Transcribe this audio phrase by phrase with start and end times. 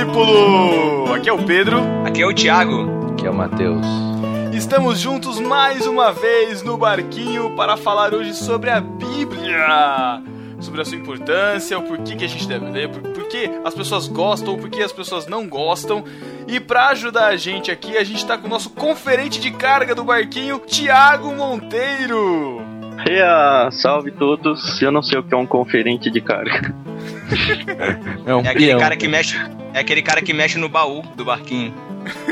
[0.00, 1.12] Discípulo!
[1.12, 1.82] Aqui é o Pedro.
[2.06, 3.10] Aqui é o Thiago.
[3.12, 3.86] Aqui é o Matheus.
[4.50, 10.22] Estamos juntos mais uma vez no barquinho para falar hoje sobre a Bíblia.
[10.58, 13.74] Sobre a sua importância, o porquê que a gente deve ler, por, por que as
[13.74, 16.02] pessoas gostam, por que as pessoas não gostam.
[16.48, 19.94] E para ajudar a gente aqui, a gente está com o nosso conferente de carga
[19.94, 22.62] do barquinho, Thiago Monteiro.
[23.06, 24.80] Yeah, salve todos.
[24.80, 26.74] Eu não sei o que é um conferente de carga.
[28.26, 29.36] É, um é aquele cara que mexe,
[29.74, 31.74] é aquele cara que mexe no baú do barquinho.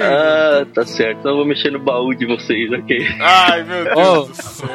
[0.00, 1.20] Ah, tá certo.
[1.20, 3.06] Então eu vou mexer no baú de vocês, ok?
[3.20, 4.22] Ai, meu Deus oh.
[4.26, 4.68] do céu.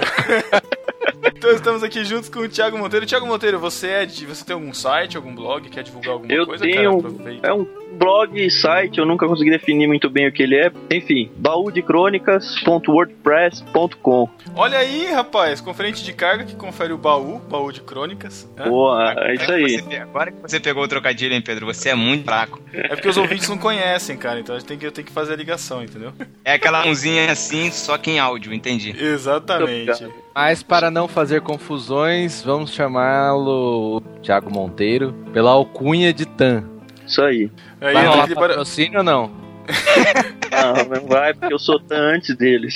[1.25, 3.05] Então estamos aqui juntos com o Thiago Monteiro.
[3.05, 6.45] Thiago Monteiro, você é de, você tem algum site, algum blog, quer divulgar alguma eu
[6.45, 6.63] coisa?
[6.63, 10.55] Tenho, cara, é um blog, site, eu nunca consegui definir muito bem o que ele
[10.55, 10.71] é.
[10.91, 14.29] Enfim, baúdecrônicas.wordpress.com.
[14.55, 18.51] Olha aí, rapaz, conferente de carga que confere o baú, baú de crônicas.
[18.65, 19.81] Boa, é isso aí.
[19.81, 21.67] Você, agora que você pegou o trocadilho, hein, Pedro?
[21.67, 22.61] Você é muito fraco.
[22.73, 25.13] É porque os ouvintes não conhecem, cara, então a gente tem que, eu tenho que
[25.13, 26.13] fazer a ligação, entendeu?
[26.43, 28.93] É aquela mãozinha assim, só que em áudio, entendi.
[28.97, 30.05] Exatamente.
[30.35, 36.63] Mas para não fazer confusões, vamos chamá-lo Thiago Monteiro pela alcunha de Tan.
[37.05, 37.51] Isso aí.
[37.79, 39.31] aí vai rolar patrocínio ou não?
[40.51, 42.75] não, não vai, porque eu sou Tan antes deles.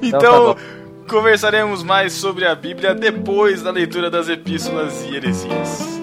[0.00, 0.60] Então, então tá
[1.08, 6.00] conversaremos mais sobre a Bíblia depois da leitura das epístolas e heresias.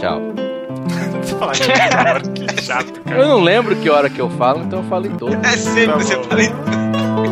[0.00, 0.22] Tchau.
[2.34, 3.20] que chato, cara.
[3.20, 5.34] Eu não lembro que hora que eu falo, então eu falo em todo.
[5.34, 6.50] É sempre tá você fala em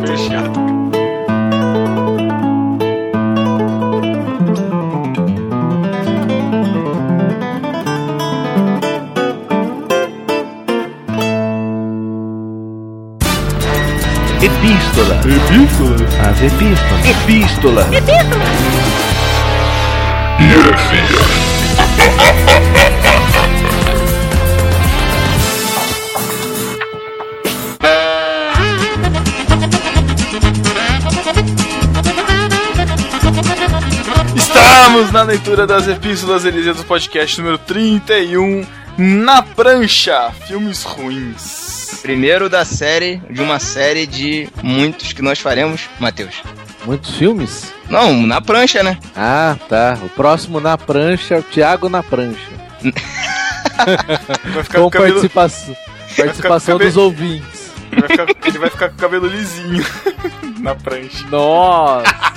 [0.05, 0.72] Que chato, cara.
[14.83, 15.15] Epístola.
[15.15, 15.95] Epístola.
[16.29, 17.05] As epístolas.
[17.07, 17.87] Epístola.
[17.93, 18.43] Epístola.
[34.35, 38.65] Estamos na leitura das epístolas Elísias do podcast número 31,
[38.97, 41.99] na prancha, filmes ruins.
[42.01, 46.41] Primeiro da série, de uma série de muitos que nós faremos, Matheus.
[46.85, 47.73] Muitos filmes?
[47.89, 48.97] Não, na prancha, né?
[49.15, 49.97] Ah, tá.
[50.03, 52.51] O próximo na prancha, o Thiago na prancha.
[54.53, 55.13] Vai ficar com, cabelo...
[55.13, 55.75] participação,
[56.15, 57.52] participação dos ouvintes.
[57.95, 58.47] Vai ficar...
[58.47, 59.85] ele vai ficar com o cabelo lisinho
[60.59, 61.25] na prancha.
[61.29, 62.33] Nossa!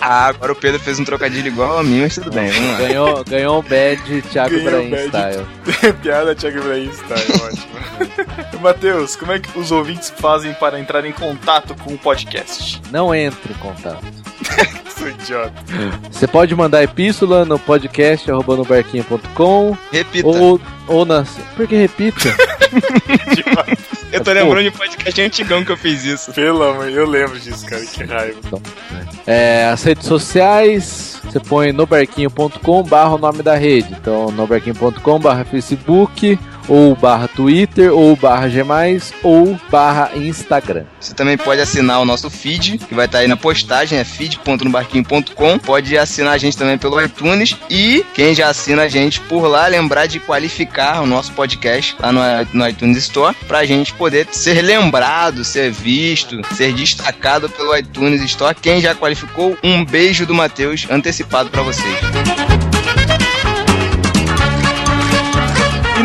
[0.00, 2.78] Ah, agora o Pedro fez um trocadilho igual a mim, mas tudo bem, vamos lá.
[2.78, 5.46] Ganhou, ganhou um bad Thiago Ibrahim style.
[6.00, 8.60] Piada Thiago Ibrahim style, ótimo.
[8.62, 12.80] Matheus, como é que os ouvintes fazem para entrar em contato com o podcast?
[12.92, 14.04] Não entre em contato.
[14.96, 15.52] Sou idiota.
[16.10, 18.26] Você pode mandar epístola no podcast
[18.66, 20.28] barquinho.com Repita.
[20.28, 21.24] Ou, ou na.
[21.56, 22.30] Por que repita?
[24.12, 26.32] Eu tô lembrando de podcast antigão que eu fiz isso.
[26.32, 28.38] Pelo amor, eu lembro disso, cara, que raiva.
[28.44, 28.62] Então,
[29.26, 33.92] é, as redes sociais, você põe nobarquinho.com barra o nome da rede.
[33.92, 38.64] Então, nobarquinho.com barra Facebook ou barra Twitter, ou barra G+,
[39.22, 40.84] ou barra Instagram.
[41.00, 45.58] Você também pode assinar o nosso feed, que vai estar aí na postagem, é feed.nobarquinho.com.
[45.58, 49.66] Pode assinar a gente também pelo iTunes e quem já assina a gente por lá,
[49.66, 52.20] lembrar de qualificar o nosso podcast lá no,
[52.52, 58.56] no iTunes Store, pra gente poder ser lembrado, ser visto, ser destacado pelo iTunes Store.
[58.60, 62.65] Quem já qualificou, um beijo do Matheus antecipado para vocês.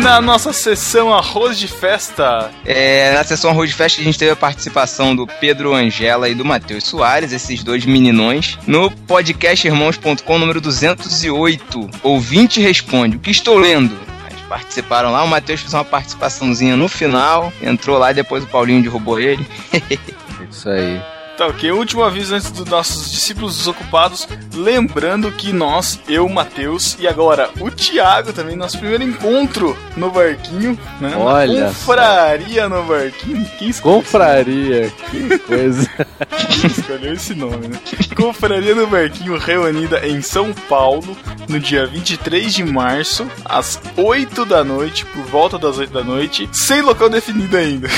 [0.02, 2.50] Na nossa sessão Arroz de Festa?
[2.66, 6.34] É, na sessão Arroz de Festa a gente teve a participação do Pedro Angela e
[6.34, 11.88] do Matheus Soares, esses dois meninões, no podcast irmãos.com número 208.
[12.02, 13.96] Ouvinte responde: O que estou lendo?
[14.28, 18.48] Eles participaram lá, o Matheus fez uma participaçãozinha no final, entrou lá e depois o
[18.48, 19.46] Paulinho derrubou ele.
[20.50, 21.00] Isso aí.
[21.36, 21.70] Tá ok.
[21.72, 24.28] Último aviso antes dos nossos discípulos desocupados.
[24.54, 30.78] Lembrando que nós, eu, Matheus e agora o Thiago também, nosso primeiro encontro no barquinho,
[31.00, 31.14] né?
[31.16, 31.66] Olha.
[31.66, 33.50] confraria no barquinho.
[33.58, 35.88] Quem confraria, que coisa.
[36.50, 37.78] Quem escolheu esse nome, né?
[38.14, 41.16] Confraria no barquinho reunida em São Paulo
[41.48, 46.48] no dia 23 de março, às 8 da noite, por volta das 8 da noite,
[46.52, 47.88] sem local definido ainda.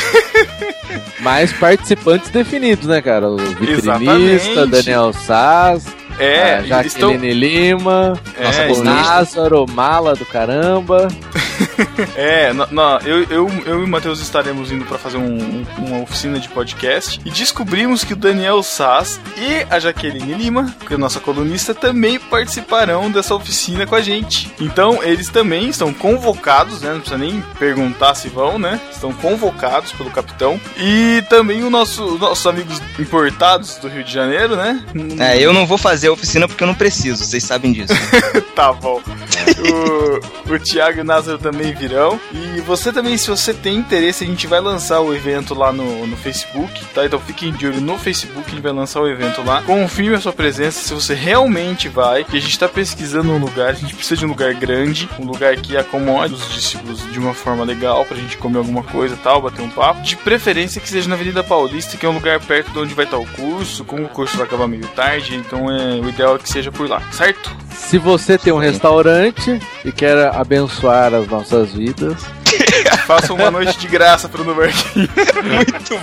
[1.20, 3.23] Mas participantes definidos, né, cara?
[3.28, 5.86] O vitrinista, Daniel Sass.
[6.18, 7.16] É, Jaqueline estão...
[7.16, 11.08] Lima, é, Nossa, Lázaro, mala do caramba.
[12.16, 15.66] É, na- na- eu, eu, eu e o Matheus estaremos indo pra fazer um- um-
[15.78, 20.92] uma oficina de podcast e descobrimos que o Daniel Sass e a Jaqueline Lima, que
[20.92, 24.52] é a nossa colunista, também participarão dessa oficina com a gente.
[24.60, 26.92] Então, eles também estão convocados, né?
[26.92, 28.80] Não precisa nem perguntar se vão, né?
[28.92, 30.60] Estão convocados pelo capitão.
[30.78, 34.82] E também o nosso, os nossos amigos importados do Rio de Janeiro, né?
[35.18, 37.94] É, eu não vou fazer a oficina porque eu não preciso, vocês sabem disso.
[38.54, 39.00] tá bom.
[40.48, 42.20] O, o Thiago e o Názaro também virão.
[42.32, 46.06] E você também, se você tem interesse, a gente vai lançar o evento lá no,
[46.06, 47.04] no Facebook, tá?
[47.04, 49.62] Então fiquem de olho no Facebook, a gente vai lançar o evento lá.
[49.62, 52.24] Confirme a sua presença se você realmente vai.
[52.24, 55.26] Que a gente tá pesquisando um lugar, a gente precisa de um lugar grande, um
[55.26, 59.42] lugar que acomode os discípulos de uma forma legal pra gente comer alguma coisa tal,
[59.42, 60.02] bater um papo.
[60.02, 63.04] De preferência que seja na Avenida Paulista, que é um lugar perto de onde vai
[63.04, 63.84] estar o curso.
[63.84, 66.88] Como o curso vai acabar meio tarde, então é, o ideal é que seja por
[66.88, 67.63] lá, certo?
[67.74, 72.16] Se você tem um restaurante e quer abençoar as nossas vidas,
[73.06, 75.08] Faça uma noite de graça pro No Barquinho.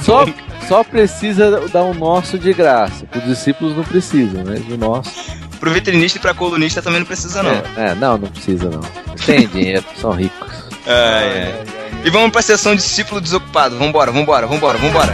[0.04, 0.26] só,
[0.68, 3.06] só precisa dar um nosso de graça.
[3.16, 4.56] Os discípulos não precisam, né?
[4.60, 5.12] De nosso.
[5.60, 7.52] Pro veterinista e pra colunista também não precisa, não.
[7.52, 8.82] É, é, não, não precisa não.
[9.26, 10.52] Tem dinheiro, são ricos.
[10.86, 11.64] É, é.
[12.04, 13.78] E vamos pra sessão discípulo desocupado.
[13.78, 15.14] Vambora, vambora, vambora, vambora.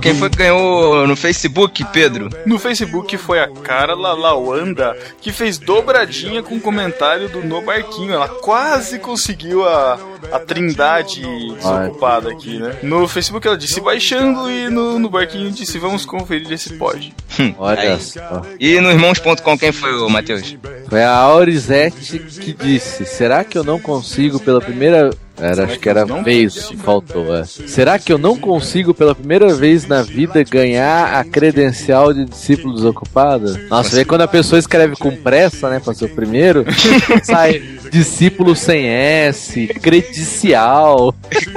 [0.00, 2.28] Quem foi que ganhou no Facebook, Pedro?
[2.44, 8.12] No Facebook foi a Carla Lawanda que fez dobradinha com o comentário do No Barquinho.
[8.12, 10.00] Ela quase conseguiu a,
[10.32, 11.22] a trindade
[11.54, 12.76] desocupada aqui, né?
[12.82, 17.14] No Facebook ela disse baixando e no, no Barquinho disse vamos conferir esse pod.
[17.58, 18.00] Olha Aí.
[18.00, 18.42] só.
[18.58, 20.56] E no irmãos.com quem foi o Matheus?
[20.88, 25.10] Foi a Aurizete que disse: Será que eu não consigo pela primeira.
[25.38, 27.36] Era, acho que era não vez que faltou.
[27.36, 27.44] É.
[27.44, 32.72] Será que eu não consigo pela primeira vez na vida ganhar a credencial de discípulo
[32.72, 33.54] desocupado?
[33.68, 36.64] Nossa, vê quando a pessoa escreve com pressa, né, pra ser o primeiro,
[37.22, 41.14] sai discípulo sem S, credicial,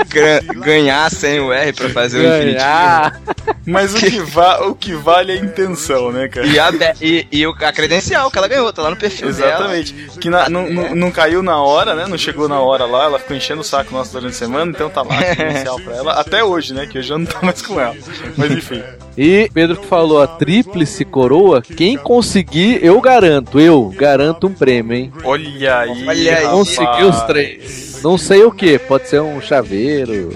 [0.09, 2.53] Gra- ganhar sem o R pra fazer o infinitivo.
[2.57, 3.21] ganhar.
[3.65, 6.47] Mas o que, va o que vale é a intenção, né, cara?
[6.47, 6.69] E a,
[7.01, 9.49] e, e a credencial que ela ganhou, tá lá no perfil dela.
[9.49, 9.93] Exatamente.
[10.19, 12.05] Que na- não, não, não caiu na hora, né?
[12.07, 14.89] Não chegou na hora lá, ela ficou enchendo o saco nosso durante a semana, então
[14.89, 16.13] tá lá a credencial pra ela.
[16.19, 16.87] Até hoje, né?
[16.87, 17.95] Que hoje eu não tá mais com ela.
[18.37, 18.81] Mas enfim.
[19.17, 24.95] E Pedro que falou a tríplice coroa, quem conseguir, eu garanto, eu garanto um prêmio,
[24.95, 25.11] hein?
[25.23, 26.07] Olha aí.
[26.07, 26.48] Olha aí.
[26.48, 28.01] Conseguiu os três.
[28.04, 30.30] Não sei o que, pode ser um chaveiro.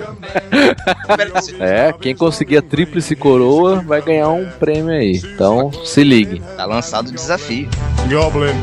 [1.59, 5.21] É, quem conseguir a tríplice coroa vai ganhar um prêmio aí.
[5.24, 6.41] Então, se ligue.
[6.57, 7.69] Tá lançado o desafio.
[8.09, 8.53] Goblin.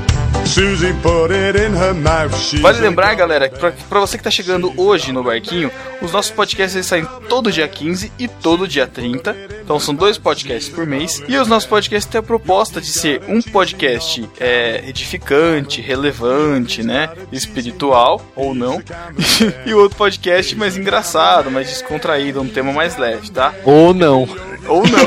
[0.45, 2.61] Susie put it in her mouth.
[2.61, 5.71] Vale lembrar, galera, que pra, pra você que tá chegando hoje no barquinho,
[6.03, 9.60] os nossos podcasts saem todo dia 15 e todo dia 30.
[9.71, 11.23] Então são dois podcasts por mês.
[11.29, 17.09] E os nossos podcasts têm a proposta de ser um podcast é, edificante, relevante, né?
[17.31, 18.83] Espiritual ou não.
[19.65, 23.55] e outro podcast mais engraçado, mais descontraído, um tema mais leve, tá?
[23.65, 24.29] Ou não.
[24.67, 24.99] Ou não.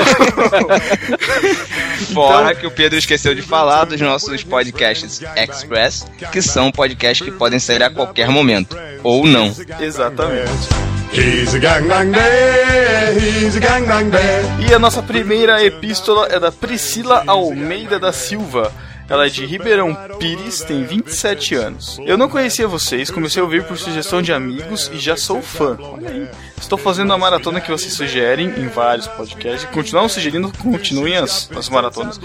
[2.13, 7.33] Fora que o Pedro esqueceu de falar dos nossos podcasts Express, que são podcasts que
[7.33, 8.77] podem sair a qualquer momento.
[9.03, 9.53] Ou não.
[9.81, 10.92] Exatamente.
[11.13, 13.13] He's a gangbang bear.
[13.13, 14.43] He's a gangbang bear.
[14.67, 18.71] E a nossa primeira epístola é da Priscila Almeida da Silva.
[19.13, 21.99] Ela é de Ribeirão Pires, tem 27 anos.
[22.03, 25.77] Eu não conhecia vocês, comecei a ouvir por sugestão de amigos e já sou fã.
[25.79, 26.27] Olha aí.
[26.59, 29.69] Estou fazendo a maratona que vocês sugerem em vários podcasts.
[29.69, 32.19] Continuam sugerindo, continuem as, as maratonas.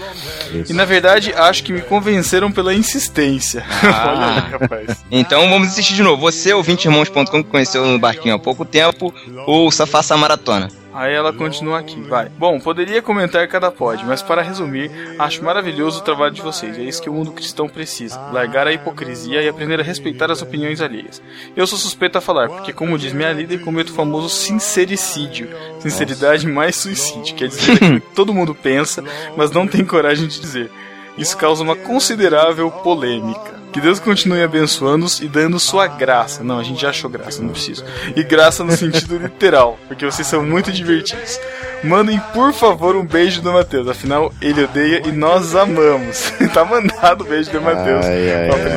[0.67, 3.63] E na verdade, acho que me convenceram pela insistência.
[3.83, 5.05] Olha aí, rapaz.
[5.11, 6.23] Então vamos assistir de novo.
[6.23, 9.13] Você, o 20irmãos.com, que conheceu no barquinho há pouco tempo,
[9.45, 10.69] ouça, faça a maratona.
[10.99, 12.27] Aí ela continua aqui, vai.
[12.37, 16.77] Bom, poderia comentar cada pod, mas para resumir, acho maravilhoso o trabalho de vocês.
[16.77, 20.41] É isso que o mundo cristão precisa: largar a hipocrisia e aprender a respeitar as
[20.41, 21.21] opiniões alheias.
[21.55, 25.47] Eu sou suspeito a falar, porque, como diz minha líder, cometo o famoso sincericídio.
[25.79, 27.33] Sinceridade mais suicídio.
[27.33, 29.01] Quer dizer que todo mundo pensa,
[29.37, 30.69] mas não tem coragem de dizer.
[31.17, 33.59] Isso causa uma considerável polêmica.
[33.71, 36.43] Que Deus continue abençoando-os e dando sua graça.
[36.43, 37.85] Não, a gente já achou graça, não preciso.
[38.15, 41.39] E graça no sentido literal, porque vocês são muito divertidos.
[41.83, 43.87] Mandem, por favor, um beijo do Matheus.
[43.87, 46.33] Afinal, ele odeia e nós amamos.
[46.53, 48.05] tá mandado o beijo do Matheus.
[48.05, 48.73] Ai, ai, ai.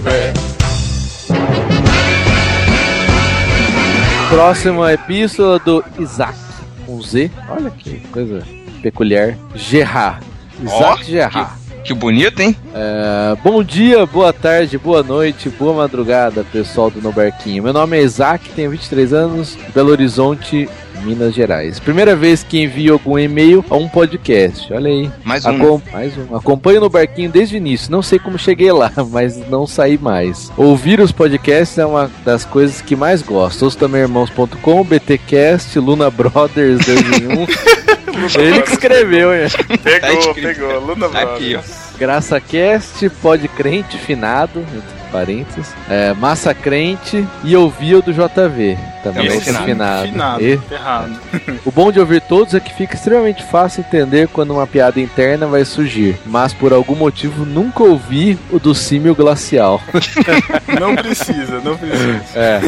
[0.00, 0.32] Bear.
[4.30, 6.38] Próxima epístola do Isaac,
[6.86, 7.30] com Z.
[7.48, 9.36] Olha que coisa peculiar.
[9.54, 10.22] Gerard.
[10.62, 11.60] Isaac Ó, Gerard.
[11.84, 12.54] Que bonito, hein?
[12.74, 17.62] É, bom dia, boa tarde, boa noite, boa madrugada, pessoal do No Barquinho.
[17.62, 20.68] Meu nome é Isaac, tenho 23 anos, Belo Horizonte,
[21.02, 21.78] Minas Gerais.
[21.80, 24.72] Primeira vez que envio algum e-mail a um podcast.
[24.72, 25.10] Olha aí.
[25.24, 25.50] Mais um.
[25.50, 26.36] Acom mais um.
[26.36, 27.90] Acompanho no barquinho desde o início.
[27.90, 30.50] Não sei como cheguei lá, mas não saí mais.
[30.56, 33.62] Ouvir os podcasts é uma das coisas que mais gosto.
[33.64, 37.46] Ouço também irmãos.com, BTcast, Luna Brothers 2 em 1.
[38.40, 39.48] Ele que escreveu, hein?
[39.82, 40.80] Pegou, Tá pegou.
[40.80, 41.58] Luna Tá aqui, ó.
[41.60, 41.80] Brothers.
[41.98, 44.64] Graça Cast, Pod Crente Finado,
[45.10, 48.76] parênteses, é, Massa Crente e Ouvia o do JV.
[49.02, 50.06] Também Também esse finado.
[50.08, 50.42] finado.
[50.42, 51.18] E- Errado.
[51.64, 55.46] o bom de ouvir todos é que fica extremamente fácil entender quando uma piada interna
[55.46, 59.80] vai surgir, mas por algum motivo nunca ouvi o do símio glacial.
[60.78, 62.20] Não precisa, não precisa.
[62.34, 62.60] É.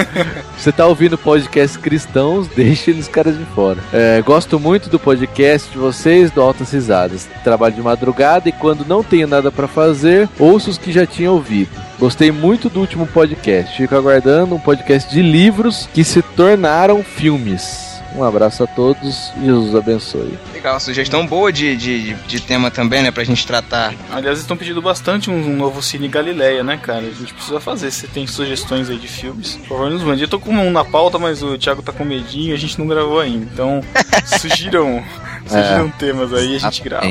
[0.59, 3.79] Você tá ouvindo podcasts cristãos, deixa eles caras de fora.
[3.93, 7.29] É, gosto muito do podcast de vocês, do Altas Risadas.
[7.45, 11.31] Trabalho de madrugada e quando não tenho nada pra fazer, ouço os que já tinha
[11.31, 11.71] ouvido.
[12.03, 13.77] Gostei muito do último podcast.
[13.77, 18.03] Fico aguardando um podcast de livros que se tornaram filmes.
[18.17, 20.37] Um abraço a todos e Jesus abençoe.
[20.53, 23.13] Legal, sugestão boa de, de, de tema também, né?
[23.13, 23.95] Pra gente tratar.
[24.11, 27.07] Aliás, estão pedindo bastante um, um novo Cine Galileia, né, cara?
[27.07, 27.93] A gente precisa fazer.
[27.93, 30.23] Se tem sugestões aí de filmes, por favor, nos mande.
[30.23, 32.81] Eu tô com um na pauta, mas o Thiago tá com medinho e a gente
[32.81, 33.47] não gravou ainda.
[33.53, 33.81] Então,
[34.41, 35.05] sugiram,
[35.47, 37.07] sugiram temas aí e a gente grava.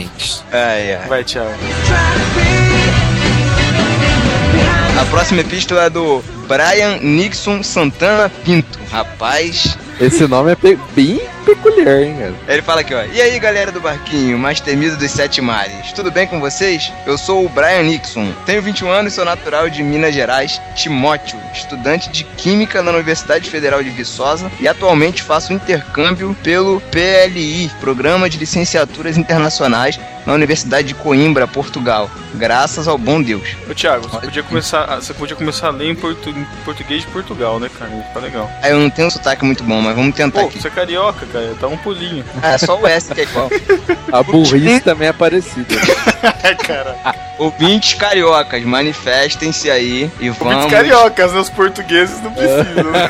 [0.51, 1.07] Ai, ai.
[1.07, 1.49] Vai, Thiago.
[4.99, 8.79] A próxima epístola é do Brian Nixon Santana Pinto.
[8.91, 12.33] Rapaz, Esse nome é pe- bem peculiar, hein, cara?
[12.47, 13.03] Ele fala aqui, ó.
[13.03, 15.91] E aí, galera do barquinho, mais temido dos sete mares.
[15.93, 16.91] Tudo bem com vocês?
[17.05, 18.31] Eu sou o Brian Nixon.
[18.45, 23.49] Tenho 21 anos e sou natural de Minas Gerais, Timóteo, estudante de Química na Universidade
[23.49, 30.87] Federal de Viçosa e atualmente faço intercâmbio pelo PLI, Programa de Licenciaturas Internacionais, na Universidade
[30.89, 32.09] de Coimbra, Portugal.
[32.35, 33.55] Graças ao bom Deus.
[33.69, 37.01] Ô, Thiago, você podia começar, a- você podia começar a ler em, portu- em português
[37.01, 37.91] de Portugal, né, cara?
[37.91, 38.49] Ia ficar legal.
[38.61, 40.61] Aí eu não tenho um sotaque muito bom, mas vamos tentar Pô, aqui.
[40.61, 41.53] você é carioca, cara.
[41.59, 42.23] Dá um pulinho.
[42.41, 43.49] Ah, é só o S que é igual.
[44.11, 45.65] A burrice também é parecida.
[46.43, 46.95] É, cara.
[47.39, 50.53] Ouvintes cariocas, manifestem-se aí e vamos.
[50.55, 51.39] Ouvintes cariocas, né?
[51.39, 52.91] Os portugueses não precisam.
[52.91, 53.09] né?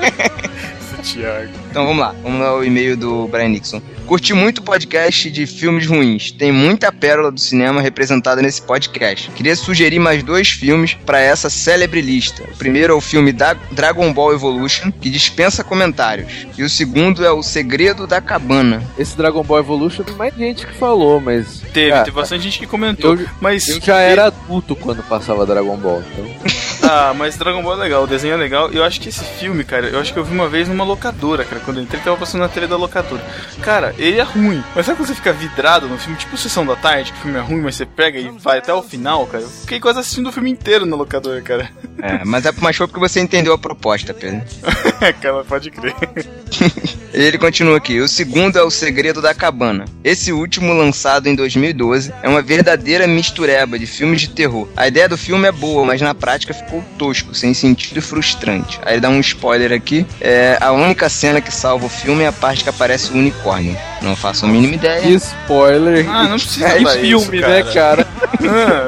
[1.02, 1.48] Esse Thiago.
[1.70, 3.82] Então vamos lá, vamos lá o e-mail do Brian Nixon.
[4.12, 6.30] Curti muito o podcast de filmes ruins.
[6.32, 9.30] Tem muita pérola do cinema representada nesse podcast.
[9.30, 12.42] Queria sugerir mais dois filmes para essa célebre lista.
[12.42, 16.46] O primeiro é o filme da Dragon Ball Evolution, que dispensa comentários.
[16.58, 18.82] E o segundo é O Segredo da Cabana.
[18.98, 21.62] Esse Dragon Ball Evolution tem mais gente que falou, mas.
[21.72, 23.14] Teve, cara, teve bastante gente que comentou.
[23.18, 26.52] eu- mas Eu já era adulto quando passava Dragon Ball, então.
[26.82, 28.72] Ah, mas Dragon Ball é legal, o desenho é legal.
[28.72, 30.84] E eu acho que esse filme, cara, eu acho que eu vi uma vez numa
[30.84, 31.60] locadora, cara.
[31.64, 33.22] Quando eu entrei, tava passando na tele da locadora.
[33.60, 34.62] Cara, ele é ruim.
[34.74, 37.38] Mas sabe quando você fica vidrado no filme, tipo Sessão da Tarde, que o filme
[37.38, 39.44] é ruim, mas você pega e vai até o final, cara?
[39.44, 41.70] Eu fiquei quase assistindo o filme inteiro na locadora, cara.
[42.02, 44.42] É, mas é mais show porque você entendeu a proposta, Pedro.
[45.20, 45.94] cara, pode crer.
[47.12, 48.00] Ele continua aqui.
[48.00, 49.84] O segundo é O Segredo da Cabana.
[50.02, 54.66] Esse último, lançado em 2012, é uma verdadeira mistureba de filmes de terror.
[54.76, 58.78] A ideia do filme é boa, mas na prática ficou tosco, sem sentido e frustrante.
[58.84, 60.06] Aí ele dá um spoiler aqui.
[60.20, 63.76] É, a única cena que salva o filme é a parte que aparece o unicórnio.
[64.00, 65.02] Não faço a mínima ideia.
[65.02, 66.08] Que spoiler.
[66.08, 68.06] Ah, não precisa É filme, isso, né, cara?
[68.48, 68.86] Ah,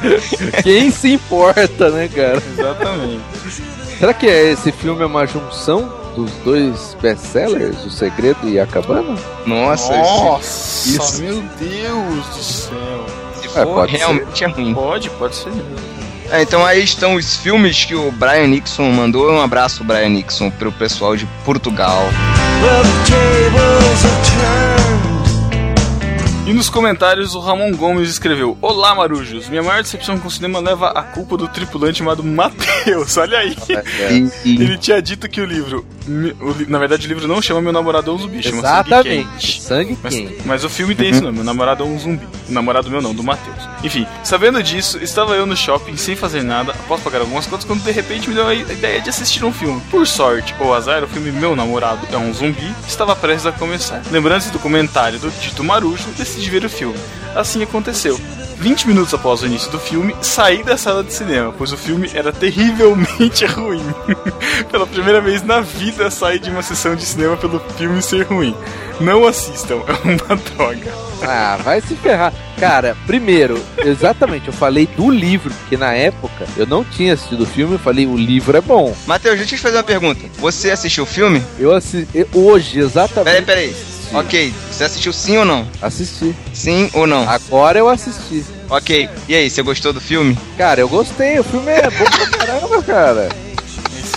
[0.62, 2.42] Quem se importa, né, cara?
[2.56, 3.20] exatamente.
[3.98, 8.66] Será que é- esse filme é uma junção dos dois best-sellers, O Segredo e a
[8.66, 9.16] Cabana?
[9.46, 13.06] Nossa, Nossa, isso- meu Deus do céu.
[13.40, 13.98] se, É, for, pode ser.
[13.98, 14.74] realmente é ruim.
[14.74, 15.97] Pode, pode ser mesmo.
[16.30, 19.32] É, então aí estão os filmes que o Brian Nixon mandou.
[19.32, 22.04] Um abraço, Brian Nixon, pro pessoal de Portugal.
[26.48, 30.58] E nos comentários o Ramon Gomes escreveu: Olá Marujos, minha maior decepção com o cinema
[30.60, 33.16] leva a culpa do tripulante chamado Matheus.
[33.18, 33.54] Olha aí.
[33.68, 34.14] É.
[34.46, 35.84] E- Ele tinha dito que o livro.
[36.66, 39.28] na verdade, o livro não chama Meu Namorado é um Zumbi, chama Sangue Exatamente.
[39.28, 39.60] Quente.
[39.60, 40.36] Sangue Mas, quente.
[40.46, 42.26] mas o filme tem esse nome, Meu Namorado é um Zumbi.
[42.48, 43.68] O namorado meu não, do Matheus.
[43.84, 47.82] Enfim, sabendo disso, estava eu no shopping sem fazer nada, após pagar algumas contas, quando
[47.84, 49.82] de repente me deu a ideia de assistir um filme.
[49.90, 54.00] Por sorte ou azar, o filme Meu Namorado é um Zumbi estava prestes a começar.
[54.10, 56.98] Lembrando-se do comentário do Tito Marujo, decidi ver o filme.
[57.34, 58.18] Assim aconteceu.
[58.60, 62.10] 20 minutos após o início do filme, saí da sala de cinema, pois o filme
[62.12, 63.82] era terrivelmente ruim.
[64.70, 68.54] Pela primeira vez na vida, saí de uma sessão de cinema pelo filme ser ruim.
[69.00, 70.92] Não assistam, é uma droga.
[71.22, 72.32] Ah, vai se ferrar.
[72.58, 77.46] Cara, primeiro, exatamente, eu falei do livro, porque na época eu não tinha assistido o
[77.46, 78.94] filme, eu falei, o livro é bom.
[79.06, 80.20] Matheus, deixa eu te fazer uma pergunta.
[80.38, 81.40] Você assistiu o filme?
[81.58, 83.44] Eu assisti, hoje, exatamente.
[83.44, 83.97] Peraí, peraí.
[84.12, 85.66] Ok, você assistiu sim ou não?
[85.82, 86.34] Assisti.
[86.52, 87.28] Sim ou não?
[87.28, 88.44] Agora eu assisti.
[88.70, 89.08] Ok.
[89.28, 90.36] E aí, você gostou do filme?
[90.56, 93.28] Cara, eu gostei, o filme é bom pra caramba, cara.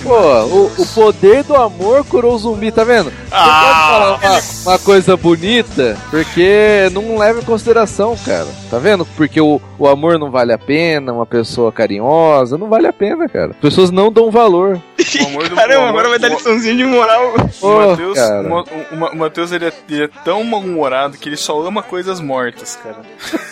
[0.03, 3.11] Pô, o, o poder do amor curou o zumbi, tá vendo?
[3.11, 8.47] Você Ah, pode falar uma, uma coisa bonita, porque não leva em consideração, cara.
[8.71, 9.05] Tá vendo?
[9.05, 13.29] Porque o, o amor não vale a pena, uma pessoa carinhosa, não vale a pena,
[13.29, 13.51] cara.
[13.51, 14.81] As pessoas não dão valor.
[15.19, 17.33] O Caramba, amor- agora vai dar liçãozinha de moral.
[17.61, 18.41] O Matheus, cara.
[18.41, 21.59] o Ma- o Ma- o Matheus, ele, é, ele é tão mal-humorado que ele só
[21.61, 22.97] ama coisas mortas, cara.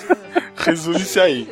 [0.57, 1.47] Resume-se aí.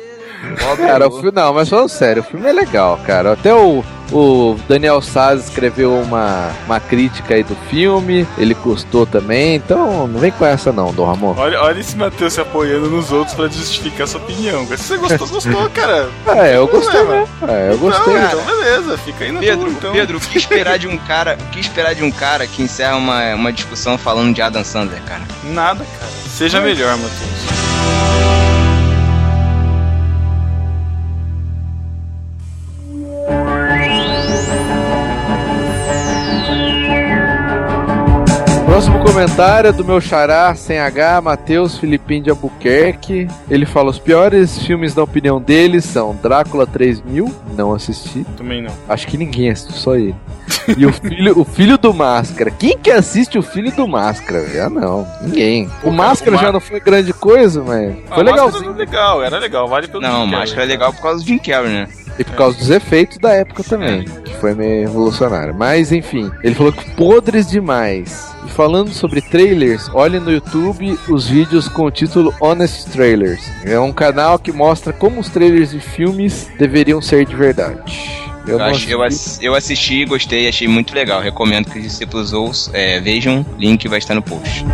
[0.76, 3.32] Cara, o filme, não, mas falando sério, o filme é legal, cara.
[3.32, 9.56] Até o, o Daniel Saz escreveu uma, uma crítica aí do filme, ele gostou também,
[9.56, 11.34] então não vem com essa não, Dom Ramon.
[11.36, 14.66] Olha, olha esse Matheus se apoiando nos outros pra justificar sua opinião.
[14.66, 16.08] Se você gostou, gostou, cara.
[16.28, 17.28] É, eu gostei mesmo.
[17.48, 18.14] É, eu gostei.
[18.14, 19.92] Não, então beleza, fica aí na Pedro, tua, então.
[19.92, 22.96] Pedro, o que esperar de um cara, o que esperar de um cara que encerra
[22.96, 25.22] uma, uma discussão falando de Adam Sandler, cara?
[25.44, 26.12] Nada, cara.
[26.28, 27.57] Seja melhor, Matheus.
[38.78, 43.26] Próximo comentário é do meu xará, sem H, Matheus Filipim de Albuquerque.
[43.50, 48.24] Ele fala: os piores filmes, na opinião dele, são Drácula 3000, não assisti.
[48.36, 48.72] Também não.
[48.88, 50.14] Acho que ninguém assistiu, só ele.
[50.76, 52.52] E o filho, o filho do Máscara.
[52.52, 54.44] Quem que assiste o filho do Máscara?
[54.64, 55.04] Ah, não.
[55.22, 55.66] Ninguém.
[55.66, 58.44] O cara, Máscara o já não foi grande coisa, mas foi Ah, legalzinho.
[58.44, 60.30] Máscara era legal, era legal, vale pelo Não, Carrey.
[60.30, 61.88] máscara é legal por causa do Jim Carrey, né?
[62.18, 65.54] E por causa dos efeitos da época também, que foi meio revolucionário.
[65.54, 68.26] Mas enfim, ele falou que podres demais.
[68.46, 73.42] E falando sobre trailers, olhe no YouTube os vídeos com o título Honest Trailers.
[73.64, 77.78] É um canal que mostra como os trailers de filmes deveriam ser de verdade.
[78.46, 78.94] Eu, eu, assisti.
[79.02, 81.20] ass- eu assisti, gostei, achei muito legal.
[81.20, 84.64] Recomendo que os discípulos ouçam, é, vejam, link vai estar no post.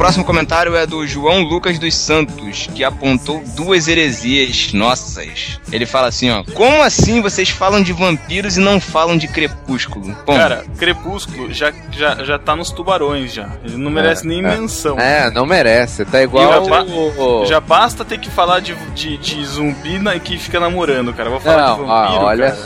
[0.00, 5.60] O próximo comentário é do João Lucas dos Santos, que apontou duas heresias nossas.
[5.70, 10.16] Ele fala assim, ó: "Como assim vocês falam de vampiros e não falam de crepúsculo?"
[10.24, 13.50] Bom, Cara, Crepúsculo já, já, já tá nos tubarões já.
[13.62, 14.42] Ele não merece nem é.
[14.56, 14.98] menção.
[14.98, 16.06] É, não merece.
[16.06, 16.64] Tá igual.
[16.64, 21.12] Já- o- Já basta ter que falar de, de, de zumbi na, que fica namorando,
[21.12, 21.28] cara.
[21.28, 22.58] Vou falar de Não, vampiro, ah, olha.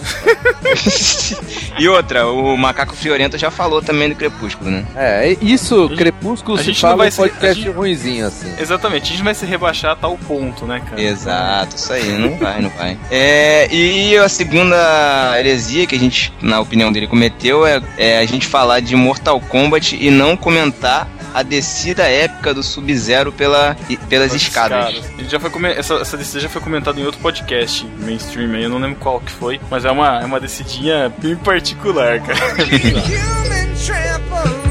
[1.80, 4.84] e outra, o Macaco Friorento já falou também do crepúsculo, né?
[4.94, 8.52] É, isso, Crepúsculo a se gente não fala vai ser- podcast gente- ruinzinho, assim.
[8.58, 11.00] Exatamente, a gente vai se rebaixar a tal ponto, né, cara?
[11.00, 12.98] Exato, isso aí, não vai, não vai.
[13.10, 18.26] É, e a segunda heresia que a gente, na opinião dele, cometeu é, é a
[18.26, 23.76] gente falar de Mortal Kombat e não comentar a descida épica do Sub-Zero pela,
[24.08, 25.02] pelas As escadas.
[25.18, 28.62] Ele já foi come- essa, essa decisão já foi comentada em outro podcast mainstream aí,
[28.62, 32.38] eu não lembro qual que foi, mas é uma, é uma decidinha bem particular, cara.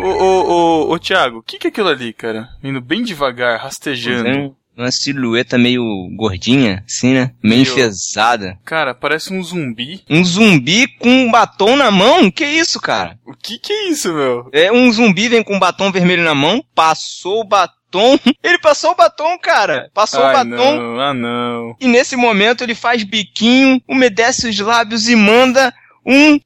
[0.00, 2.48] ô, ô, ô, ô, Thiago, o que, que é aquilo ali, cara?
[2.62, 4.24] Indo bem devagar, rastejando.
[4.24, 4.50] Né?
[4.76, 5.82] Uma silhueta meio
[6.16, 7.32] gordinha, assim, né?
[7.42, 8.58] Meio enfesada.
[8.64, 10.02] Cara, parece um zumbi.
[10.08, 12.30] Um zumbi com um batom na mão?
[12.30, 13.18] Que isso, cara?
[13.26, 14.48] O que que é isso, meu?
[14.52, 18.18] É um zumbi vem com um batom vermelho na mão, passou o batom.
[18.42, 19.90] Ele passou o batom, cara.
[19.92, 20.76] Passou o Ai, batom.
[20.76, 21.76] não, ah, não.
[21.78, 25.74] E nesse momento ele faz biquinho, umedece os lábios e manda
[26.06, 26.38] um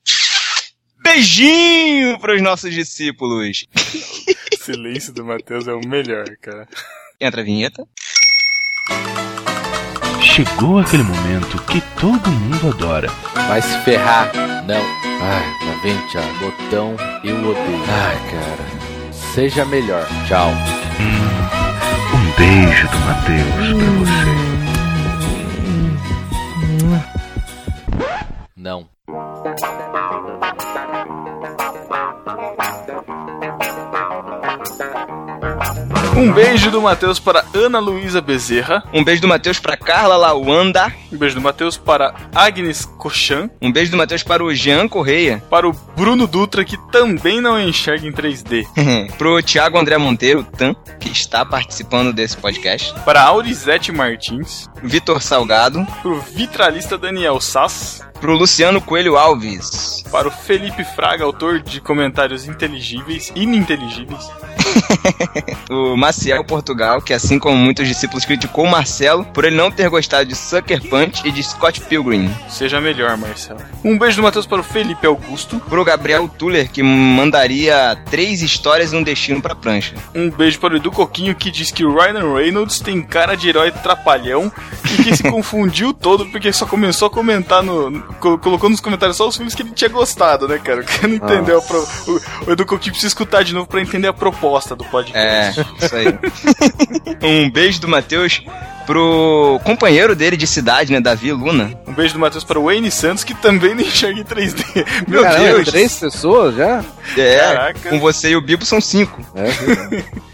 [1.04, 3.66] beijinho para os nossos discípulos.
[4.52, 6.66] O silêncio do Matheus é o melhor, cara.
[7.20, 7.86] Entra a vinheta.
[10.20, 13.08] Chegou aquele momento que todo mundo adora.
[13.46, 14.32] Vai se ferrar.
[14.66, 14.82] Não.
[15.22, 16.38] Ai, tá vendo, Thiago?
[16.40, 17.84] Botão, eu odeio.
[17.88, 19.12] Ai, cara.
[19.12, 20.06] Seja melhor.
[20.26, 20.50] Tchau.
[22.14, 24.54] Um beijo do Matheus pra você.
[28.56, 28.88] Não.
[36.16, 38.84] Um beijo do Matheus para Ana Luísa Bezerra.
[38.92, 40.92] Um beijo do Matheus para Carla Lawanda.
[41.12, 43.50] Um beijo do Matheus para Agnes Cochan.
[43.60, 45.42] Um beijo do Matheus para o Jean Correia.
[45.50, 48.64] Para o Bruno Dutra, que também não enxerga em 3D.
[49.18, 52.94] Pro Thiago André Monteiro, Tan, que está participando desse podcast.
[53.04, 54.68] Para a Aurizete Martins.
[54.82, 55.84] Vitor Salgado.
[56.00, 58.04] Pro vitralista Daniel Sass.
[58.24, 60.02] Pro Luciano Coelho Alves.
[60.10, 64.30] Para o Felipe Fraga, autor de comentários inteligíveis, ininteligíveis.
[65.70, 69.90] o Maciel Portugal, que assim como muitos discípulos criticou o Marcelo por ele não ter
[69.90, 72.34] gostado de Sucker Punch e de Scott Pilgrim.
[72.48, 73.60] Seja melhor, Marcelo.
[73.84, 75.60] Um beijo do Matheus para o Felipe Augusto.
[75.68, 79.94] Pro Gabriel Tuller, que mandaria três histórias e um destino pra prancha.
[80.14, 83.50] Um beijo para o Edu Coquinho, que diz que o Ryan Reynolds tem cara de
[83.50, 84.50] herói trapalhão
[84.98, 89.28] e que se confundiu todo porque só começou a comentar no, colocou nos comentários só
[89.28, 90.82] os filmes que ele tinha gostado, né, cara?
[90.82, 91.78] Que não entendeu a pro...
[92.06, 95.66] o, o Edu precisa escutar de novo pra entender a proposta do É, podcast.
[95.82, 96.18] isso aí.
[97.22, 98.42] um beijo do Matheus
[98.86, 101.72] pro companheiro dele de cidade, né, Davi Luna.
[101.86, 104.86] Um beijo do Matheus para o Wayne Santos, que também não enxerga em 3D.
[105.08, 105.68] Meu Caramba, Deus!
[105.68, 106.84] três pessoas já?
[107.16, 107.88] É, Caraca.
[107.90, 109.20] com você e o Bibo são cinco.
[109.34, 110.04] É, verdade.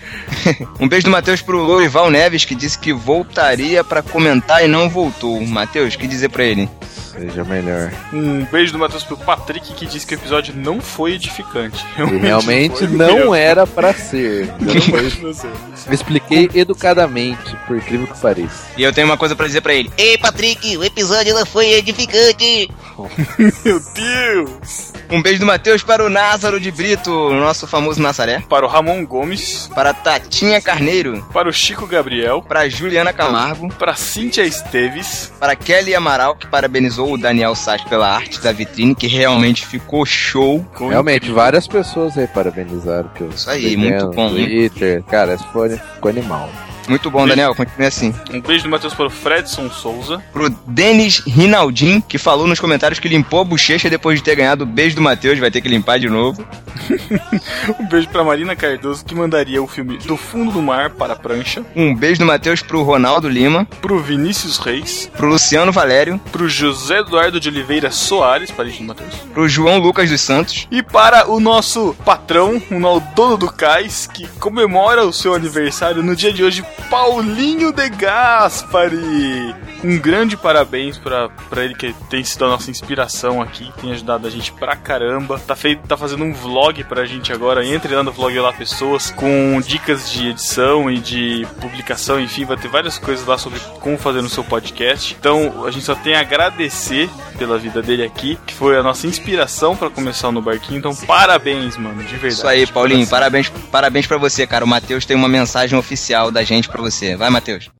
[0.80, 4.88] Um beijo do Matheus pro Lourival Neves, que disse que voltaria pra comentar e não
[4.88, 5.40] voltou.
[5.44, 6.68] Matheus, o que dizer pra ele?
[7.12, 7.92] Seja melhor.
[8.12, 11.84] Um beijo do Matheus pro Patrick, que disse que o episódio não foi edificante.
[11.96, 13.34] Realmente foi não mesmo.
[13.34, 14.46] era pra ser.
[14.60, 14.74] Não.
[15.86, 18.64] Eu expliquei educadamente, por incrível que pareça.
[18.76, 19.90] E eu tenho uma coisa pra dizer pra ele.
[19.96, 22.70] Ei, Patrick, o episódio não foi edificante.
[23.64, 24.89] Meu Deus!
[25.12, 28.44] Um beijo do Matheus para o Názaro de Brito, nosso famoso Nazaré.
[28.48, 31.26] Para o Ramon Gomes, Para a Tatinha Carneiro.
[31.32, 33.68] para o Chico Gabriel, Para a Juliana Camargo.
[33.74, 38.40] para a Cíntia Esteves, Para a Kelly Amaral, que parabenizou o Daniel Sá pela arte
[38.40, 40.64] da vitrine, que realmente ficou show.
[40.78, 43.08] Realmente, várias pessoas aí parabenizaram.
[43.08, 44.46] Que eu Isso aí, muito bom, hein?
[44.46, 45.02] Twitter.
[45.04, 46.48] Cara, esse foi, ficou animal.
[46.90, 48.14] Muito bom, Daniel, continue assim.
[48.32, 52.98] Um beijo do Matheus para o Fredson Souza, Pro Denis Rinaldin, que falou nos comentários
[52.98, 55.68] que limpou a bochecha depois de ter ganhado o beijo do Matheus, vai ter que
[55.68, 56.44] limpar de novo.
[57.78, 61.16] um beijo para Marina Cardoso, que mandaria o filme Do Fundo do Mar para a
[61.16, 66.18] prancha, Um beijo do Matheus pro Ronaldo Lima, para o Vinícius Reis, pro Luciano Valério,
[66.32, 70.66] para o José Eduardo de Oliveira Soares, parente do Matheus, pro João Lucas dos Santos,
[70.70, 76.02] e para o nosso patrão, o no- dono do cais, que comemora o seu aniversário
[76.02, 79.54] no dia de hoje, Paulinho de Gaspari.
[79.82, 84.26] Um grande parabéns pra pra ele que tem sido a nossa inspiração aqui, tem ajudado
[84.26, 85.38] a gente pra caramba.
[85.38, 87.64] Tá, feito, tá fazendo um vlog pra gente agora.
[87.64, 92.56] Entre lá no vlog lá pessoas com dicas de edição e de publicação, enfim, vai
[92.56, 95.16] ter várias coisas lá sobre como fazer no seu podcast.
[95.18, 99.06] Então a gente só tem a agradecer pela vida dele aqui, que foi a nossa
[99.06, 100.78] inspiração pra começar no barquinho.
[100.78, 102.34] Então parabéns, mano, de verdade.
[102.34, 103.18] Isso aí, Paulinho, coração.
[103.18, 104.64] parabéns, parabéns pra você, cara.
[104.64, 107.16] O Matheus tem uma mensagem oficial da gente pra você.
[107.16, 107.70] Vai, Matheus.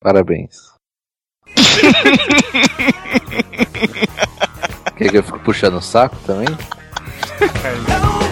[0.00, 0.69] Parabéns.
[4.96, 6.48] Quer que eu fique puxando o saco também?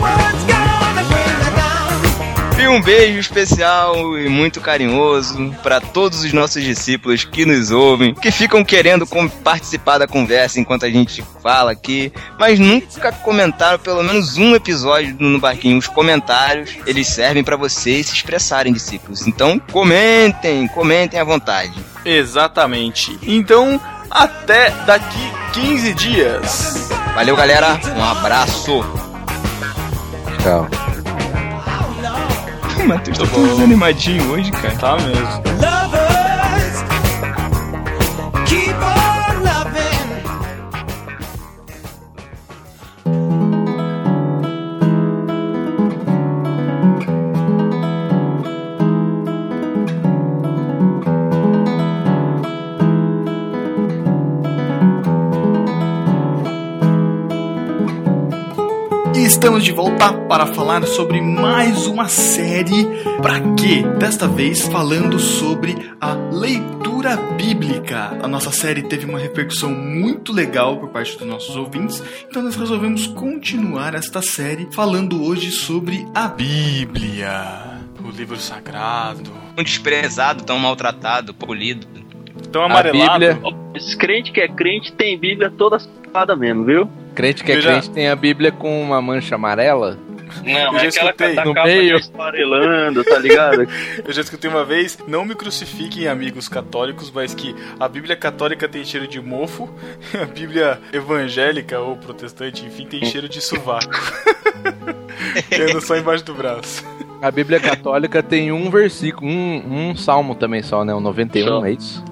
[2.58, 8.12] E um beijo especial e muito carinhoso pra todos os nossos discípulos que nos ouvem,
[8.14, 9.06] que ficam querendo
[9.44, 15.14] participar da conversa enquanto a gente fala aqui, mas nunca comentaram pelo menos um episódio
[15.14, 15.78] do no barquinho.
[15.78, 19.26] Os comentários, eles servem pra vocês se expressarem, discípulos.
[19.26, 21.72] Então, comentem, comentem à vontade.
[22.04, 23.16] Exatamente.
[23.22, 26.88] Então, até daqui 15 dias.
[27.14, 27.78] Valeu, galera.
[27.96, 28.84] Um abraço.
[30.42, 30.87] Tchau.
[32.88, 34.74] Matheus tá todo desanimadinho hoje, cara.
[34.76, 35.77] Tá mesmo.
[59.28, 62.86] Estamos de volta para falar sobre mais uma série.
[63.20, 63.82] Pra quê?
[63.98, 68.18] Desta vez falando sobre a leitura bíblica.
[68.22, 72.56] A nossa série teve uma repercussão muito legal por parte dos nossos ouvintes, então nós
[72.56, 79.30] resolvemos continuar esta série falando hoje sobre a Bíblia, o livro sagrado.
[79.54, 81.86] Tão desprezado, tão maltratado, polido.
[82.50, 83.26] Tão A amarelado.
[83.26, 83.38] Bíblia,
[83.74, 86.90] Esse crente que é crente tem Bíblia toda safada mesmo, viu?
[87.18, 89.98] Crente que é Eu já- crente tem a Bíblia com uma mancha amarela.
[90.44, 91.34] Não, já é aquela escutei.
[91.36, 91.96] No capa meio.
[91.96, 93.66] esfarelando, tá ligado?
[94.06, 98.68] Eu já escutei uma vez, não me crucifiquem amigos católicos, mas que a Bíblia católica
[98.68, 99.68] tem cheiro de mofo,
[100.20, 103.90] a Bíblia evangélica ou protestante, enfim, tem cheiro de sovaco.
[105.70, 106.84] anda só embaixo do braço.
[107.20, 110.94] A Bíblia católica tem um versículo, um, um salmo também só, né?
[110.94, 111.66] O 91, Só.
[111.66, 112.04] é isso?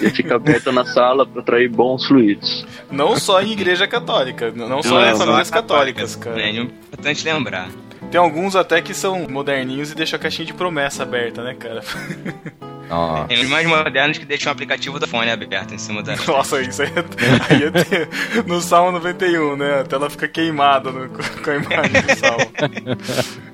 [0.00, 2.66] E fica aberto na sala pra atrair bons fluidos.
[2.90, 6.40] Não só em igreja católica, não só Não, em só famílias católicas, cara.
[6.40, 7.68] É importante lembrar.
[8.10, 11.80] Tem alguns até que são moderninhos e deixam a caixinha de promessa aberta, né, cara?
[13.26, 16.14] Tem os mais modernos que deixam o aplicativo do fone aberto em cima da.
[16.28, 18.08] Nossa, isso aí, é- aí é ter-
[18.46, 19.80] no Salmo 91, né?
[19.80, 21.08] A tela fica queimada no-
[21.42, 22.52] com a imagem do Salmo.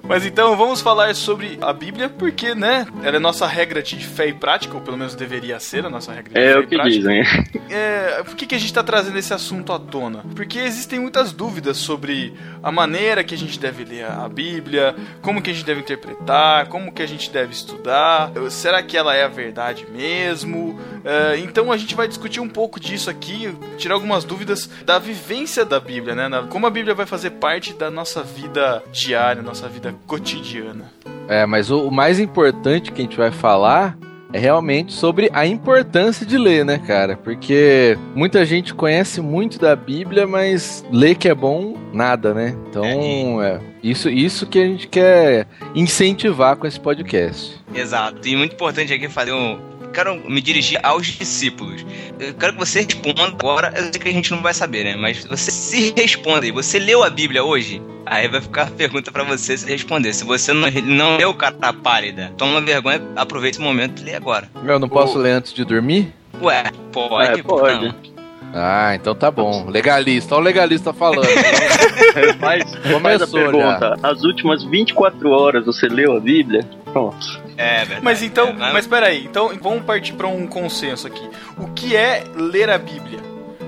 [0.09, 2.87] Mas então vamos falar sobre a Bíblia, porque, né?
[3.03, 6.13] Ela é nossa regra de fé e prática, ou pelo menos deveria ser a nossa
[6.13, 6.97] regra de É fé o e que prática.
[6.99, 7.23] dizem.
[7.69, 10.25] É, por que, que a gente está trazendo esse assunto à tona?
[10.35, 15.43] Porque existem muitas dúvidas sobre a maneira que a gente deve ler a Bíblia, como
[15.43, 19.25] que a gente deve interpretar, como que a gente deve estudar, será que ela é
[19.25, 20.79] a verdade mesmo?
[21.05, 25.65] É, então a gente vai discutir um pouco disso aqui, tirar algumas dúvidas da vivência
[25.65, 26.29] da Bíblia, né?
[26.49, 30.93] Como a Bíblia vai fazer parte da nossa vida diária, nossa vida cotidiana.
[31.29, 33.99] É, mas o, o mais importante que a gente vai falar
[34.33, 37.17] é realmente sobre a importância de ler, né, cara?
[37.17, 42.55] Porque muita gente conhece muito da Bíblia, mas ler que é bom, nada, né?
[42.69, 47.59] Então, é, isso, isso que a gente quer incentivar com esse podcast.
[47.75, 48.27] Exato.
[48.27, 49.59] E muito importante aqui fazer um.
[49.93, 51.85] Quero me dirigir aos discípulos.
[52.21, 53.73] Eu quero que você responda agora.
[53.75, 54.97] Eu sei que a gente não vai saber, né?
[54.97, 56.53] Mas você se responda aí.
[56.53, 57.83] Você leu a Bíblia hoje?
[58.05, 60.13] Aí vai ficar a pergunta pra você se responder.
[60.13, 62.33] Se você não, não leu, cara, tá pálida.
[62.37, 64.49] Toma vergonha, aproveita esse momento e lê agora.
[64.65, 66.13] Eu não posso ler antes de dormir?
[66.41, 67.41] Ué, pode.
[67.41, 67.87] É, pode.
[67.89, 68.18] Não.
[68.55, 69.67] Ah, então tá bom.
[69.69, 71.27] Legalista, olha o legalista falando.
[72.41, 76.65] Mas faz a Começou pergunta: as últimas 24 horas você leu a Bíblia?
[76.93, 77.41] Pronto.
[77.57, 78.01] É, verdade.
[78.05, 81.29] Mas então, É, mas- mas peraí, então vamos partir pra um consenso aqui.
[81.59, 83.19] O que é ler a Bíblia?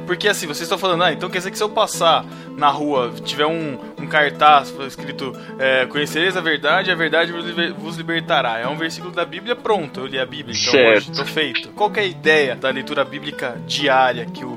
[0.07, 2.25] Porque assim, vocês estão falando, ah, então quer dizer que se eu passar
[2.57, 7.73] na rua, tiver um, um cartaz escrito é, Conhecereis a verdade, a verdade vos liber-
[7.75, 8.59] vos libertará.
[8.59, 10.97] É um versículo da Bíblia, pronto, eu li a Bíblia, então Certo.
[10.97, 11.69] hoje tô feito.
[11.77, 14.57] Qual que é a ideia da leitura bíblica diária que o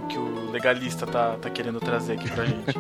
[0.53, 2.63] legalista tá, tá querendo trazer aqui pra gente?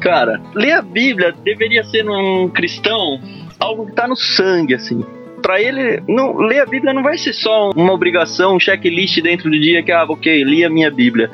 [0.00, 3.20] Cara, ler a Bíblia deveria ser num cristão
[3.58, 5.04] algo que tá no sangue, assim.
[5.40, 9.48] Pra ele, não, ler a Bíblia não vai ser só uma obrigação, um checklist dentro
[9.48, 11.30] do dia que, ah, ok, li a minha Bíblia.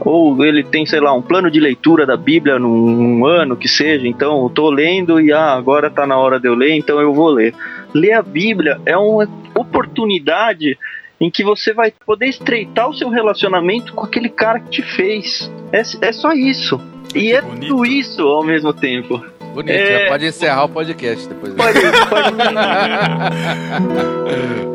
[0.00, 3.68] Ou ele tem, sei lá, um plano de leitura da Bíblia num, num ano que
[3.68, 7.00] seja, então eu tô lendo e ah, agora tá na hora de eu ler, então
[7.00, 7.54] eu vou ler.
[7.92, 10.78] Ler a Bíblia é uma oportunidade
[11.20, 15.50] em que você vai poder estreitar o seu relacionamento com aquele cara que te fez.
[15.72, 16.80] É, é só isso.
[17.14, 17.68] E é bonito.
[17.68, 19.24] tudo isso ao mesmo tempo.
[19.54, 20.00] Bonito, É.
[20.04, 21.54] já pode encerrar o podcast depois.
[21.54, 22.34] Pode, pode...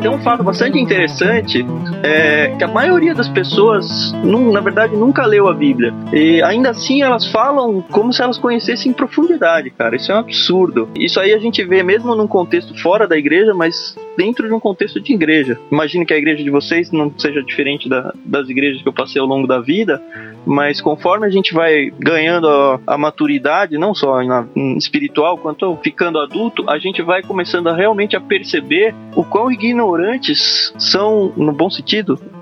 [0.00, 1.64] Tem um fato bastante interessante
[2.02, 5.92] é que a maioria das pessoas, nu- na verdade, nunca leu a Bíblia.
[6.12, 9.96] E ainda assim elas falam como se elas conhecessem em profundidade, cara.
[9.96, 10.88] Isso é um absurdo.
[10.96, 14.60] Isso aí a gente vê mesmo num contexto fora da igreja, mas dentro de um
[14.60, 15.58] contexto de igreja.
[15.70, 19.20] Imagino que a igreja de vocês não seja diferente da- das igrejas que eu passei
[19.20, 20.02] ao longo da vida,
[20.46, 26.18] mas conforme a gente vai ganhando a, a maturidade, não só na, espiritual, quanto ficando
[26.18, 31.70] adulto, a gente vai começando a realmente a perceber o quão ignorantes são, no bom
[31.70, 31.87] sentido,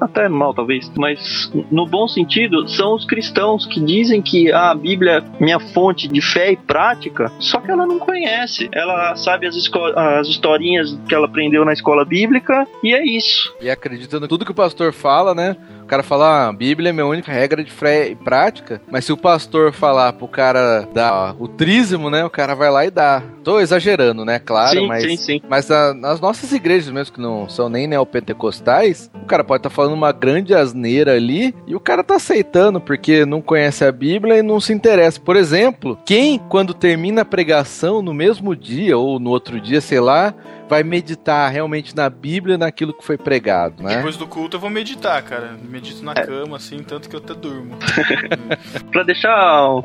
[0.00, 4.74] até mal talvez, mas no bom sentido, são os cristãos que dizem que ah, a
[4.74, 8.68] Bíblia é minha fonte de fé e prática, só que ela não conhece.
[8.72, 9.54] Ela sabe as,
[9.96, 13.54] as historinhas que ela aprendeu na escola bíblica e é isso.
[13.61, 15.56] E acredita em tudo que o pastor fala, né?
[15.82, 19.04] O cara fala, ah, a Bíblia é minha única regra de fé e prática, mas
[19.04, 22.24] se o pastor falar pro cara dar o trízimo, né?
[22.24, 23.22] O cara vai lá e dá.
[23.44, 24.40] Tô exagerando, né?
[24.40, 25.02] Claro, sim, mas.
[25.04, 25.40] sim, sim.
[25.48, 29.70] Mas na- nas nossas igrejas mesmo, que não são nem neopentecostais, o cara pode estar
[29.70, 34.38] falando uma grande asneira ali e o cara tá aceitando porque não conhece a Bíblia
[34.38, 35.20] e não se interessa.
[35.20, 40.01] Por exemplo, quem, quando termina a pregação no mesmo dia ou no outro dia, sei
[40.01, 40.35] lá,
[40.68, 43.96] vai meditar realmente na Bíblia, naquilo que foi pregado, né?
[43.96, 45.57] Depois do culto eu vou meditar, cara.
[45.62, 47.77] Medito na cama, assim, tanto que eu até durmo.
[48.90, 49.83] Para deixar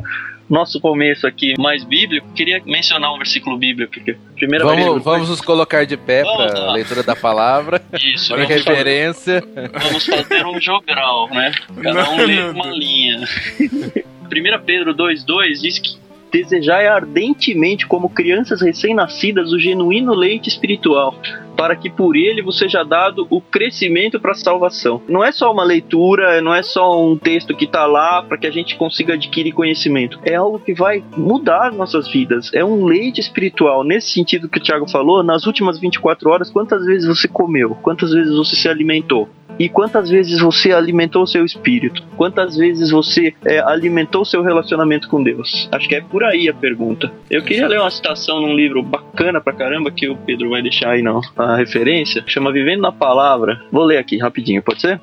[0.51, 3.93] nosso começo aqui mais bíblico, queria mencionar um versículo bíblico.
[4.35, 7.81] Primeira vez Vamos, vamos nos colocar de pé para a leitura da palavra.
[7.93, 9.43] Isso, Olha a vamos fazer, referência.
[9.71, 11.53] vamos fazer um jogral, né?
[11.81, 13.21] Cada um lê uma linha.
[13.61, 21.15] 1 Pedro 2,2 diz que desejai ardentemente como crianças recém-nascidas o genuíno leite espiritual,
[21.55, 25.01] para que por ele vos seja dado o crescimento para a salvação.
[25.07, 28.47] Não é só uma leitura, não é só um texto que está lá para que
[28.47, 30.19] a gente consiga adquirir conhecimento.
[30.23, 32.51] É algo que vai mudar as nossas vidas.
[32.53, 33.83] É um leite espiritual.
[33.83, 37.77] Nesse sentido que o Thiago falou, nas últimas 24 horas, quantas vezes você comeu?
[37.81, 39.29] Quantas vezes você se alimentou?
[39.59, 42.03] E quantas vezes você alimentou o seu espírito?
[42.17, 45.69] Quantas vezes você é, alimentou o seu relacionamento com Deus?
[45.71, 47.11] Acho que é por aí a pergunta.
[47.29, 50.91] Eu queria ler uma citação num livro bacana pra caramba que o Pedro vai deixar
[50.91, 52.23] aí não, a referência.
[52.27, 53.61] Chama Vivendo na Palavra.
[53.71, 55.01] Vou ler aqui rapidinho, pode ser?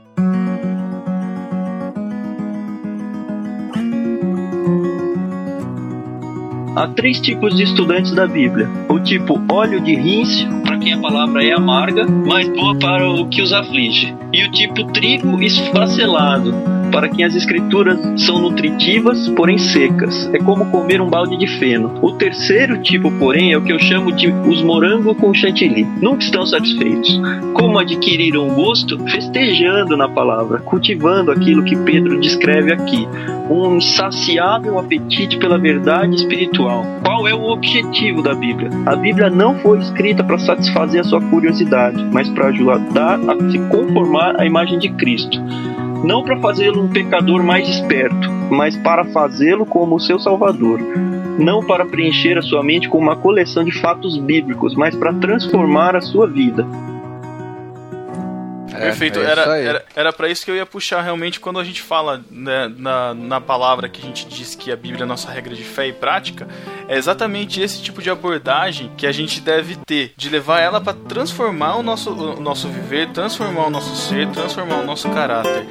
[6.79, 8.69] Há três tipos de estudantes da Bíblia.
[8.89, 13.29] O tipo óleo de rince, para quem a palavra é amarga, mas boa para o
[13.29, 14.15] que os aflige.
[14.33, 16.55] E o tipo trigo esfacelado,
[16.93, 20.29] para quem as escrituras são nutritivas, porém secas.
[20.33, 21.99] É como comer um balde de feno.
[22.03, 25.85] O terceiro tipo, porém, é o que eu chamo de os morango com chantilly.
[26.01, 27.21] Nunca estão satisfeitos.
[27.55, 28.99] Como adquiriram gosto?
[29.07, 33.07] Festejando na palavra, cultivando aquilo que Pedro descreve aqui.
[33.51, 36.85] Um insaciável apetite pela verdade espiritual.
[37.03, 38.71] Qual é o objetivo da Bíblia?
[38.85, 43.59] A Bíblia não foi escrita para satisfazer a sua curiosidade, mas para ajudar a se
[43.71, 45.41] conformar à imagem de Cristo
[46.05, 50.81] não para fazê-lo um pecador mais esperto, mas para fazê-lo como seu Salvador.
[51.39, 55.97] Não para preencher a sua mente com uma coleção de fatos bíblicos, mas para transformar
[55.97, 56.67] a sua vida.
[58.79, 61.65] É, Perfeito, é era, era, era pra isso que eu ia puxar realmente quando a
[61.65, 65.31] gente fala né, na, na palavra que a gente diz que a Bíblia é nossa
[65.31, 66.47] regra de fé e prática,
[66.89, 70.95] é exatamente esse tipo de abordagem que a gente deve ter, de levar ela para
[70.95, 75.67] transformar o nosso, o nosso viver, transformar o nosso ser, transformar o nosso caráter.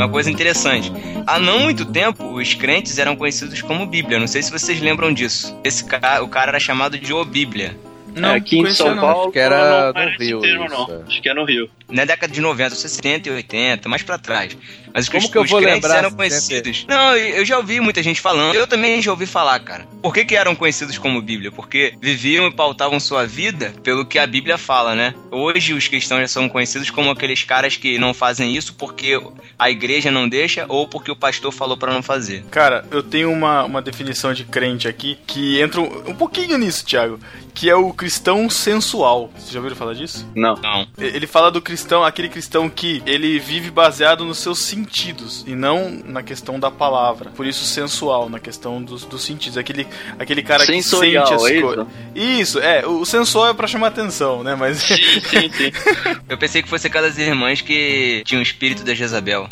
[0.00, 0.90] Uma coisa interessante.
[1.26, 4.18] Há não muito tempo, os crentes eram conhecidos como Bíblia.
[4.18, 5.54] Não sei se vocês lembram disso.
[5.62, 7.76] Esse cara, o cara era chamado de O Bíblia.
[8.16, 9.02] Não, É, aqui em São não.
[9.02, 10.90] Paulo Acho que era não no Rio termo, não.
[10.90, 11.02] é.
[11.06, 11.70] Acho que é no Rio.
[11.90, 14.56] Na década de 90, 70 e 80, mais pra trás.
[14.92, 16.16] Mas os, Como crist- que eu os vou crentes lembrar eram 70?
[16.16, 16.84] conhecidos.
[16.88, 18.54] Não, eu já ouvi muita gente falando.
[18.54, 19.86] Eu também já ouvi falar, cara.
[20.02, 21.52] Por que, que eram conhecidos como Bíblia?
[21.52, 25.14] Porque viviam e pautavam sua vida pelo que a Bíblia fala, né?
[25.30, 29.20] Hoje os cristãos já são conhecidos como aqueles caras que não fazem isso porque
[29.58, 32.44] a igreja não deixa ou porque o pastor falou pra não fazer.
[32.50, 36.84] Cara, eu tenho uma, uma definição de crente aqui que entra um, um pouquinho nisso,
[36.84, 37.20] Thiago,
[37.54, 39.30] que é o cristão sensual.
[39.36, 40.26] Vocês já ouviram falar disso?
[40.34, 40.56] Não.
[40.56, 40.86] Não.
[40.98, 45.90] Ele fala do cristão, aquele cristão que ele vive baseado nos seus sentidos e não
[45.90, 47.30] na questão da palavra.
[47.30, 49.58] Por isso sensual, na questão dos, dos sentidos.
[49.58, 49.86] Aquele,
[50.18, 51.86] aquele cara Sensorial, que sente as é coisas.
[52.14, 52.86] Isso, é.
[52.86, 54.54] O sensual é pra chamar atenção, né?
[54.54, 54.78] Mas.
[54.78, 55.72] Sim, sim, sim.
[56.28, 59.46] Eu pensei que fosse aquelas irmãs que tinham o espírito da Jezabel.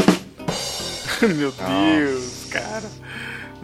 [1.20, 3.08] Meu Deus, cara.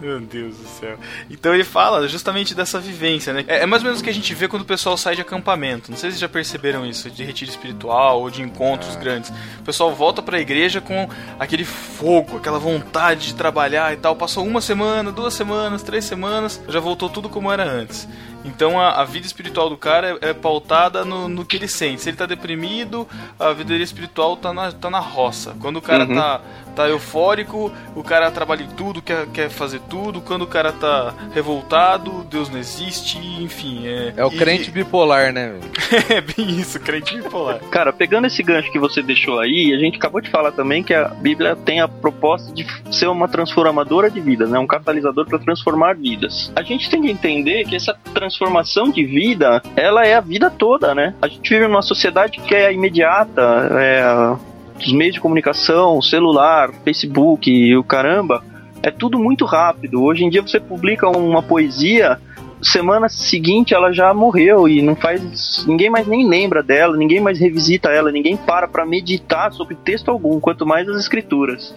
[0.05, 0.99] Meu Deus do céu.
[1.31, 3.43] Então ele fala justamente dessa vivência, né?
[3.47, 5.21] É, é mais ou menos o que a gente vê quando o pessoal sai de
[5.21, 5.89] acampamento.
[5.89, 9.31] Não sei se vocês já perceberam isso, de retiro espiritual ou de encontros grandes.
[9.59, 14.15] O pessoal volta pra igreja com aquele fogo, aquela vontade de trabalhar e tal.
[14.15, 18.07] Passou uma semana, duas semanas, três semanas, já voltou tudo como era antes.
[18.45, 22.01] Então a, a vida espiritual do cara é, é pautada no, no que ele sente.
[22.01, 23.07] Se ele tá deprimido,
[23.39, 25.55] a vida dele espiritual tá na, tá na roça.
[25.59, 26.15] Quando o cara Uhum.
[26.15, 26.41] tá,
[26.75, 30.21] tá eufórico, o cara trabalha em tudo, quer, quer fazer tudo.
[30.21, 33.87] Quando o cara tá revoltado, Deus não existe, enfim.
[33.87, 35.59] É, É o e- crente bipolar, né,
[36.09, 37.59] é bem isso, crente bipolar.
[37.71, 40.93] Cara, pegando esse gancho que você deixou aí, a gente acabou de falar também que
[40.93, 44.59] a Bíblia tem a proposta de ser uma transformadora de vidas, né?
[44.59, 46.51] Um catalisador para transformar vidas.
[46.55, 48.34] A gente tem que entender que essa transformação
[48.91, 51.13] de vida, ela é a vida toda, né?
[51.21, 53.41] A gente vive numa sociedade que é imediata,
[53.73, 54.35] é,
[54.77, 58.43] os meios de comunicação, celular, Facebook e o caramba,
[58.83, 60.03] é tudo muito rápido.
[60.03, 62.19] Hoje em dia você publica uma poesia
[62.61, 67.39] semana seguinte ela já morreu e não faz ninguém mais nem lembra dela, ninguém mais
[67.39, 71.73] revisita ela, ninguém para para meditar sobre texto algum, quanto mais as escrituras.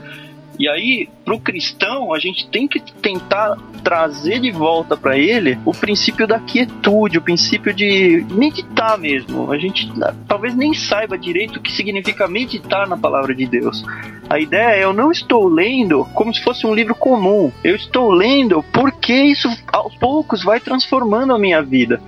[0.58, 5.72] E aí, pro cristão, a gente tem que tentar trazer de volta para ele o
[5.72, 9.52] princípio da quietude, o princípio de meditar mesmo.
[9.52, 13.84] A gente ah, talvez nem saiba direito o que significa meditar na palavra de Deus.
[14.28, 17.52] A ideia é eu não estou lendo como se fosse um livro comum.
[17.62, 22.00] Eu estou lendo porque isso aos poucos vai transformando a minha vida.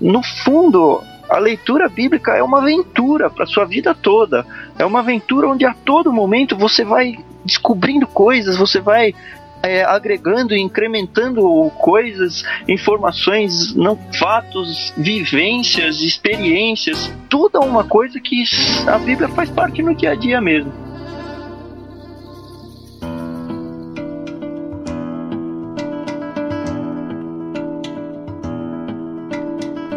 [0.00, 1.00] No fundo,
[1.32, 4.46] a leitura bíblica é uma aventura para sua vida toda.
[4.78, 9.14] É uma aventura onde a todo momento você vai descobrindo coisas, você vai
[9.62, 11.42] é, agregando e incrementando
[11.78, 18.44] coisas, informações, não fatos, vivências, experiências, tudo é uma coisa que
[18.86, 20.91] a Bíblia faz parte no dia a dia mesmo.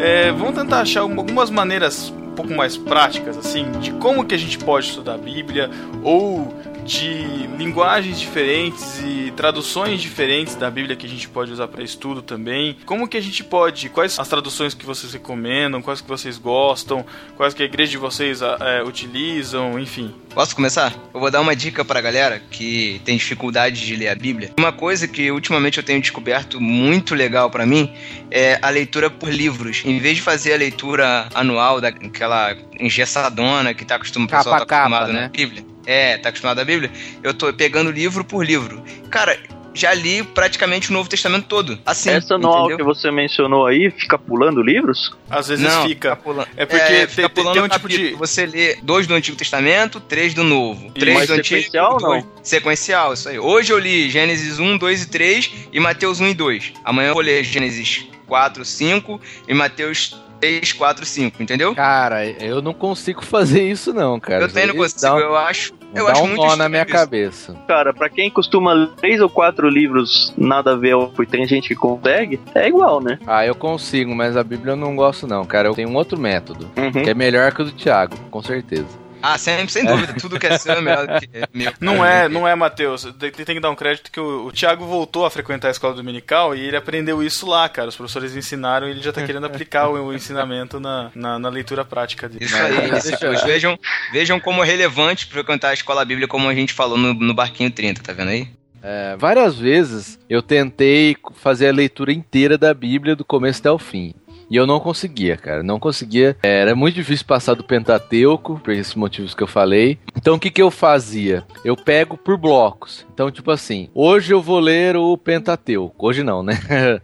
[0.08, 4.36] É, vamos tentar achar algum- algumas maneiras um pouco mais práticas, assim, de como que
[4.36, 5.68] a gente pode estudar a Bíblia,
[6.04, 6.54] ou
[6.86, 12.22] de linguagens diferentes e traduções diferentes da Bíblia que a gente pode usar para estudo
[12.22, 12.78] também.
[12.86, 17.04] Como que a gente pode, quais as traduções que vocês recomendam, quais que vocês gostam,
[17.36, 20.14] quais que a igreja de vocês ah, é, utilizam, enfim.
[20.34, 20.94] Posso começar?
[21.14, 24.52] Eu vou dar uma dica pra galera que tem dificuldade de ler a Bíblia.
[24.58, 27.92] Uma coisa que ultimamente eu tenho descoberto muito legal pra mim
[28.30, 29.82] é a leitura por livros.
[29.86, 34.58] Em vez de fazer a leitura anual daquela engessadona que tá acostumado, o Capa pessoal
[34.58, 35.22] tá a capa, acostumado né?
[35.22, 35.75] na Bíblia.
[35.86, 36.92] É, tá acostumado à Bíblia.
[37.24, 38.84] Eu tô pegando livro por livro.
[39.10, 39.38] Cara,
[39.74, 41.78] já li praticamente o Novo Testamento todo.
[41.86, 42.78] Assim, Essa entendeu?
[42.78, 45.14] que você mencionou aí fica pulando livros?
[45.30, 46.16] Às vezes Não, fica.
[46.16, 46.48] pulando.
[46.56, 48.14] É porque É, fica tem- pulando tem um tipo de.
[48.16, 50.92] Você lê dois do Antigo Testamento, três do Novo.
[50.96, 53.38] E Três do Antigo, sequencial ou dois- Sequencial, isso aí.
[53.38, 56.72] Hoje eu li Gênesis 1, 2 e 3 e Mateus 1 e 2.
[56.84, 61.74] Amanhã eu vou ler Gênesis 4, 5 e Mateus 3, 4, 5, entendeu?
[61.76, 64.44] Cara, eu não consigo fazer isso não, cara.
[64.44, 65.74] eu também não Isso consigo, um- eu acho.
[65.94, 66.92] Eu dá acho um muito nó na minha isso.
[66.92, 67.56] cabeça.
[67.68, 71.70] Cara, pra quem costuma ler três ou quatro livros nada a ver, porque tem gente
[71.70, 73.18] que consegue, é igual, né?
[73.26, 75.70] Ah, eu consigo, mas a Bíblia eu não gosto não, cara.
[75.70, 76.92] Eu tenho um outro método, Uhum.
[77.04, 79.05] que é melhor que o do Thiago, com certeza.
[79.28, 80.14] Ah, sempre, sem dúvida.
[80.20, 81.74] Tudo que é seu é melhor do que meu.
[81.80, 83.04] Não é, não é, Matheus.
[83.20, 85.94] Tem, tem que dar um crédito que o, o Thiago voltou a frequentar a escola
[85.96, 87.90] dominical e ele aprendeu isso lá, cara.
[87.90, 91.50] Os professores ensinaram e ele já tá querendo aplicar o, o ensinamento na, na, na
[91.50, 92.46] leitura prática dele.
[92.46, 93.80] Isso aí, eu- Vejam,
[94.12, 97.72] vejam como é relevante frequentar a escola bíblica, como a gente falou no, no Barquinho
[97.72, 98.48] 30, tá vendo aí?
[98.84, 103.80] É, várias vezes eu tentei fazer a leitura inteira da Bíblia do começo até o
[103.80, 104.14] fim.
[104.50, 105.64] E eu não conseguia, cara.
[105.64, 106.38] Não conseguia.
[106.44, 109.98] É, Era muito difícil passar do Pentateuco, por esses motivos que eu falei.
[110.16, 111.44] Então o que, que eu fazia?
[111.64, 113.06] Eu pego por blocos.
[113.14, 116.08] Então, tipo assim, hoje eu vou ler o Pentateuco.
[116.08, 116.60] Hoje não, né?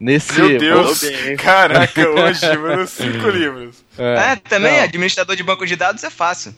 [0.00, 0.38] Nesse.
[0.40, 1.02] Meu Deus!
[1.42, 3.84] Caraca, hoje, mano, cinco livros.
[3.98, 4.84] É, É, também, não.
[4.84, 6.54] administrador de banco de dados é fácil.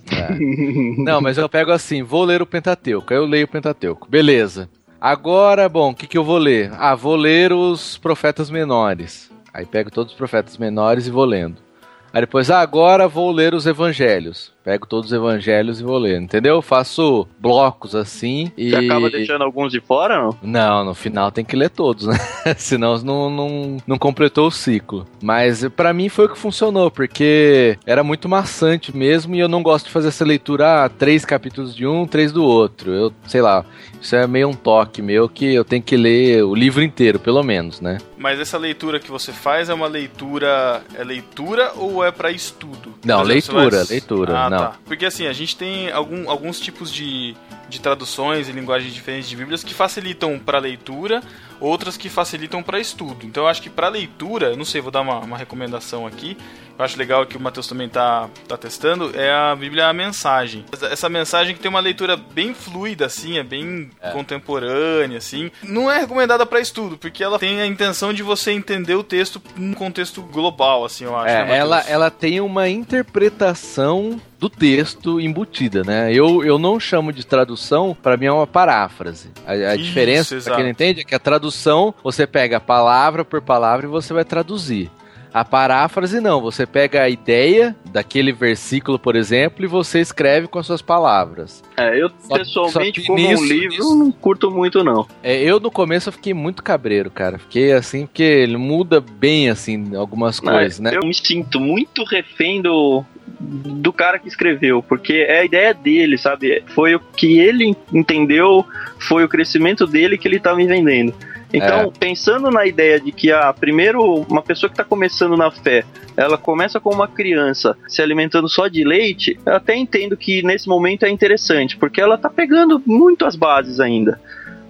[0.98, 3.12] Não, mas eu pego assim, vou ler o Pentateuco.
[3.12, 4.06] Aí eu leio o Pentateuco.
[4.10, 4.68] Beleza.
[5.00, 6.70] Agora, bom, o que, que eu vou ler?
[6.76, 9.29] Ah, vou ler os profetas menores.
[9.52, 11.69] Aí pego todos os profetas menores e vou lendo.
[12.12, 14.52] Aí depois, ah, agora vou ler os evangelhos.
[14.62, 16.60] Pego todos os evangelhos e vou lendo, entendeu?
[16.60, 18.70] Faço blocos assim e.
[18.70, 20.38] Você acaba deixando alguns de fora, não?
[20.42, 22.18] Não, no final tem que ler todos, né?
[22.58, 25.06] Senão não, não, não completou o ciclo.
[25.22, 29.62] Mas pra mim foi o que funcionou, porque era muito maçante mesmo e eu não
[29.62, 32.92] gosto de fazer essa leitura, ah, três capítulos de um, três do outro.
[32.92, 33.64] Eu, sei lá,
[34.00, 37.42] isso é meio um toque meu que eu tenho que ler o livro inteiro, pelo
[37.42, 37.96] menos, né?
[38.18, 40.82] Mas essa leitura que você faz é uma leitura.
[40.94, 42.94] É leitura ou é pra estudo?
[43.04, 44.58] Não, exemplo, leitura, leitura, Ah, não.
[44.58, 44.72] tá.
[44.84, 47.34] Porque assim, a gente tem algum- alguns tipos de,
[47.68, 51.22] de traduções e linguagens diferentes de Bíblias que facilitam pra leitura,
[51.60, 53.24] outras que facilitam pra estudo.
[53.26, 56.36] Então eu acho que pra leitura, não sei, vou dar uma, uma recomendação aqui.
[56.80, 60.64] Eu acho legal que o Matheus também tá, tá testando, é a Bíblia a Mensagem.
[60.90, 65.50] Essa, mensagem que tem uma leitura bem fluida, assim, é bem contemporânea, assim.
[65.62, 69.42] Não é recomendada pra estudo, porque ela tem a intenção de você entender o texto
[69.56, 71.26] num contexto global, assim, eu acho.
[71.26, 71.58] né, É, Matheus?
[71.58, 76.10] ela, ela tem uma interpretação do texto embutida, né?
[76.14, 79.30] Eu, eu não chamo de tradução, pra mim é uma paráfrase.
[79.46, 83.22] A, a Isso, diferença, pra quem não entende, é que a tradução, você pega palavra
[83.22, 84.90] por palavra e você vai traduzir.
[85.32, 90.58] A paráfrase não, você pega a ideia daquele versículo, por exemplo, e você escreve com
[90.58, 91.62] as suas palavras.
[91.76, 95.06] É, eu Só- pessoalmente, só como nisso- um livro, nisso- não curto muito, não.
[95.22, 97.38] É, eu no começo eu fiquei muito cabreiro, cara.
[97.38, 100.92] Fiquei assim, porque ele muda bem, assim, algumas coisas, né?
[100.94, 103.04] Eu me sinto muito refém do,
[103.38, 106.62] do cara que escreveu, porque é a ideia dele, sabe?
[106.74, 108.64] Foi o que ele entendeu,
[108.98, 111.14] foi o crescimento dele que ele tá me vendendo.
[111.52, 111.90] Então, É.
[111.98, 115.84] pensando na ideia de que a primeiro uma pessoa que está começando na fé,
[116.16, 120.68] ela começa como uma criança se alimentando só de leite, eu até entendo que nesse
[120.68, 124.20] momento é interessante, porque ela tá pegando muito as bases ainda.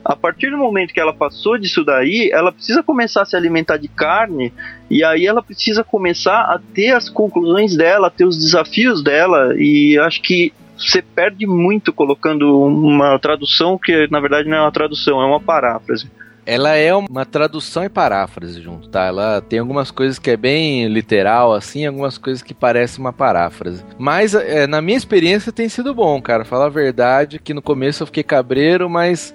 [0.03, 3.77] A partir do momento que ela passou disso daí, ela precisa começar a se alimentar
[3.77, 4.53] de carne
[4.89, 9.55] e aí ela precisa começar a ter as conclusões dela, a ter os desafios dela
[9.59, 14.73] e acho que você perde muito colocando uma tradução que na verdade não é uma
[14.73, 16.11] tradução, é uma paráfrase.
[16.51, 19.05] Ela é uma tradução e paráfrase junto, tá?
[19.05, 23.85] Ela tem algumas coisas que é bem literal, assim, algumas coisas que parecem uma paráfrase.
[23.97, 26.45] Mas, é, na minha experiência, tem sido bom, cara.
[26.45, 29.33] Falar a verdade, que no começo eu fiquei cabreiro, mas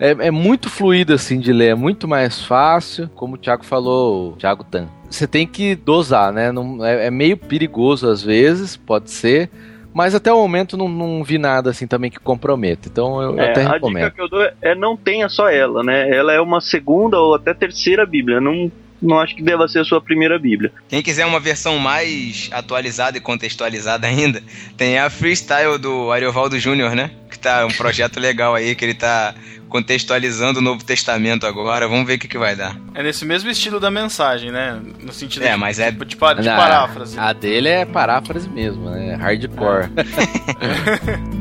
[0.00, 1.68] é, é muito fluido, assim, de ler.
[1.68, 4.88] É muito mais fácil, como o Thiago falou, o Thiago Tan.
[5.08, 6.50] Você tem que dosar, né?
[6.50, 9.48] Não, é, é meio perigoso às vezes, pode ser.
[9.96, 12.86] Mas até o momento não, não vi nada assim também que comprometa.
[12.86, 14.04] Então eu É, até a recomendo.
[14.04, 16.14] dica que eu dou é não tenha só ela, né?
[16.14, 18.38] Ela é uma segunda ou até terceira Bíblia.
[18.38, 18.70] Não,
[19.00, 20.70] não acho que deva ser a sua primeira Bíblia.
[20.86, 24.42] Quem quiser uma versão mais atualizada e contextualizada ainda,
[24.76, 27.10] tem a Freestyle do Ariovaldo Júnior, né?
[27.30, 29.34] Que tá um projeto legal aí, que ele tá
[29.76, 31.86] contextualizando o Novo Testamento agora.
[31.86, 32.76] Vamos ver o que, que vai dar.
[32.94, 34.80] É nesse mesmo estilo da mensagem, né?
[35.02, 37.18] No sentido É, de, mas é- de, pa- de Não, paráfrase.
[37.18, 39.14] A dele é paráfrase mesmo, né?
[39.16, 39.88] Hardcore.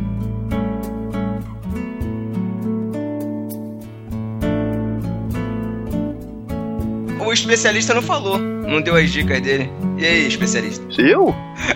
[0.02, 0.05] O
[7.36, 9.70] especialista não falou, não deu as dicas dele.
[9.98, 10.84] E aí, especialista?
[11.02, 11.34] Eu?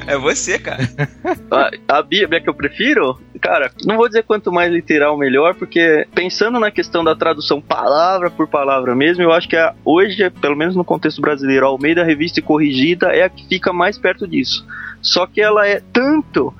[0.07, 0.83] É você, cara.
[1.51, 3.19] A, a Bíblia que eu prefiro?
[3.41, 8.29] Cara, não vou dizer quanto mais literal melhor, porque pensando na questão da tradução palavra
[8.29, 12.03] por palavra mesmo, eu acho que a, hoje, pelo menos no contexto brasileiro, a Almeida
[12.03, 14.65] Revista e Corrigida é a que fica mais perto disso.
[15.01, 16.53] Só que ela é tanto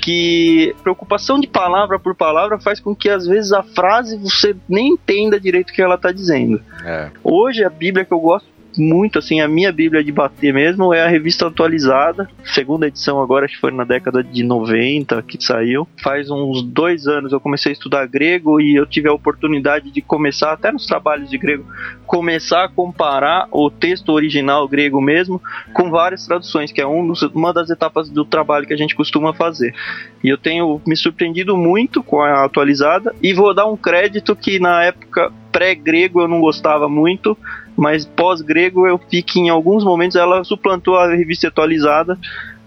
[0.00, 4.94] que preocupação de palavra por palavra faz com que às vezes a frase você nem
[4.94, 6.60] entenda direito o que ela está dizendo.
[6.84, 7.10] É.
[7.22, 11.02] Hoje a Bíblia que eu gosto muito, assim, a minha Bíblia de bater mesmo é
[11.02, 15.86] a revista atualizada, segunda edição agora, acho que foi na década de 90 que saiu.
[16.02, 20.00] Faz uns dois anos eu comecei a estudar grego e eu tive a oportunidade de
[20.00, 21.64] começar, até nos trabalhos de grego,
[22.06, 25.40] começar a comparar o texto original grego mesmo
[25.72, 28.94] com várias traduções, que é um dos, uma das etapas do trabalho que a gente
[28.94, 29.74] costuma fazer.
[30.22, 34.58] E eu tenho me surpreendido muito com a atualizada e vou dar um crédito que
[34.58, 37.36] na época pré-grego eu não gostava muito,
[37.76, 42.18] mas pós-grego eu vi que em alguns momentos ela suplantou a revista atualizada,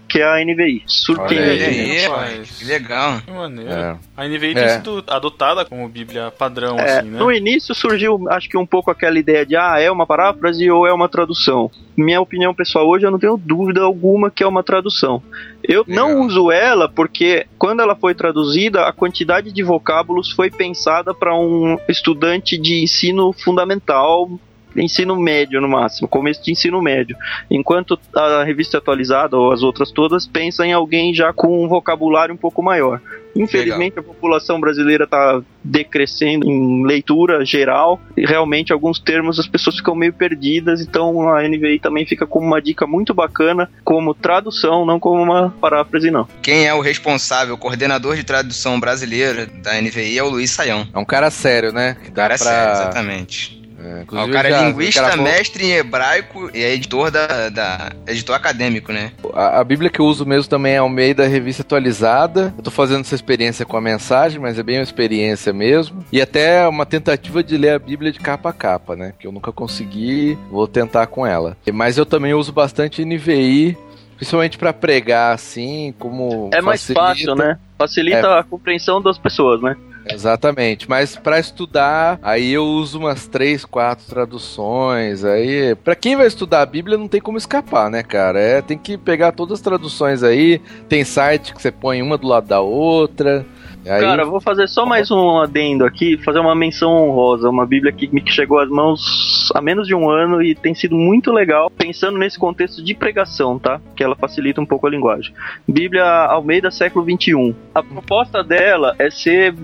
[0.08, 0.84] que é a NVI.
[0.86, 1.64] Surpreendente.
[1.64, 2.58] Olha aí, rapaz.
[2.58, 3.20] que legal.
[3.22, 3.70] Que maneiro.
[3.72, 3.96] É.
[4.16, 4.54] A NVI É.
[4.54, 7.18] tem sido adotada como Bíblia padrão, É, assim, né?
[7.18, 10.86] No início surgiu, acho que um pouco aquela ideia de ah, é uma paráfrase ou
[10.86, 11.70] é uma tradução.
[11.96, 15.20] Minha opinião pessoal hoje, eu não tenho dúvida alguma que é uma tradução.
[15.62, 16.22] Eu não Legal.
[16.24, 21.76] uso ela porque quando ela foi traduzida, a quantidade de vocábulos foi pensada para um
[21.88, 24.30] estudante de ensino fundamental,
[24.76, 27.16] ensino médio no máximo, começo de ensino médio.
[27.50, 32.34] Enquanto a revista atualizada ou as outras todas pensa em alguém já com um vocabulário
[32.34, 33.00] um pouco maior.
[33.34, 39.76] Infelizmente a população brasileira está decrescendo em leitura geral e realmente alguns termos as pessoas
[39.76, 44.86] ficam meio perdidas, então a NVI também fica como uma dica muito bacana como tradução,
[44.86, 46.26] não como uma paráfrase não.
[46.40, 50.86] Quem é o responsável, o coordenador de tradução brasileira da NVI é o Luiz Saião.
[50.92, 51.96] É um cara sério, né?
[52.08, 52.46] Dá cara é pra...
[52.46, 53.65] sério, exatamente.
[53.86, 57.48] É, inclusive o cara já é linguista, gravou- mestre em hebraico e é editor da,
[57.48, 59.12] da- editor acadêmico, né?
[59.32, 62.52] A, a Bíblia que eu uso mesmo também é ao meio da revista atualizada.
[62.56, 66.04] Eu tô fazendo essa experiência com a mensagem, mas é bem uma experiência mesmo.
[66.10, 69.12] E até uma tentativa de ler a Bíblia de capa a capa, né?
[69.18, 71.56] Que eu nunca consegui, vou tentar com ela.
[71.72, 73.76] Mas eu também uso bastante NVI,
[74.16, 77.00] principalmente pra pregar assim, como É mais facilita.
[77.04, 77.58] fácil, né?
[77.78, 79.76] Facilita a compreensão das pessoas, né?
[80.14, 85.24] Exatamente, mas pra estudar, aí eu uso umas três, quatro traduções.
[85.24, 88.40] Aí, Pra quem vai estudar a Bíblia, não tem como escapar, né, cara?
[88.40, 90.60] É, tem que pegar todas as traduções aí.
[90.88, 93.44] Tem site que você põe uma do lado da outra.
[93.88, 97.92] Aí, Cara, vou fazer só mais um adendo aqui, fazer uma menção honrosa, uma Bíblia
[97.92, 101.70] que me chegou às mãos há menos de um ano e tem sido muito legal,
[101.70, 103.80] pensando nesse contexto de pregação, tá?
[103.94, 105.32] Que ela facilita um pouco a linguagem.
[105.68, 107.54] Bíblia Almeida, século 21.
[107.72, 109.54] A proposta dela é ser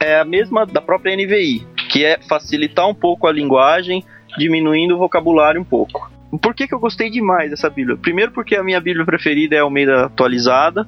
[0.00, 4.02] é a mesma da própria NVI, que é facilitar um pouco a linguagem,
[4.38, 6.10] diminuindo o vocabulário um pouco.
[6.40, 7.96] Por que, que eu gostei demais dessa Bíblia?
[7.96, 10.86] Primeiro, porque a minha Bíblia preferida é a Almeida atualizada.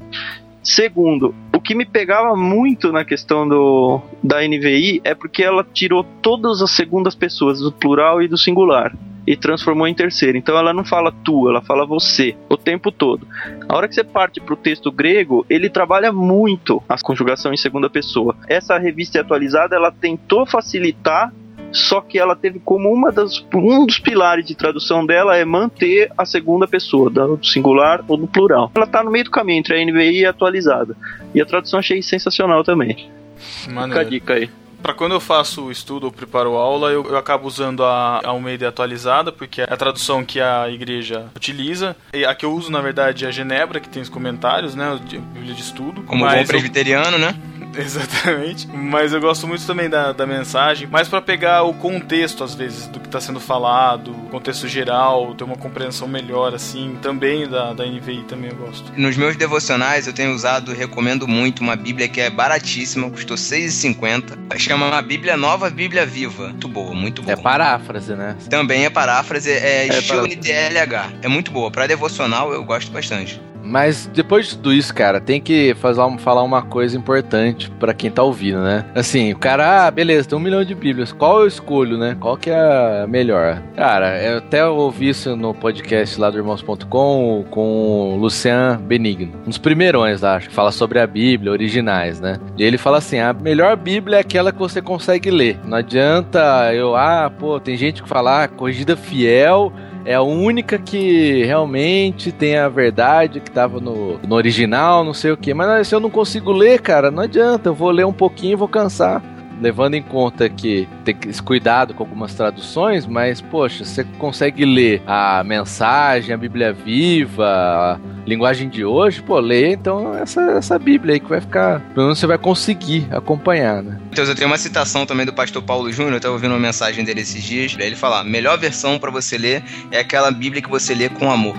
[0.68, 6.04] Segundo, o que me pegava muito na questão do, da NVI é porque ela tirou
[6.04, 8.94] todas as segundas pessoas, do plural e do singular,
[9.26, 10.36] e transformou em terceira.
[10.36, 13.26] Então ela não fala tu, ela fala você, o tempo todo.
[13.66, 17.56] A hora que você parte para o texto grego, ele trabalha muito a conjugação em
[17.56, 18.36] segunda pessoa.
[18.46, 21.32] Essa revista atualizada, ela tentou facilitar
[21.72, 26.10] só que ela teve como uma das, um dos pilares de tradução dela é manter
[26.16, 28.70] a segunda pessoa, do singular ou do plural.
[28.74, 30.96] Ela tá no meio do caminho entre a NVI e a atualizada.
[31.34, 33.10] E a tradução achei sensacional também.
[33.36, 34.10] Fica a Maneiro.
[34.10, 34.50] dica aí.
[34.80, 39.32] Pra quando eu faço estudo ou preparo aula, eu, eu acabo usando a Almeida atualizada,
[39.32, 41.96] porque é a tradução que a igreja utiliza.
[42.14, 44.84] E a que eu uso, na verdade, é a Genebra, que tem os comentários, né?
[44.92, 44.94] A
[45.34, 46.02] Bíblia de estudo.
[46.04, 47.34] Como bom Mas eu- presbiteriano, né?
[47.88, 48.66] Exatamente.
[48.68, 52.86] Mas eu gosto muito também da, da mensagem, mais pra pegar o contexto, às vezes,
[52.88, 56.98] do que tá sendo falado, o contexto geral, ter uma compreensão melhor, assim.
[57.00, 58.92] Também da, da NVI também eu gosto.
[58.96, 63.42] Nos meus devocionais eu tenho usado, recomendo muito, uma Bíblia que é baratíssima, custou R$
[63.42, 64.58] 6,50.
[64.58, 66.48] Chama uma Bíblia Nova, Bíblia Viva.
[66.48, 67.32] Muito boa, muito boa.
[67.32, 68.36] É paráfrase, né?
[68.50, 70.36] Também é paráfrase, é, estilo paráfrase.
[70.36, 71.12] NTLH.
[71.22, 71.70] É muito boa.
[71.70, 73.40] Pra devocional eu gosto bastante.
[73.68, 78.10] Mas depois de tudo isso, cara, tem que fazer falar uma coisa importante pra quem
[78.10, 78.84] tá ouvindo, né?
[78.94, 81.12] Assim, o cara, ah, beleza, tem um milhão de bíblias.
[81.12, 82.16] Qual eu escolho, né?
[82.18, 83.62] Qual que é a melhor?
[83.76, 89.32] Cara, eu até ouvi isso no podcast lá do Irmãos.com com o Lucian Benigno.
[89.44, 92.38] Um dos primeirões acho, que fala sobre a Bíblia, originais, né?
[92.56, 95.58] E ele fala assim: a melhor Bíblia é aquela que você consegue ler.
[95.64, 99.72] Não adianta eu, ah, pô, tem gente que fala, ah, corrigida fiel
[100.04, 105.32] é a única que realmente tem a verdade que tava no, no original, não sei
[105.32, 105.52] o que.
[105.52, 107.68] Mas se eu não consigo ler, cara, não adianta.
[107.68, 109.22] Eu vou ler um pouquinho e vou cansar.
[109.60, 114.64] Levando em conta que tem que esse cuidado com algumas traduções, mas poxa, você consegue
[114.64, 120.78] ler a mensagem, a Bíblia viva, a linguagem de hoje, pô, lê então essa, essa
[120.78, 123.98] Bíblia aí que vai ficar, pelo menos você vai conseguir acompanhar, né?
[124.10, 127.04] Então, eu tenho uma citação também do pastor Paulo Júnior, eu tava ouvindo uma mensagem
[127.04, 130.94] dele esses dias, ele fala: melhor versão para você ler é aquela Bíblia que você
[130.94, 131.56] lê com amor.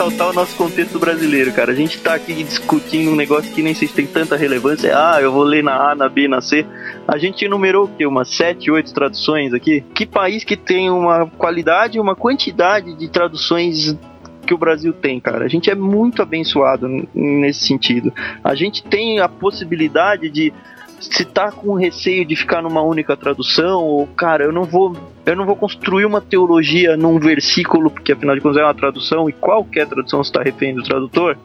[0.00, 1.72] Exaltar o nosso contexto brasileiro, cara.
[1.72, 4.96] A gente tá aqui discutindo um negócio que nem sei se tem tanta relevância.
[4.96, 6.64] Ah, eu vou ler na A, na B, na C.
[7.06, 8.06] A gente enumerou o quê?
[8.06, 9.82] Umas 7, 8 traduções aqui?
[9.94, 13.94] Que país que tem uma qualidade e uma quantidade de traduções
[14.46, 15.44] que o Brasil tem, cara.
[15.44, 18.10] A gente é muito abençoado nesse sentido.
[18.42, 20.50] A gente tem a possibilidade de
[21.00, 24.94] se tá com receio de ficar numa única tradução, ou cara, eu não vou
[25.26, 29.28] eu não vou construir uma teologia num versículo, porque afinal de contas é uma tradução
[29.28, 31.36] e qualquer tradução está refém do tradutor,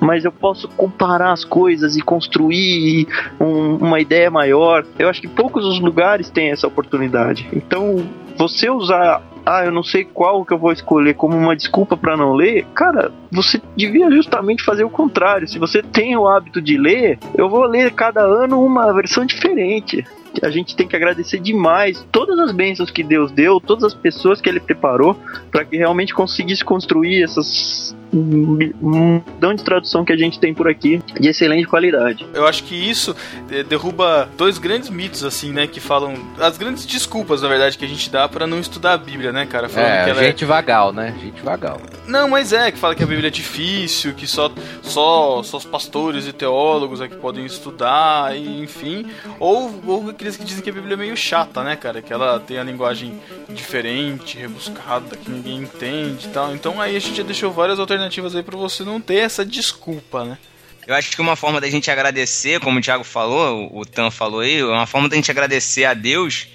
[0.00, 3.06] mas eu posso comparar as coisas e construir
[3.40, 4.84] um- uma ideia maior.
[4.98, 7.48] Eu acho que poucos os lugares têm essa oportunidade.
[7.52, 8.04] Então,
[8.38, 12.16] você usar ah, eu não sei qual que eu vou escolher como uma desculpa para
[12.18, 15.48] não ler, cara, você devia justamente fazer o contrário.
[15.48, 20.04] Se você tem o hábito de ler, eu vou ler cada ano uma versão diferente.
[20.42, 24.38] A gente tem que agradecer demais todas as bênçãos que Deus deu, todas as pessoas
[24.38, 25.16] que Ele preparou
[25.50, 31.00] para que realmente conseguisse construir essas mudão de tradução que a gente tem por aqui
[31.18, 32.26] de excelente qualidade.
[32.32, 33.14] Eu acho que isso
[33.50, 35.66] eh, derruba dois grandes mitos, assim, né?
[35.66, 36.14] Que falam.
[36.38, 39.46] As grandes desculpas, na verdade, que a gente dá pra não estudar a Bíblia, né,
[39.46, 39.68] cara?
[39.68, 41.14] Falando que É, ela gente vagal, né?
[41.20, 41.80] Gente vagal.
[42.06, 42.10] é.
[42.10, 44.50] Não, mas é, que fala que a Bíblia é difícil, que só,
[44.82, 49.06] só, só os pastores e teólogos é que podem estudar, e, enfim.
[49.38, 52.00] Ou, ou aqueles que dizem que a Bíblia é meio chata, né, cara?
[52.00, 56.54] Que ela tem a linguagem diferente, rebuscada, que ninguém entende e tal.
[56.54, 57.97] Então aí a gente já deixou várias alternativas
[58.34, 60.38] aí pra você não ter essa desculpa, né?
[60.86, 64.10] Eu acho que uma forma da gente agradecer, como o Thiago falou, o o Tan
[64.10, 66.48] falou aí, uma forma da gente agradecer a Deus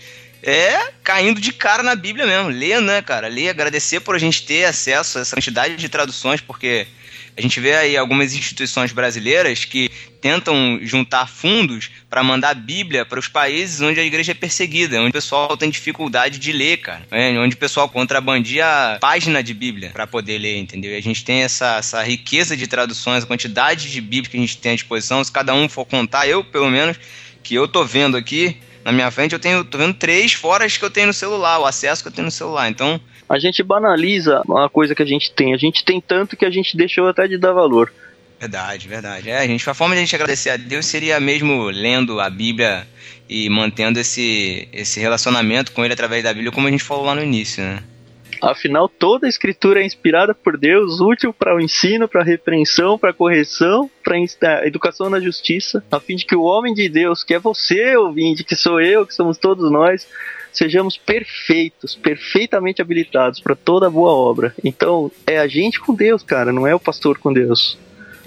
[0.44, 2.50] é caindo de cara na Bíblia mesmo.
[2.50, 3.28] Ler, né, cara?
[3.28, 6.86] Ler, agradecer por a gente ter acesso a essa quantidade de traduções, porque
[7.36, 9.90] a gente vê aí algumas instituições brasileiras que
[10.22, 15.10] tentam juntar fundos para mandar Bíblia para os países onde a igreja é perseguida, onde
[15.10, 17.02] o pessoal tem dificuldade de ler, cara.
[17.10, 17.38] né?
[17.40, 20.92] Onde o pessoal contrabandia página de Bíblia para poder ler, entendeu?
[20.92, 24.40] E a gente tem essa, essa riqueza de traduções, a quantidade de Bíblia que a
[24.40, 25.24] gente tem à disposição.
[25.24, 26.98] Se cada um for contar, eu, pelo menos,
[27.42, 30.78] que eu tô vendo aqui na minha frente, eu tenho, tô vendo três fora as
[30.78, 32.70] que eu tenho no celular, o acesso que eu tenho no celular.
[32.70, 35.54] Então, A gente banaliza uma coisa que a gente tem.
[35.54, 37.92] A gente tem tanto que a gente deixou até de dar valor.
[38.40, 39.30] Verdade, verdade.
[39.30, 42.30] É, a gente, a forma de a gente agradecer a Deus seria mesmo lendo a
[42.30, 42.86] Bíblia
[43.30, 47.16] e mantendo esse, esse relacionamento com ele através da Bíblia, como a gente falou lá
[47.16, 47.82] no início, né?
[48.44, 53.00] Afinal, toda a escritura é inspirada por Deus, útil para o ensino, para a repreensão,
[53.00, 56.90] para a correção, para a educação na justiça, a fim de que o homem de
[56.90, 60.06] Deus, que é você, ouvinte, que sou eu, que somos todos nós,
[60.52, 64.54] sejamos perfeitos, perfeitamente habilitados para toda boa obra.
[64.62, 67.78] Então, é a gente com Deus, cara, não é o pastor com Deus.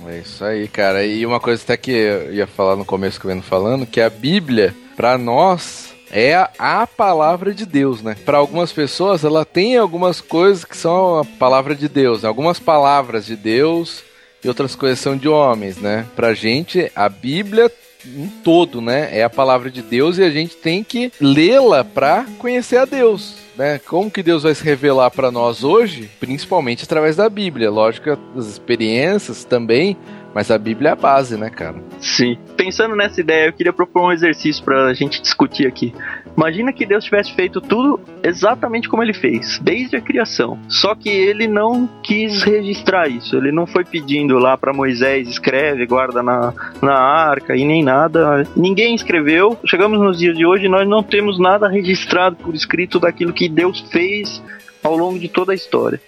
[0.06, 1.04] É isso aí, cara.
[1.04, 4.00] E uma coisa até que eu ia falar no começo que eu venho falando, que
[4.00, 8.16] a Bíblia, pra nós, é a, palavra de Deus, né?
[8.24, 13.26] Para algumas pessoas, ela tem algumas coisas que são a palavra de Deus, algumas palavras
[13.26, 14.02] de Deus
[14.42, 16.06] e outras coisas são de homens, né?
[16.14, 17.70] Pra gente, a Bíblia
[18.04, 19.08] em todo, né?
[19.18, 23.46] É a palavra de Deus e a gente tem que lê-la pra conhecer a Deus.
[23.56, 23.80] Né?
[23.86, 26.10] Como que Deus vai se revelar para nós hoje?
[26.20, 27.70] Principalmente através da Bíblia.
[27.70, 29.96] Lógico as experiências também,
[30.36, 31.76] mas a Bíblia é a base, né, cara?
[31.98, 32.36] Sim.
[32.58, 35.94] Pensando nessa ideia, eu queria propor um exercício pra gente discutir aqui.
[36.36, 40.58] Imagina que Deus tivesse feito tudo exatamente como ele fez, desde a criação.
[40.68, 43.34] Só que ele não quis registrar isso.
[43.34, 48.46] Ele não foi pedindo lá para Moisés escreve, guarda na, na arca e nem nada.
[48.54, 49.58] Ninguém escreveu.
[49.64, 53.48] Chegamos nos dias de hoje e nós não temos nada registrado por escrito daquilo que
[53.48, 54.42] Deus fez
[54.84, 55.98] ao longo de toda a história.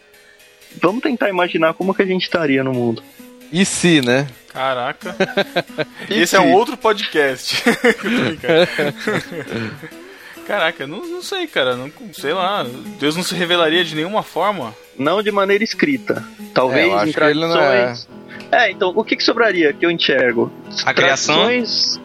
[0.83, 3.03] Vamos tentar imaginar como que a gente estaria no mundo.
[3.53, 4.27] E se, né?
[4.53, 5.15] Caraca.
[6.09, 7.63] E Esse é um outro podcast.
[10.47, 11.77] Caraca, não, não sei, cara.
[11.77, 12.65] Não, sei lá.
[12.99, 14.75] Deus não se revelaria de nenhuma forma.
[14.99, 16.25] Não de maneira escrita.
[16.55, 18.09] Talvez É, em não traduções.
[18.51, 20.51] É, então, o que, que sobraria que eu enxergo?
[20.85, 21.49] A criação?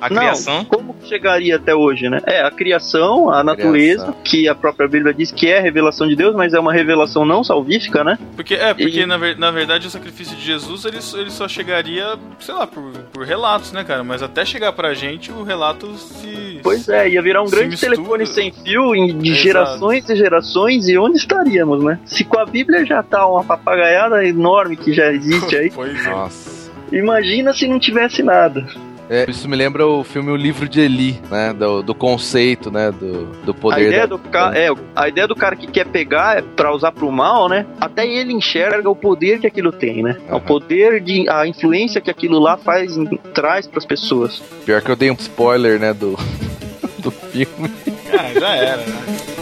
[0.01, 0.65] A Não, criação?
[0.65, 2.21] como que chegaria até hoje, né?
[2.25, 4.21] É, a criação, a natureza, Criação.
[4.23, 7.43] que a própria Bíblia diz que é revelação de Deus, mas é uma revelação não
[7.43, 8.17] salvífica, né?
[8.35, 11.29] Porque, é, porque E- na, ver- na verdade o sacrifício de Jesus ele, só- ele
[11.31, 14.03] só chegaria, sei lá, por, por relatos, né, cara?
[14.03, 16.59] Mas até chegar pra gente, o relato se.
[16.63, 17.95] Pois é, ia virar um grande mistura.
[17.95, 19.43] telefone sem fio em- de Exato.
[19.43, 21.99] gerações e gerações, e onde estaríamos, né?
[22.05, 26.09] Se com a Bíblia já tá uma papagaiada enorme que já existe aí, Pois é.
[26.93, 28.65] Imagina se não tivesse nada.
[29.09, 31.53] É, isso me lembra o filme O Livro de Eli, né?
[31.53, 32.89] Do, do conceito, né?
[32.89, 34.15] Do, do A poder ideia, da...
[34.15, 34.51] do ca...
[34.55, 37.65] é, a ideia do cara que quer pegar é pra usar pro mal, né?
[37.81, 40.17] Até ele enxerga o poder que aquilo tem, né?
[40.27, 41.27] É O poder de.
[41.29, 42.95] a influência que aquilo lá faz,
[43.33, 44.41] traz pras pessoas.
[44.65, 45.93] Pior que eu dei um spoiler, né?
[45.93, 46.17] Do,
[46.99, 47.69] do filme.
[48.11, 49.32] Ah, já era, né?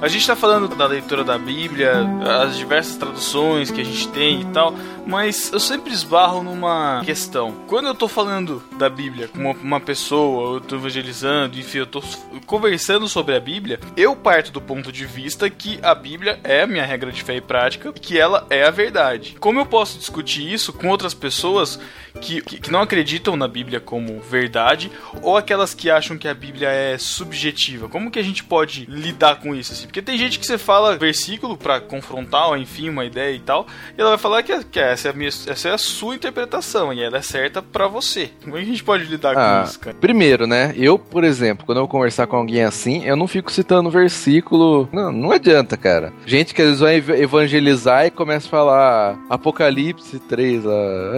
[0.00, 1.92] A gente tá falando da leitura da Bíblia,
[2.44, 4.72] as diversas traduções que a gente tem e tal,
[5.04, 7.50] mas eu sempre esbarro numa questão.
[7.66, 12.16] Quando eu tô falando da Bíblia com uma, pessoa, eu tô evangelizando, enfim, eu s-
[12.46, 16.66] conversando sobre a Bíblia, eu parto do ponto de vista que a Bíblia é a
[16.68, 19.34] minha regra de fé e prática e que ela é a verdade.
[19.40, 21.78] Como eu posso discutir isso com outras pessoas
[22.20, 24.92] que, que, que não acreditam na Bíblia como verdade
[25.22, 27.88] ou aquelas que acham que a Bíblia é subjetiva?
[27.88, 29.72] Como que a gente pode lidar com isso?
[29.72, 29.87] Assim?
[29.88, 33.66] Porque tem gente que você fala versículo pra confrontar, ou enfim, uma ideia e tal,
[33.96, 36.92] e ela vai falar que, que essa, é a minha, essa é a sua interpretação
[36.92, 38.30] e ela é certa pra você.
[38.44, 39.96] Como é que a gente pode lidar Ah, com isso, cara?
[39.98, 40.72] primeiro, né?
[40.76, 44.88] Eu, por exemplo, quando eu vou conversar com alguém assim, eu não fico citando versículo.
[44.92, 46.12] Não, não adianta, cara.
[46.26, 50.74] Gente que eles vão ev- evangelizar e começa a falar Apocalipse 3, lá,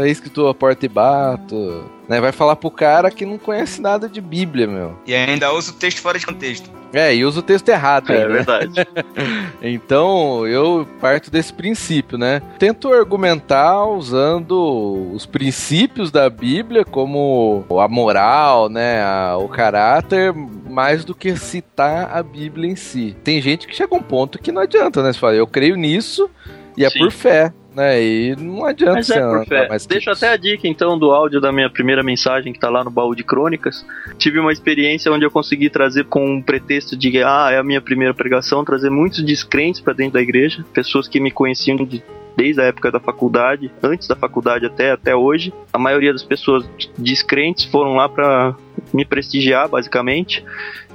[0.07, 1.85] é escrito a porta e bato.
[2.11, 2.21] Né?
[2.21, 4.99] Vai falar pro cara que não conhece nada de Bíblia, meu.
[5.07, 6.69] E ainda usa o texto fora de contexto.
[6.93, 8.35] É, e usa o texto errado, É ainda, né?
[8.35, 8.73] verdade.
[9.63, 12.43] Então, eu parto desse princípio, né?
[12.59, 19.01] Tento argumentar usando os princípios da Bíblia, como a moral, né?
[19.03, 23.15] a- o caráter, mais do que citar a Bíblia em si.
[23.23, 25.13] Tem gente que chega a um ponto que não adianta, né?
[25.13, 26.29] Você fala, eu creio nisso
[26.77, 26.99] e é Sim.
[26.99, 27.53] por fé.
[27.81, 29.69] Né, e não adianta Mas é fé.
[29.69, 32.85] mais Deixa até a dica então do áudio da minha primeira mensagem que tá lá
[32.85, 33.87] no baú de crônicas.
[34.19, 37.81] Tive uma experiência onde eu consegui trazer com um pretexto de ah, é a minha
[37.81, 42.03] primeira pregação, trazer muitos descrentes para dentro da igreja, pessoas que me conheciam de-
[42.37, 45.51] desde a época da faculdade, antes da faculdade até até hoje.
[45.73, 46.69] A maioria das pessoas
[46.99, 48.55] descrentes foram lá para
[48.93, 50.45] me prestigiar, basicamente.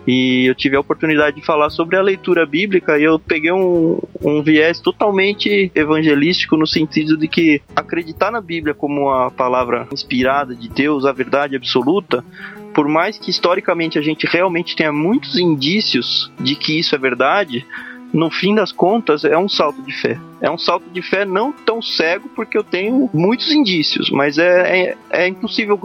[0.08, 4.00] E eu tive a oportunidade de falar sobre a leitura bíblica e eu peguei um,
[4.24, 10.56] um viés totalmente evangelístico no sentido de que acreditar na Bíblia como a palavra inspirada
[10.56, 12.24] de Deus, a verdade absoluta,
[12.74, 17.66] por mais que historicamente a gente realmente tenha muitos indícios de que isso é verdade,
[18.14, 20.20] no fim das contas é um salto de fé.
[20.40, 24.80] É um salto de fé não tão cego porque eu tenho muitos indícios, mas é,
[24.90, 25.78] é, é impossível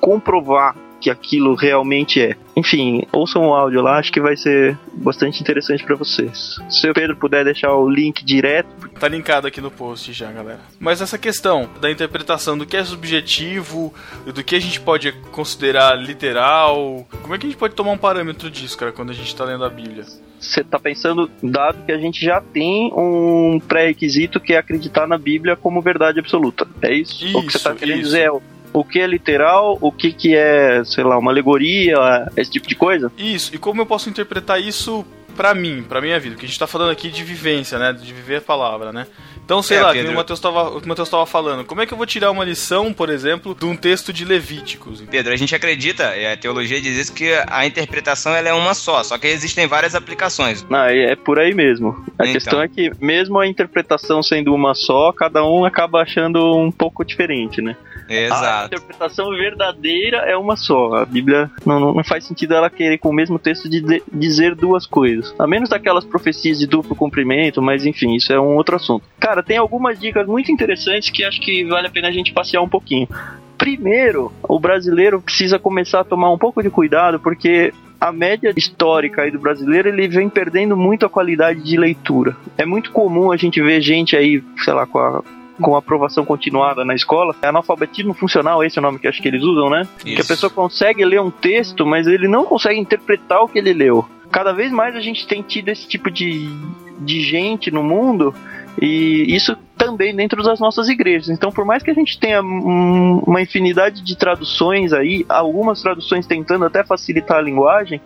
[0.00, 2.36] comprovar que aquilo realmente é.
[2.56, 6.56] Enfim, ouçam o áudio lá, acho que vai ser bastante interessante para vocês.
[6.68, 8.68] Se o Pedro puder deixar o link direto,
[9.00, 10.60] Tá linkado aqui no post já, galera.
[10.78, 13.94] Mas essa questão da interpretação do que é subjetivo,
[14.26, 17.98] do que a gente pode considerar literal, como é que a gente pode tomar um
[17.98, 20.04] parâmetro disso, cara, quando a gente tá lendo a Bíblia?
[20.40, 25.18] você tá pensando, dado que a gente já tem um pré-requisito que é acreditar na
[25.18, 26.66] Bíblia como verdade absoluta.
[26.80, 27.36] É isso?
[27.36, 28.04] o que você tá Isso, querendo isso.
[28.06, 28.32] dizer é
[28.72, 31.96] o, que é literal, o que, que é, sei lá, uma alegoria,
[32.36, 33.12] esse tipo de coisa?
[33.16, 35.04] Isso, e como eu posso interpretar isso
[35.36, 36.34] pra mim, pra minha vida?
[36.34, 37.92] Porque a gente tá falando aqui de vivência, né?
[37.92, 39.06] De viver a palavra, né?
[39.44, 40.12] Então, sei É, lá, que Pedro.
[40.12, 42.92] o Matheus tava, o Matheus tava falando, como é que eu vou tirar uma lição,
[42.92, 45.02] por exemplo, de um texto de Levíticos?
[45.10, 48.74] Pedro, a gente acredita, e a teologia diz isso, que a interpretação ela é uma
[48.74, 50.64] só, só que existem várias aplicações.
[50.70, 52.04] Não, é é por aí mesmo.
[52.18, 52.32] A Então.
[52.32, 57.04] questão é que, mesmo a interpretação sendo uma só, cada um acaba achando um pouco
[57.04, 57.74] diferente, né?
[58.08, 58.66] A Exato.
[58.74, 60.94] interpretação verdadeira é uma só.
[60.96, 64.02] A Bíblia não, não- não faz sentido ela querer, com o mesmo texto, de, de-
[64.12, 65.32] dizer duas coisas.
[65.38, 69.04] A menos daquelas profecias de duplo cumprimento, mas enfim, isso é um outro assunto.
[69.20, 72.62] Cara, tem algumas dicas muito interessantes que acho que vale a pena a gente passear
[72.62, 73.08] um pouquinho.
[73.56, 79.22] Primeiro, o brasileiro precisa começar a tomar um pouco de cuidado, porque a média histórica
[79.22, 82.34] aí do brasileiro ele vem perdendo muito a qualidade de leitura.
[82.56, 85.22] É muito comum a gente ver gente aí, sei lá, com a
[85.60, 89.28] com aprovação continuada na escola, é analfabetismo funcional, esse é o nome que acho que
[89.28, 89.86] eles usam, né?
[89.98, 90.28] Que a Isso.
[90.28, 94.08] pessoa consegue ler um texto, mas ele não consegue interpretar o que ele leu.
[94.30, 96.48] Cada vez mais a gente tem tido esse tipo de,
[97.00, 98.34] de gente no mundo
[98.80, 101.30] E isso também dentro das nossas igrejas.
[101.30, 106.26] Então, por mais que a gente tenha um, uma infinidade de traduções aí, algumas traduções
[106.26, 108.00] tentando até facilitar a linguagem,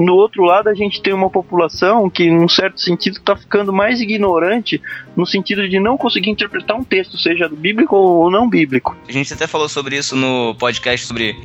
[0.00, 4.00] no outro lado a gente tem uma população que, num certo sentido, está ficando mais
[4.00, 4.80] ignorante
[5.14, 8.96] no sentido de não conseguir interpretar um texto, seja bíblico ou não bíblico.
[9.06, 11.36] A gente até falou sobre isso no podcast sobre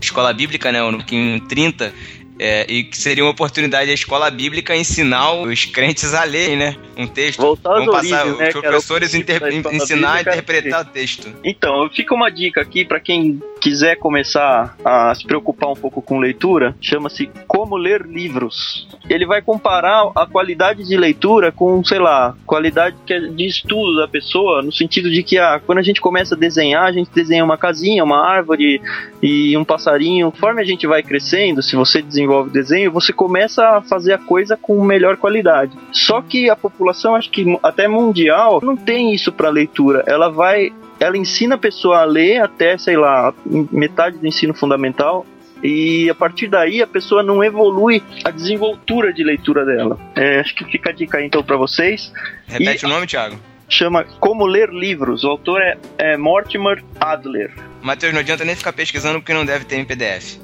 [0.00, 0.80] escola bíblica, né?
[0.80, 1.02] No
[1.48, 1.92] 30.
[2.36, 6.76] É, e que seria uma oportunidade da escola bíblica ensinar os crentes a lerem, né?
[6.96, 7.40] Um texto.
[7.40, 11.32] Voltar Vamos passar origens, né, os o professores inter- ensinar a interpretar o texto.
[11.44, 16.18] Então, fica uma dica aqui para quem quiser começar a se preocupar um pouco com
[16.18, 18.88] leitura, chama-se Como Ler Livros.
[19.08, 24.08] Ele vai comparar a qualidade de leitura com, sei lá, qualidade é de estudo da
[24.08, 27.44] pessoa, no sentido de que ah, quando a gente começa a desenhar, a gente desenha
[27.44, 28.82] uma casinha, uma árvore
[29.22, 30.32] e um passarinho.
[30.32, 34.56] Conforme a gente vai crescendo, se você desenvolve desenho, você começa a fazer a coisa
[34.56, 35.76] com melhor qualidade.
[35.92, 40.04] Só que a população, acho que até mundial, não tem isso para leitura.
[40.06, 45.26] Ela vai ela ensina a pessoa a ler até, sei lá, metade do ensino fundamental.
[45.62, 49.98] E a partir daí a pessoa não evolui a desenvoltura de leitura dela.
[50.14, 52.12] É, acho que fica a dica aí então para vocês.
[52.46, 53.36] Repete E- o nome, Thiago.
[53.68, 55.24] Chama Como Ler Livros.
[55.24, 57.50] O autor é, é Mortimer Adler.
[57.82, 60.38] Matheus, não adianta nem ficar pesquisando porque não deve ter em PDF.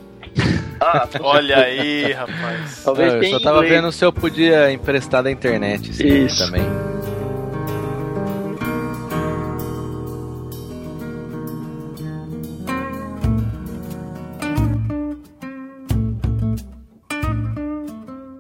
[0.81, 2.83] Ah, Olha aí, rapaz.
[2.85, 3.75] talvez Não, eu só tava inglês.
[3.75, 6.45] vendo se eu podia emprestar da internet esse Isso.
[6.45, 6.63] também.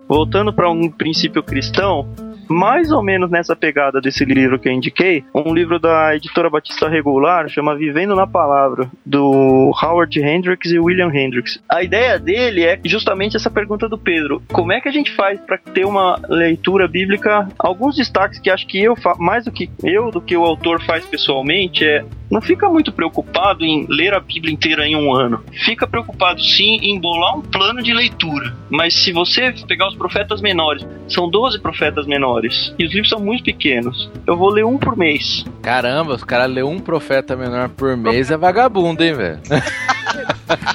[0.08, 2.08] Voltando para um princípio cristão,
[2.50, 6.88] mais ou menos nessa pegada desse livro que eu indiquei, um livro da editora Batista
[6.88, 11.62] Regular, chama Vivendo na Palavra, do Howard Hendricks e William Hendricks.
[11.68, 15.40] A ideia dele é justamente essa pergunta do Pedro: como é que a gente faz
[15.40, 17.48] para ter uma leitura bíblica?
[17.58, 21.06] Alguns destaques que acho que eu mais do que eu do que o autor faz
[21.06, 25.42] pessoalmente é não fica muito preocupado em ler a Bíblia inteira em um ano.
[25.52, 28.54] Fica preocupado sim em bolar um plano de leitura.
[28.70, 32.39] Mas se você pegar os profetas menores, são 12 profetas menores,
[32.78, 34.10] e os livros são muito pequenos.
[34.26, 35.44] Eu vou ler um por mês.
[35.62, 39.40] Caramba, os caras lêem um profeta menor por mês é vagabundo, hein, velho?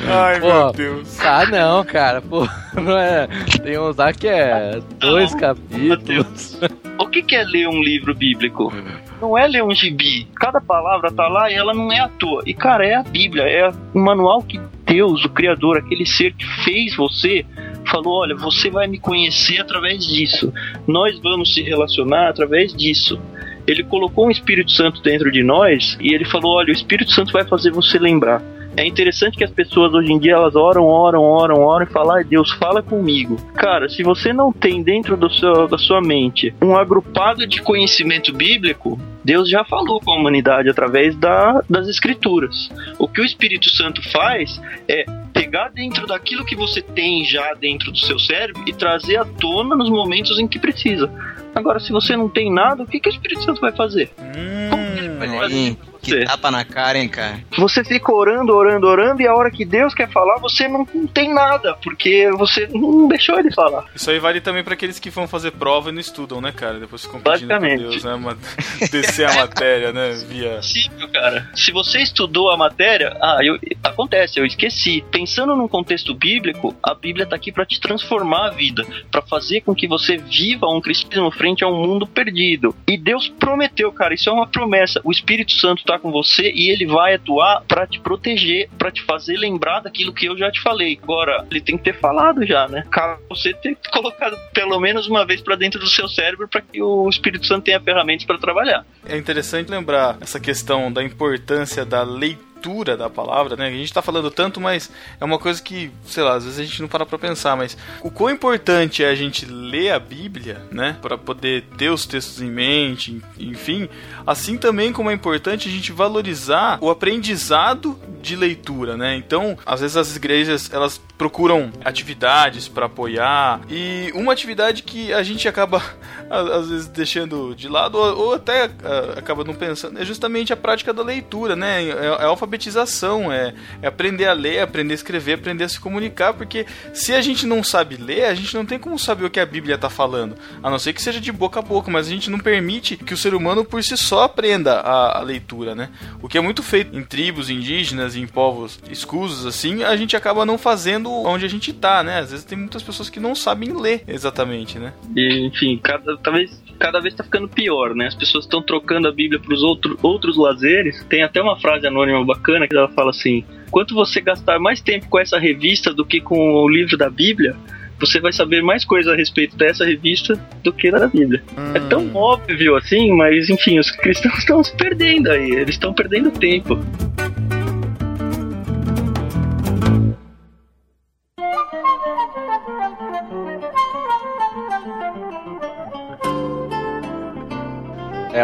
[0.07, 0.47] Ai, Pô.
[0.47, 1.19] meu Deus.
[1.19, 2.47] Ah, não, cara, pô,
[2.81, 3.27] não é.
[3.61, 6.59] Tem uns lá que é dois Não, capítulos.
[6.97, 8.71] O que que é ler um livro bíblico?
[9.21, 10.27] Não é ler um gibi.
[10.35, 12.43] Cada palavra tá lá e ela não é à toa.
[12.45, 16.45] E, cara, é a Bíblia, é o manual que Deus, o Criador, aquele ser que
[16.65, 17.45] fez você,
[17.89, 20.53] falou: olha, você vai me conhecer através disso.
[20.87, 23.19] Nós vamos se relacionar através disso.
[23.67, 27.31] Ele colocou um Espírito Santo dentro de nós e ele falou: olha, o Espírito Santo
[27.31, 28.41] vai fazer você lembrar.
[28.77, 32.17] É interessante que as pessoas hoje em dia elas oram, oram, oram, oram e falam:
[32.17, 33.37] ai Deus, fala comigo.
[33.55, 38.33] Cara, se você não tem dentro do seu, da sua mente um agrupado de conhecimento
[38.33, 42.69] bíblico, Deus já falou com a humanidade através da, das Escrituras.
[42.99, 47.91] O que o Espírito Santo faz é pegar dentro daquilo que você tem já dentro
[47.91, 51.09] do seu cérebro e trazer à tona nos momentos em que precisa.
[51.53, 54.11] Agora, se você não tem nada, o que, que o Espírito Santo vai fazer?
[54.19, 57.39] Hum, Olha olha aí, que tapa na cara, hein, cara.
[57.57, 61.07] Você fica orando, orando, orando, e a hora que Deus quer falar, você não, não
[61.07, 63.85] tem nada, porque você não deixou ele falar.
[63.95, 66.79] Isso aí vale também pra aqueles que vão fazer prova e não estudam, né, cara?
[66.79, 67.59] Depois ficam pedindo pra.
[67.59, 68.15] Deus, né?
[68.91, 70.11] Descer a matéria, né?
[70.27, 70.57] Via.
[70.57, 71.49] possível, cara.
[71.55, 75.03] Se você estudou a matéria, ah, eu, acontece, eu esqueci.
[75.11, 79.61] Pensando num contexto bíblico, a Bíblia tá aqui para te transformar a vida, para fazer
[79.61, 82.75] com que você viva um cristianismo frente a um mundo perdido.
[82.87, 85.01] E Deus prometeu, cara, isso é uma promessa.
[85.03, 89.01] O Espírito Santo tá com você e ele vai atuar para te proteger, para te
[89.03, 90.99] fazer lembrar daquilo que eu já te falei.
[91.01, 92.83] Agora, ele tem que ter falado já, né?
[93.29, 97.07] Você ter colocado pelo menos uma vez para dentro do seu cérebro para que o
[97.09, 98.85] Espírito Santo tenha ferramentas para trabalhar.
[99.07, 102.54] É interessante lembrar essa questão da importância da leitura
[102.97, 103.67] da palavra, né?
[103.67, 106.63] A gente tá falando tanto, mas é uma coisa que, sei lá, às vezes a
[106.63, 110.61] gente não para pra pensar, mas o quão importante é a gente ler a Bíblia,
[110.71, 110.97] né?
[111.01, 113.87] Pra poder ter os textos em mente, enfim.
[114.25, 119.15] Assim também como é importante a gente valorizar o aprendizado de leitura, né?
[119.15, 125.23] Então, às vezes as igrejas, elas procuram atividades para apoiar e uma atividade que a
[125.23, 125.81] gente acaba
[126.29, 128.69] às vezes deixando de lado ou, até
[129.15, 131.83] acaba não pensando é justamente a prática da leitura, né?
[131.83, 135.79] É, é a alfabetização, é, é aprender a ler, aprender a escrever, aprender a se
[135.79, 139.29] comunicar, porque se a gente não sabe ler, a gente não tem como saber o
[139.29, 142.07] que a Bíblia está falando, a não ser que seja de boca a boca, mas
[142.07, 145.73] a gente não permite que o ser humano por si só aprenda a, a leitura,
[145.73, 145.89] né?
[146.21, 150.45] O que é muito feito em tribos indígenas, em povos escusos, assim, a gente acaba
[150.45, 152.19] não fazendo onde a gente tá, né?
[152.19, 154.93] Às vezes tem muitas pessoas que não sabem ler exatamente, né?
[155.15, 158.07] E, enfim, cada talvez cada vez tá ficando pior, né?
[158.07, 161.03] As pessoas estão trocando a Bíblia para os outro, outros lazeres.
[161.09, 165.07] Tem até uma frase anônima bacana que ela fala assim: quanto você gastar mais tempo
[165.09, 167.55] com essa revista do que com o livro da Bíblia,
[167.99, 171.43] você vai saber mais coisa a respeito dessa revista do que da Bíblia.
[171.73, 176.31] É tão óbvio assim, mas enfim, os cristãos estão se perdendo aí, eles estão perdendo
[176.31, 176.77] tempo.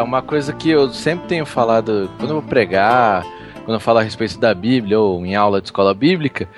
[0.01, 3.23] É uma coisa que eu sempre tenho falado quando eu vou pregar,
[3.63, 6.49] quando eu falo a respeito da Bíblia ou em aula de escola bíblica,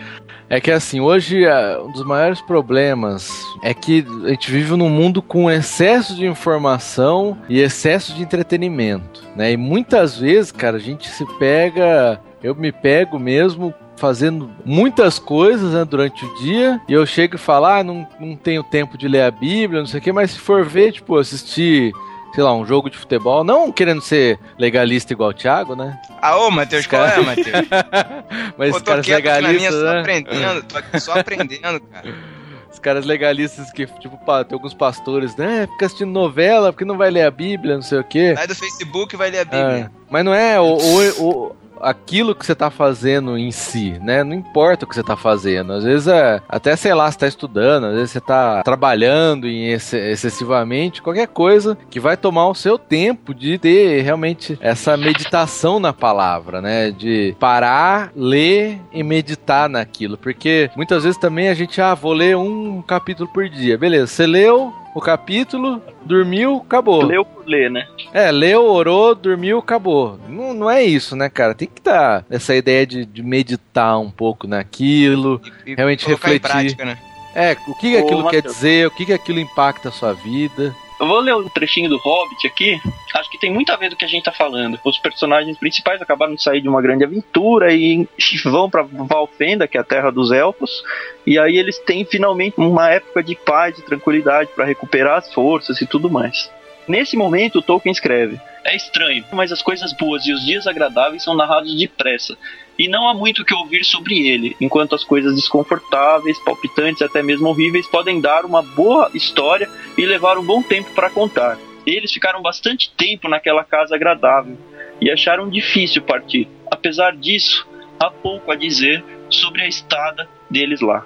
[0.49, 3.29] é que assim, hoje é, um dos maiores problemas
[3.61, 9.21] é que a gente vive num mundo com excesso de informação e excesso de entretenimento,
[9.35, 9.51] né?
[9.51, 15.73] E muitas vezes, cara, a gente se pega, eu me pego mesmo fazendo muitas coisas
[15.73, 19.09] né, durante o dia e eu chego e falo, ah, não, não tenho tempo de
[19.09, 21.93] ler a Bíblia, não sei o que, mas se for ver, tipo, assistir
[22.33, 25.99] sei lá, um jogo de futebol, não querendo ser legalista igual o Thiago, né?
[26.21, 27.67] Ah, ô, Matheus, qual é, Matheus?
[28.57, 29.99] Mas Pô, os caras aqui legalistas, só né?
[29.99, 32.13] aprendendo, tô aqui só aprendendo, cara.
[32.73, 35.67] Os caras legalistas que, tipo, pá, tem alguns pastores, né?
[35.73, 38.33] Fica assistindo novela porque não vai ler a Bíblia, não sei o quê.
[38.35, 39.91] Sai do Facebook e vai ler a É, Bíblia.
[40.09, 44.23] mas não é o, o- o- aquilo que você tá fazendo em si, né?
[44.23, 45.73] Não importa o que você tá fazendo.
[45.73, 46.41] Às vezes é.
[46.47, 51.27] Até sei lá, você tá estudando, às vezes você tá trabalhando em ex- excessivamente, qualquer
[51.27, 56.91] coisa que vai tomar o seu tempo de ter realmente essa meditação na palavra, né?
[56.91, 60.17] De parar, ler e meditar naquilo.
[60.17, 63.77] Porque muitas vezes também a gente, ah, vou ler um capítulo por dia.
[63.77, 64.73] Beleza, você leu.
[64.95, 67.03] O capítulo, dormiu, acabou.
[67.03, 67.87] Leu por ler, né?
[68.13, 70.19] É, leu, orou, dormiu, acabou.
[70.29, 71.55] Não, não é isso, né, cara?
[71.55, 75.41] Tem que dar essa ideia de, de meditar um pouco naquilo.
[75.65, 76.37] E, e Realmente refletir.
[76.37, 76.97] em prática, né?
[77.35, 78.55] É, o que, que Ô, aquilo quer Matheus.
[78.55, 80.75] dizer, o que, que aquilo impacta a sua vida.
[80.99, 82.79] Eu vou ler um trechinho do Hobbit aqui.
[83.13, 84.79] Acho que tem muito a ver do que a gente tá falando.
[84.83, 88.07] Os personagens principais acabaram de sair de uma grande aventura e
[88.45, 90.83] vão pra Valfenda, que é a terra dos elfos.
[91.25, 95.81] E aí eles têm finalmente uma época de paz e tranquilidade para recuperar as forças
[95.81, 96.49] e tudo mais.
[96.87, 101.35] Nesse momento, Tolkien escreve: É estranho, mas as coisas boas e os dias agradáveis são
[101.35, 102.37] narrados depressa.
[102.77, 107.03] E não há muito o que ouvir sobre ele, enquanto as coisas desconfortáveis, palpitantes e
[107.03, 111.57] até mesmo horríveis podem dar uma boa história e levar um bom tempo para contar.
[111.85, 114.57] Eles ficaram bastante tempo naquela casa agradável
[114.99, 116.47] e acharam difícil partir.
[116.71, 117.67] Apesar disso,
[117.99, 121.05] há pouco a dizer sobre a estada deles lá.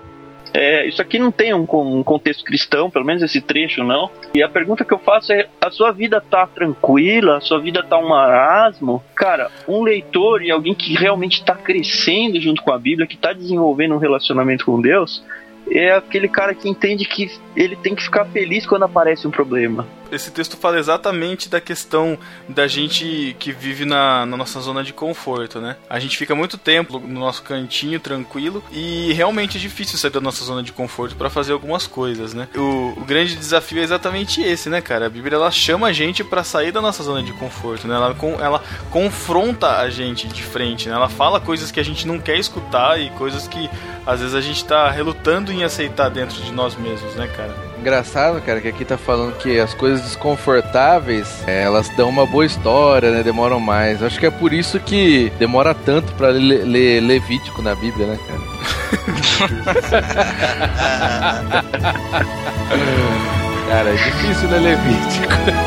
[0.54, 4.10] É, isso aqui não tem um, um contexto cristão, pelo menos esse trecho não.
[4.34, 7.38] E a pergunta que eu faço é: a sua vida tá tranquila?
[7.38, 9.04] A sua vida tá um marasmo?
[9.16, 13.34] Cara, um leitor e alguém que realmente tá crescendo junto com a Bíblia, que tá
[13.34, 15.24] desenvolvendo um relacionamento com Deus,
[15.70, 19.88] é aquele cara que entende que ele tem que ficar feliz quando aparece um problema.
[20.12, 24.94] Esse texto fala exatamente da questão da gente que vive na, na nossa zona de
[24.94, 25.76] conforto, né?
[25.90, 30.22] A gente fica muito tempo no nosso cantinho tranquilo e realmente é difícil sair da
[30.22, 32.48] nossa zona de conforto para fazer algumas coisas, né?
[32.56, 35.06] O, o grande desafio é exatamente esse, né, cara?
[35.06, 37.96] A Bíblia ela chama a gente para sair da nossa zona de conforto, né?
[37.96, 40.96] Ela, ela confronta a gente de frente, né?
[40.96, 43.70] Ela fala coisas que a gente não quer escutar e coisas que
[44.06, 47.67] às vezes a gente tá relutando em aceitar dentro de nós mesmos, né, cara?
[47.80, 52.46] Engraçado, cara, que aqui tá falando que as coisas desconfortáveis, é, elas dão uma boa
[52.46, 53.24] história, né?
[53.24, 54.02] Demoram mais.
[54.02, 58.20] Acho que é por isso que demora tanto pra ler, ler Levítico na Bíblia, né,
[58.28, 58.38] cara?
[63.68, 65.67] cara, é difícil ler Levítico.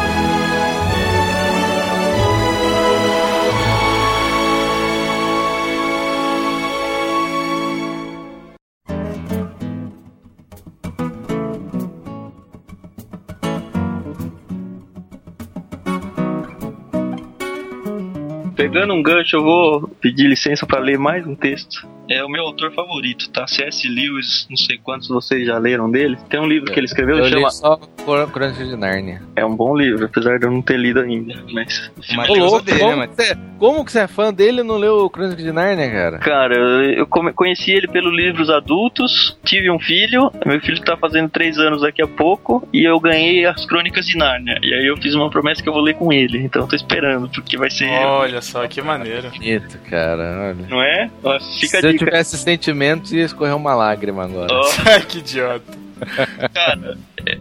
[18.61, 21.86] Pegando um gancho, eu vou pedir licença para ler mais um texto.
[22.11, 23.46] É o meu autor favorito, tá?
[23.46, 23.86] C.S.
[23.88, 26.18] Lewis, não sei quantos vocês já leram dele.
[26.28, 27.46] Tem um livro que ele escreveu Eu que chama.
[27.46, 29.22] li só Cor- Crônicas de Nárnia.
[29.36, 31.36] É um bom livro, apesar de eu não ter lido ainda.
[31.52, 31.88] Mas.
[32.11, 34.76] O Matheus louco, né, como, que você, como que você é fã dele e não
[34.76, 36.18] leu Crônicas de Nárnia, cara?
[36.18, 41.28] Cara, eu eu conheci ele pelos livros adultos, tive um filho, meu filho tá fazendo
[41.28, 44.58] três anos daqui a pouco, e eu ganhei as Crônicas de Nárnia.
[44.64, 46.74] E aí eu fiz uma promessa que eu vou ler com ele, então eu tô
[46.74, 47.88] esperando, porque vai ser.
[47.88, 49.30] Olha só que maneiro.
[49.30, 50.66] Bonito, cara, olha.
[50.68, 51.11] Não é?
[51.22, 52.05] Ó, Fica Se eu dica.
[52.05, 54.48] tivesse sentimentos, ia escorrer uma lágrima agora.
[54.86, 55.78] Ai, que idiota.
[56.55, 56.96] cara,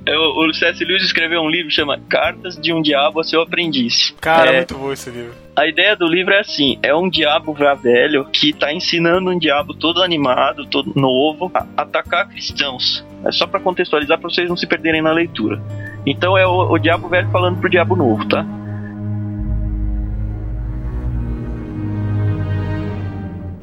[0.06, 0.84] é, o o C.S.
[0.84, 4.14] Lewis escreveu um livro que chama Cartas de um Diabo a Seu Aprendiz.
[4.20, 5.34] Cara, É, muito bom esse livro.
[5.56, 9.40] A ideia do livro é assim: é um diabo já velho que tá ensinando um
[9.40, 13.06] diabo todo animado, todo novo, a atacar cristãos.
[13.26, 15.62] É só pra contextualizar pra vocês não se perderem na leitura.
[16.06, 18.46] Então é o, o diabo velho falando pro diabo novo, tá?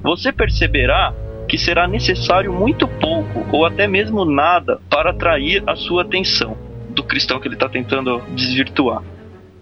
[0.06, 1.12] Você perceberá
[1.48, 6.56] que será necessário muito pouco ou até mesmo nada para atrair a sua atenção
[6.90, 9.02] do cristão que ele está tentando desvirtuar.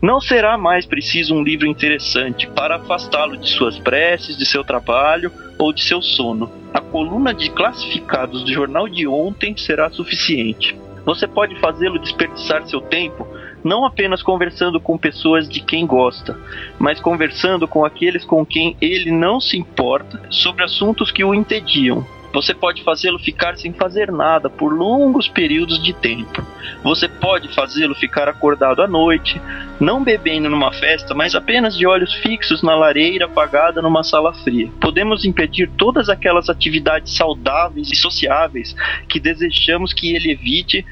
[0.03, 5.33] Não será mais preciso um livro interessante para afastá-lo de suas preces, de seu trabalho
[5.59, 6.53] ou de seu sono.
[6.75, 10.79] A coluna de classificados do jornal de ontem será suficiente.
[11.07, 13.27] Você pode fazê-lo desperdiçar seu tempo
[13.65, 16.39] não apenas conversando com pessoas de quem gosta,
[16.79, 22.07] mas conversando com aqueles com quem ele não se importa sobre assuntos que o entediam.
[22.35, 26.45] Você pode fazê-lo ficar sem fazer nada por longos períodos de tempo.
[26.83, 29.41] Você pode fazê-lo ficar acordado à noite,
[29.79, 34.69] não bebendo numa festa, mas apenas de olhos fixos na lareira apagada numa sala fria.
[34.81, 38.75] Podemos impedir todas aquelas atividades saudáveis e sociáveis
[39.09, 40.85] que desejamos que ele evite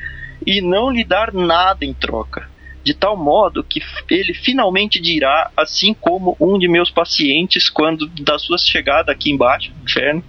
[0.46, 2.51] e não lhe dar nada em troca
[2.84, 3.80] de tal modo que
[4.10, 9.72] ele finalmente dirá, assim como um de meus pacientes, quando da sua chegada aqui embaixo,
[9.76, 10.24] no inferno,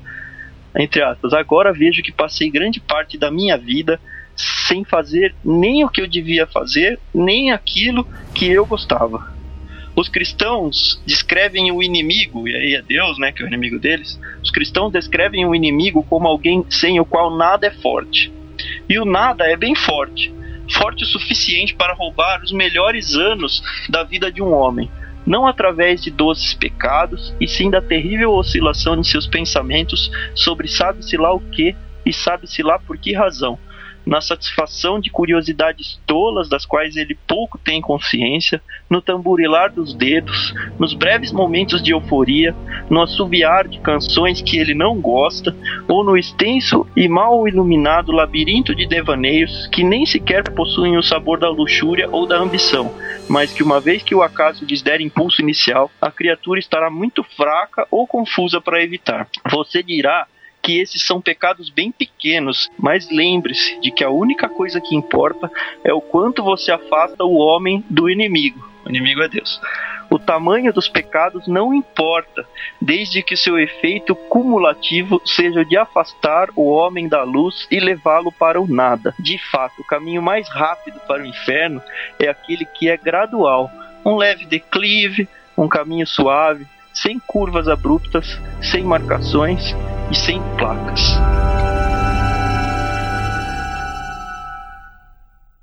[0.77, 3.99] entre aspas, agora vejo que passei grande parte da minha vida
[4.35, 9.31] sem fazer nem o que eu devia fazer, nem aquilo que eu gostava.
[9.95, 14.19] Os cristãos descrevem o inimigo, e aí é Deus, né, que é o inimigo deles.
[14.41, 18.33] Os cristãos descrevem o inimigo como alguém sem o qual nada é forte.
[18.89, 20.33] E o nada é bem forte
[20.71, 24.89] forte o suficiente para roubar os melhores anos da vida de um homem,
[25.25, 31.17] não através de doces pecados, e sim da terrível oscilação de seus pensamentos sobre sabe-se
[31.17, 33.57] lá o que e sabe-se lá por que razão,
[34.05, 40.53] na satisfação de curiosidades tolas das quais ele pouco tem consciência, no tamburilar dos dedos,
[40.77, 42.55] nos breves momentos de euforia,
[42.89, 45.55] no assobiar de canções que ele não gosta,
[45.87, 51.39] ou no extenso e mal iluminado labirinto de devaneios que nem sequer possuem o sabor
[51.39, 52.93] da luxúria ou da ambição,
[53.29, 57.23] mas que uma vez que o acaso lhes der impulso inicial, a criatura estará muito
[57.23, 59.27] fraca ou confusa para evitar.
[59.49, 60.27] Você dirá
[60.63, 65.51] que esses são pecados bem pequenos, mas lembre-se de que a única coisa que importa
[65.83, 68.65] é o quanto você afasta o homem do inimigo.
[68.85, 69.61] O inimigo é Deus.
[70.09, 72.47] O tamanho dos pecados não importa,
[72.79, 78.61] desde que seu efeito cumulativo seja de afastar o homem da luz e levá-lo para
[78.61, 79.13] o nada.
[79.19, 81.81] De fato, o caminho mais rápido para o inferno
[82.19, 83.71] é aquele que é gradual,
[84.05, 89.75] um leve declive, um caminho suave, sem curvas abruptas, sem marcações
[90.11, 91.01] e sem placas.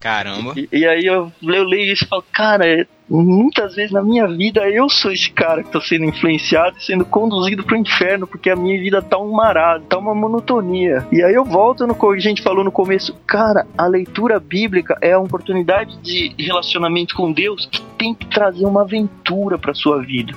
[0.01, 0.55] Caramba.
[0.57, 4.69] E, e aí eu, eu leio isso e falo, cara, muitas vezes na minha vida
[4.69, 8.57] eu sou esse cara que tá sendo influenciado e sendo conduzido pro inferno, porque a
[8.57, 11.05] minha vida tá um marado, tá uma monotonia.
[11.11, 14.97] E aí eu volto no que a gente falou no começo, cara, a leitura bíblica
[15.01, 20.01] é a oportunidade de relacionamento com Deus que tem que trazer uma aventura para sua
[20.01, 20.33] vida.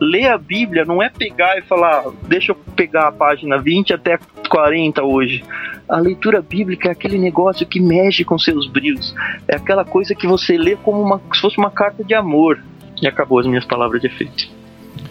[0.00, 4.18] Ler a Bíblia não é pegar e falar, deixa eu pegar a página 20 até
[4.48, 5.44] 40 hoje.
[5.88, 9.14] A leitura bíblica é aquele negócio que mexe com seus brilhos.
[9.46, 12.62] É aquela coisa que você lê como uma, se fosse uma carta de amor.
[13.02, 14.48] E acabou as minhas palavras de efeito.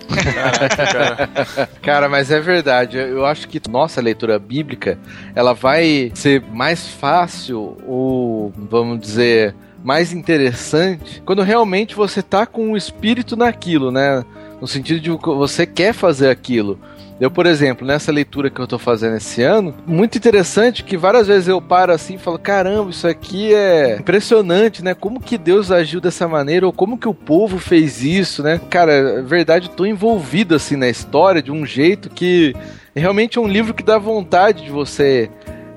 [0.08, 1.70] Caraca, cara.
[1.82, 2.98] Cara, mas é verdade.
[2.98, 4.98] Eu acho que nossa leitura bíblica,
[5.36, 12.72] ela vai ser mais fácil ou, vamos dizer, mais interessante quando realmente você tá com
[12.72, 14.24] o espírito naquilo, né?
[14.62, 16.80] No sentido de você quer fazer aquilo.
[17.24, 21.26] Eu, por exemplo, nessa leitura que eu tô fazendo esse ano, muito interessante que várias
[21.26, 24.94] vezes eu paro assim e falo: caramba, isso aqui é impressionante, né?
[24.94, 28.60] Como que Deus agiu dessa maneira, ou como que o povo fez isso, né?
[28.70, 32.54] Cara, é verdade, eu tô envolvido assim na história de um jeito que
[32.94, 35.32] realmente é um livro que dá vontade de você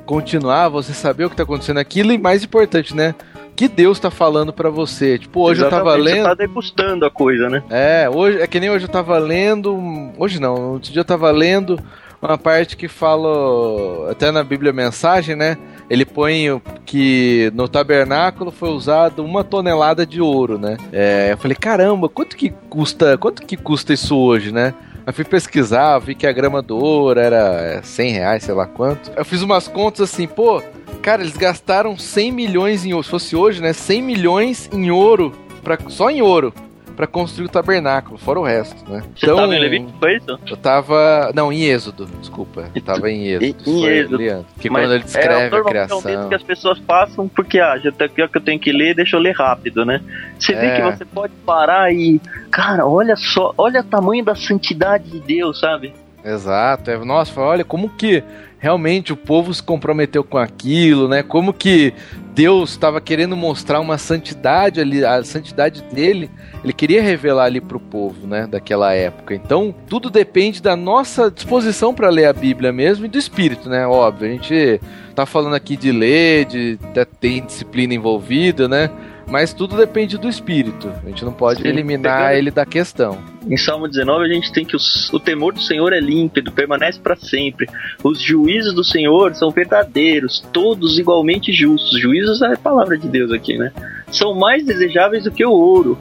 [0.05, 3.15] continuar, você saber o que tá acontecendo aquilo e mais importante, né?
[3.57, 5.19] Que Deus tá falando para você.
[5.19, 6.17] Tipo, hoje eu tava Exatamente, lendo.
[6.17, 7.63] Você tá degustando a coisa, né?
[7.71, 10.13] É, hoje é que nem hoje eu tava lendo.
[10.19, 11.81] Hoje não, outro dia eu tava lendo
[12.21, 15.57] uma parte que fala até na Bíblia Mensagem, né?
[15.89, 20.77] Ele põe que no tabernáculo foi usado uma tonelada de ouro, né?
[20.93, 24.75] É, eu falei, caramba, quanto que custa, quanto que custa isso hoje, né?
[25.07, 28.67] Eu fui pesquisar, vi que a grama do ouro era é, 100 reais, sei lá
[28.67, 29.09] quanto.
[29.17, 30.61] Eu fiz umas contas assim, pô,
[31.01, 33.05] cara, eles gastaram 100 milhões em ouro.
[33.05, 33.73] Se fosse hoje, né?
[33.73, 36.53] 100 milhões em ouro, pra, só em ouro,
[36.97, 39.03] pra construir o tabernáculo, fora o resto, né?
[39.15, 40.39] Você tava em Levítico, foi isso?
[40.47, 41.31] Eu tava.
[41.35, 42.71] Não, em Êxodo, desculpa.
[42.75, 43.45] Eu tava em Êxodo.
[43.71, 44.17] Em- Êxodo.
[44.17, 44.47] Leandro.
[44.59, 45.57] Que Mas quando ele é, descreve a normalmente
[45.93, 46.29] É um criação.
[46.31, 49.15] que as pessoas passam porque, ah, já tá, já que eu tenho que ler, deixa
[49.17, 50.01] eu ler rápido, né?
[50.39, 50.77] Você vê É.
[50.77, 52.21] que você pode parar e,
[52.51, 55.93] cara, olha só, olha o tamanho da santidade de Deus, sabe?
[56.25, 56.91] Exato.
[56.91, 58.23] É, nossa, olha como que
[58.59, 61.23] realmente o povo se comprometeu com aquilo, né?
[61.23, 61.93] Como que
[62.37, 66.31] Deus estava querendo mostrar uma santidade ali, a santidade dele,
[66.63, 69.35] ele queria revelar ali pro povo, né, daquela época.
[69.35, 73.87] Então, tudo depende da nossa disposição para ler a Bíblia mesmo e do espírito, né?
[73.87, 74.79] Óbvio, a gente
[75.15, 78.91] tá falando aqui de ler, de, de ter disciplina envolvida, né?
[79.29, 80.89] Mas tudo depende do espírito.
[81.05, 83.19] A gente não pode Sim, eliminar pegando- ele da questão.
[83.49, 86.99] Em Salmo 19 a gente tem que os- o temor do Senhor é límpido, permanece
[87.01, 87.69] para sempre.
[88.05, 91.99] Os juízos do Senhor são verdadeiros, todos igualmente justos.
[92.01, 93.73] Juízos é a palavra de Deus aqui, né?
[94.13, 95.99] São mais desejáveis do que o ouro,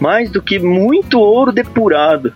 [0.00, 2.32] mais do que muito ouro depurado.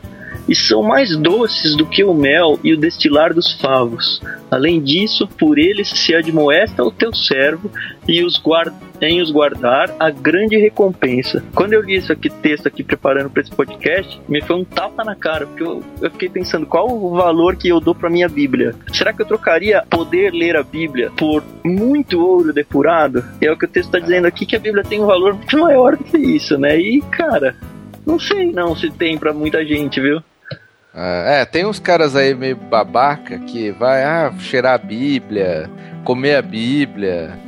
[0.48, 4.20] E são mais doces do que o mel e o destilar dos favos.
[4.51, 7.70] Além disso, por eles se admoesta o teu servo
[8.06, 11.43] e os guarda em os guardar a grande recompensa.
[11.55, 15.02] Quando eu li esse aqui, texto aqui preparando para esse podcast, me foi um tapa
[15.02, 18.28] na cara, porque eu, eu fiquei pensando qual o valor que eu dou para minha
[18.28, 18.74] Bíblia.
[18.93, 23.24] Será que eu trocaria poder ler a Bíblia por muito ouro depurado?
[23.40, 25.59] É o que o texto está dizendo aqui que a Bíblia tem um valor muito
[25.59, 26.78] maior do que isso, né?
[26.78, 27.56] E cara,
[28.06, 30.23] não sei não se tem para muita gente, viu?
[30.94, 35.70] Ah, é, tem uns caras aí meio babaca que vai ah, cheirar a Bíblia,
[36.05, 37.39] comer a Bíblia.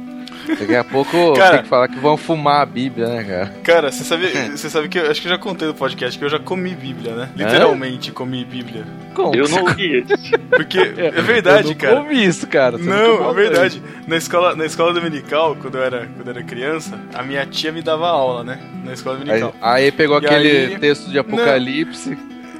[0.46, 1.54] Daqui a pouco Cara.
[1.54, 3.52] tem que falar que vão fumar a Bíblia, né, cara?
[3.62, 6.24] Cara, você sabe, você sabe que eu acho que eu já contei no podcast que
[6.24, 7.30] eu já comi Bíblia, né?
[7.34, 8.84] Literalmente comi Bíblia.
[9.14, 9.34] Como?
[9.34, 10.14] Eu não ouvi isso.
[10.50, 12.00] Porque é verdade, eu não cara.
[12.00, 12.76] ouvi isso, cara.
[12.78, 13.82] Você Não, é verdade.
[14.06, 17.72] Na escola, na escola dominical, quando eu, era, quando eu era criança, a minha tia
[17.72, 18.58] me dava aula, né?
[18.84, 19.54] Na escola Aí, dominical.
[19.62, 22.18] aí pegou E aquele aí- texto de Apocalipse.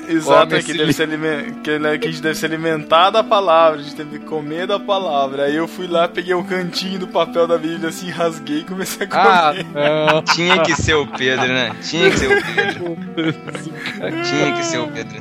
[0.09, 3.22] Exato, é que, deve se alimen- que, né, que a gente deve se alimentar da
[3.24, 5.44] palavra, a gente deve comer da palavra.
[5.44, 9.06] Aí eu fui lá, peguei um cantinho do papel da Bíblia, assim, rasguei e comecei
[9.10, 9.66] a Ah, comer.
[10.12, 10.22] não.
[10.35, 11.70] Tinha que ser o Pedro, né?
[11.82, 12.97] Tinha que ser o Pedro.
[14.24, 15.18] Tinha que ser o Pedro.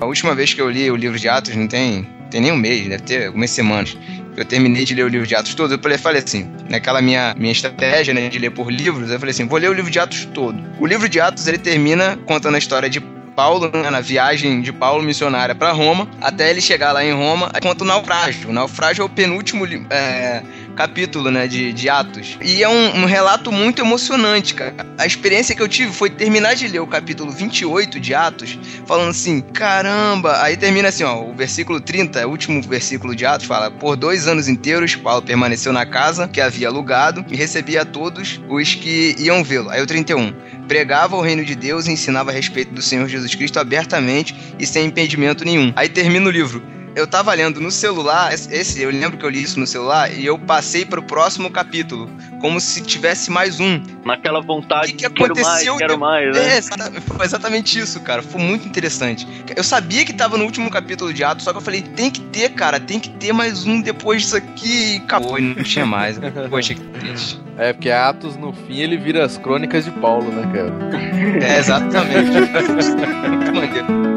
[0.00, 2.56] A última vez que eu li o livro de Atos não tem, tem nem um
[2.56, 3.96] mês, deve ter algumas semanas.
[4.36, 5.74] Eu terminei de ler o livro de Atos todo.
[5.74, 9.30] Eu falei, falei assim, naquela minha, minha estratégia né, de ler por livros, eu falei
[9.30, 10.60] assim: vou ler o livro de Atos todo.
[10.80, 12.98] O livro de Atos ele termina contando a história de
[13.34, 17.50] Paulo, né, na viagem de Paulo missionária para Roma, até ele chegar lá em Roma,
[17.62, 18.50] conta o naufrágio.
[18.50, 20.42] O naufrágio é o penúltimo é,
[20.74, 22.38] capítulo, né, de, de Atos.
[22.42, 24.74] E é um, um relato muito emocionante, cara.
[24.98, 29.10] A experiência que eu tive foi terminar de ler o capítulo 28 de Atos, falando
[29.10, 30.42] assim, caramba.
[30.42, 34.26] Aí termina assim, ó, o versículo 30, o último versículo de Atos, fala: Por dois
[34.26, 39.14] anos inteiros, Paulo permaneceu na casa que havia alugado e recebia a todos os que
[39.18, 39.70] iam vê-lo.
[39.70, 40.32] Aí o 31,
[40.66, 44.66] pregava o reino de Deus e ensinava a respeito do Senhor Jesus Cristo abertamente e
[44.66, 45.72] sem impedimento nenhum.
[45.76, 46.62] Aí termina o livro.
[46.96, 50.24] Eu tava lendo no celular, esse eu lembro que eu li isso no celular, e
[50.24, 52.08] eu passei pro próximo capítulo,
[52.40, 53.82] como se tivesse mais um.
[54.04, 55.76] Naquela vontade O que que de quero mais, aconteceu?
[55.76, 56.54] quero mais, né?
[56.54, 58.22] É, exata- foi exatamente isso, cara.
[58.22, 59.26] Foi muito interessante.
[59.56, 62.20] Eu sabia que tava no último capítulo de Atos, só que eu falei, tem que
[62.20, 64.94] ter, cara, tem que ter mais um depois disso aqui.
[64.94, 66.16] E acabou, e não tinha mais.
[66.48, 67.40] Poxa, que triste.
[67.58, 71.44] É, porque Atos, no fim, ele vira as crônicas de Paulo, né, cara?
[71.44, 72.30] É, exatamente.
[73.28, 74.13] Muito maneiro.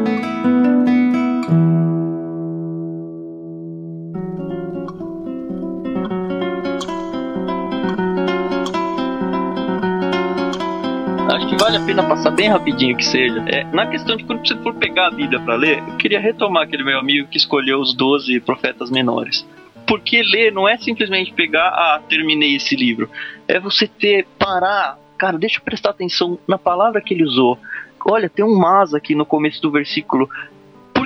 [11.98, 13.44] Pena passar bem rapidinho que seja.
[13.48, 16.62] É, na questão de quando você for pegar a Bíblia para ler, eu queria retomar
[16.62, 19.46] aquele meu amigo que escolheu os 12 profetas menores.
[19.86, 23.10] Porque ler não é simplesmente pegar, ah, terminei esse livro.
[23.48, 27.58] É você ter, parar, cara, deixa eu prestar atenção na palavra que ele usou.
[28.06, 30.28] Olha, tem um mas aqui no começo do versículo.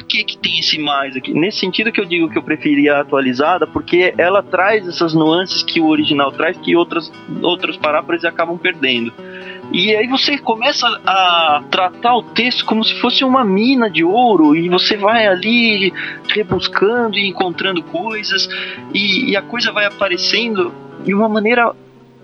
[0.02, 1.32] Por que, que tem esse mais aqui?
[1.32, 5.62] Nesse sentido que eu digo que eu preferia a atualizada, porque ela traz essas nuances
[5.62, 7.10] que o original traz, que outras,
[7.40, 9.12] outros paráfrases acabam perdendo.
[9.72, 14.56] E aí você começa a tratar o texto como se fosse uma mina de ouro
[14.56, 15.92] e você vai ali
[16.28, 18.48] rebuscando e encontrando coisas
[18.92, 20.74] e, e a coisa vai aparecendo
[21.04, 21.72] de uma maneira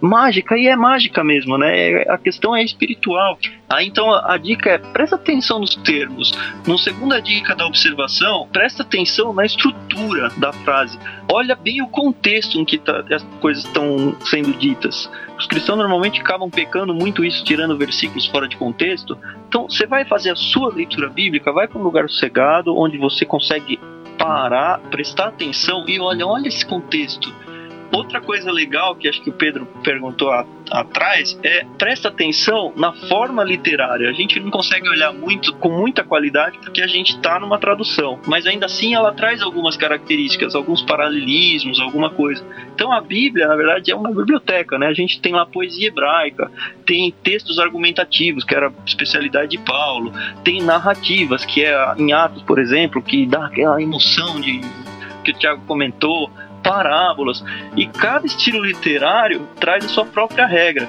[0.01, 2.03] mágica e é mágica mesmo, né?
[2.09, 3.39] A questão é espiritual.
[3.69, 6.33] Aí então a, a dica é presta atenção nos termos.
[6.67, 10.99] No segunda dica da observação, presta atenção na estrutura da frase.
[11.31, 15.11] Olha bem o contexto em que tá- as coisas estão sendo ditas.
[15.39, 19.17] Os cristãos normalmente acabam pecando muito isso, tirando versículos fora de contexto.
[19.49, 23.25] Então, você vai fazer a sua leitura bíblica, vai para um lugar sossegado, onde você
[23.25, 23.79] consegue
[24.19, 27.33] parar, prestar atenção e olha, olha esse contexto.
[27.91, 32.93] Outra coisa legal que acho que o Pedro perguntou a- atrás é presta atenção na
[32.93, 34.09] forma literária.
[34.11, 38.19] A gente não consegue olhar muito com muita qualidade porque a gente está numa tradução,
[38.27, 42.45] mas ainda assim ela traz algumas características, alguns paralelismos, alguma coisa.
[42.75, 44.87] Então a Bíblia, na verdade, é uma biblioteca, né?
[44.87, 46.51] A gente tem lá poesia hebraica,
[46.85, 50.13] tem textos argumentativos, que era a especialidade de Paulo,
[50.45, 54.61] tem narrativas, que é em Atos, por exemplo, que dá aquela emoção de
[55.25, 56.31] que o Tiago comentou.
[56.69, 57.43] Parábolas.
[57.75, 60.87] E cada estilo literário traz a sua própria regra.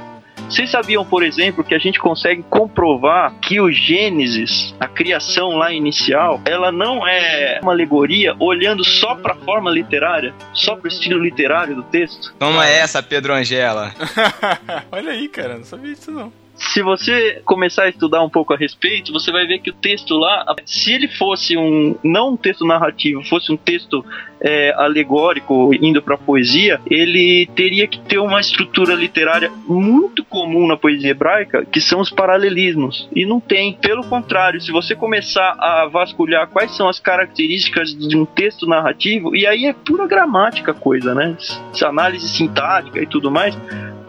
[0.50, 5.72] Vocês sabiam, por exemplo, que a gente consegue comprovar que o Gênesis, a criação lá
[5.72, 10.88] inicial, ela não é uma alegoria olhando só para a forma literária, só para o
[10.88, 12.34] estilo literário do texto?
[12.40, 13.94] Toma essa, Pedro Angela.
[14.92, 16.34] Olha aí, cara, não sabia disso não.
[16.60, 20.16] Se você começar a estudar um pouco a respeito, você vai ver que o texto
[20.16, 24.06] lá, se ele fosse um não um texto narrativo, fosse um texto
[24.42, 30.78] é, alegórico indo para poesia, ele teria que ter uma estrutura literária muito comum na
[30.78, 33.10] poesia hebraica, que são os paralelismos.
[33.16, 33.74] E não tem.
[33.74, 39.36] Pelo contrário, se você começar a vasculhar quais são as características de um texto narrativo,
[39.36, 41.38] e aí é pura gramática coisa, né?
[41.84, 43.58] Análise sintática e tudo mais,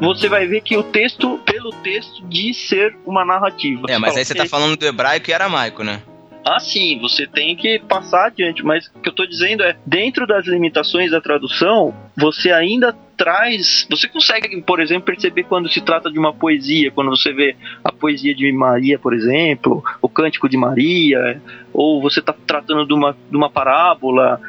[0.00, 3.86] você vai ver que o texto, pelo texto, diz ser uma narrativa.
[3.88, 6.02] É, mas aí você tá falando do hebraico e aramaico, né?
[6.44, 10.26] Ah, sim, você tem que passar adiante, mas o que eu tô dizendo é, dentro
[10.26, 13.86] das limitações da tradução, você ainda traz.
[13.90, 17.54] Você consegue, por exemplo, perceber quando se trata de uma poesia, quando você vê
[17.84, 21.42] a poesia de Maria, por exemplo, o Cântico de Maria,
[21.74, 24.40] ou você está tratando de uma, de uma parábola.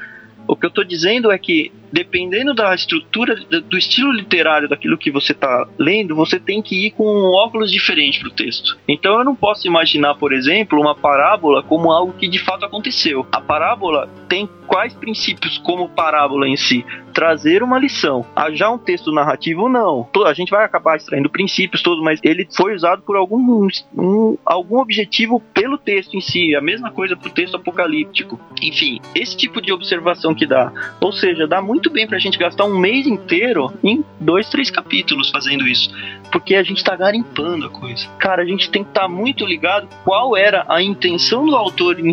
[0.47, 5.11] O que eu estou dizendo é que, dependendo da estrutura, do estilo literário daquilo que
[5.11, 8.77] você está lendo, você tem que ir com um óculos diferente para o texto.
[8.87, 13.25] Então eu não posso imaginar, por exemplo, uma parábola como algo que de fato aconteceu.
[13.31, 16.85] A parábola tem quais princípios como parábola em si?
[17.13, 18.25] Trazer uma lição.
[18.33, 20.07] Há já um texto narrativo, não.
[20.25, 24.79] A gente vai acabar extraindo princípios todos, mas ele foi usado por algum, um, algum
[24.79, 26.55] objetivo pelo texto em si.
[26.55, 28.39] A mesma coisa para o texto apocalíptico.
[28.61, 30.71] Enfim, esse tipo de observação que dá.
[31.01, 34.69] Ou seja, dá muito bem para a gente gastar um mês inteiro em dois, três
[34.69, 35.89] capítulos fazendo isso.
[36.31, 38.07] Porque a gente está garimpando a coisa.
[38.19, 41.99] Cara, a gente tem que estar tá muito ligado qual era a intenção do autor
[41.99, 42.11] em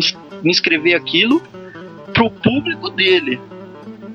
[0.49, 1.41] escrever aquilo
[2.13, 3.39] pro público dele.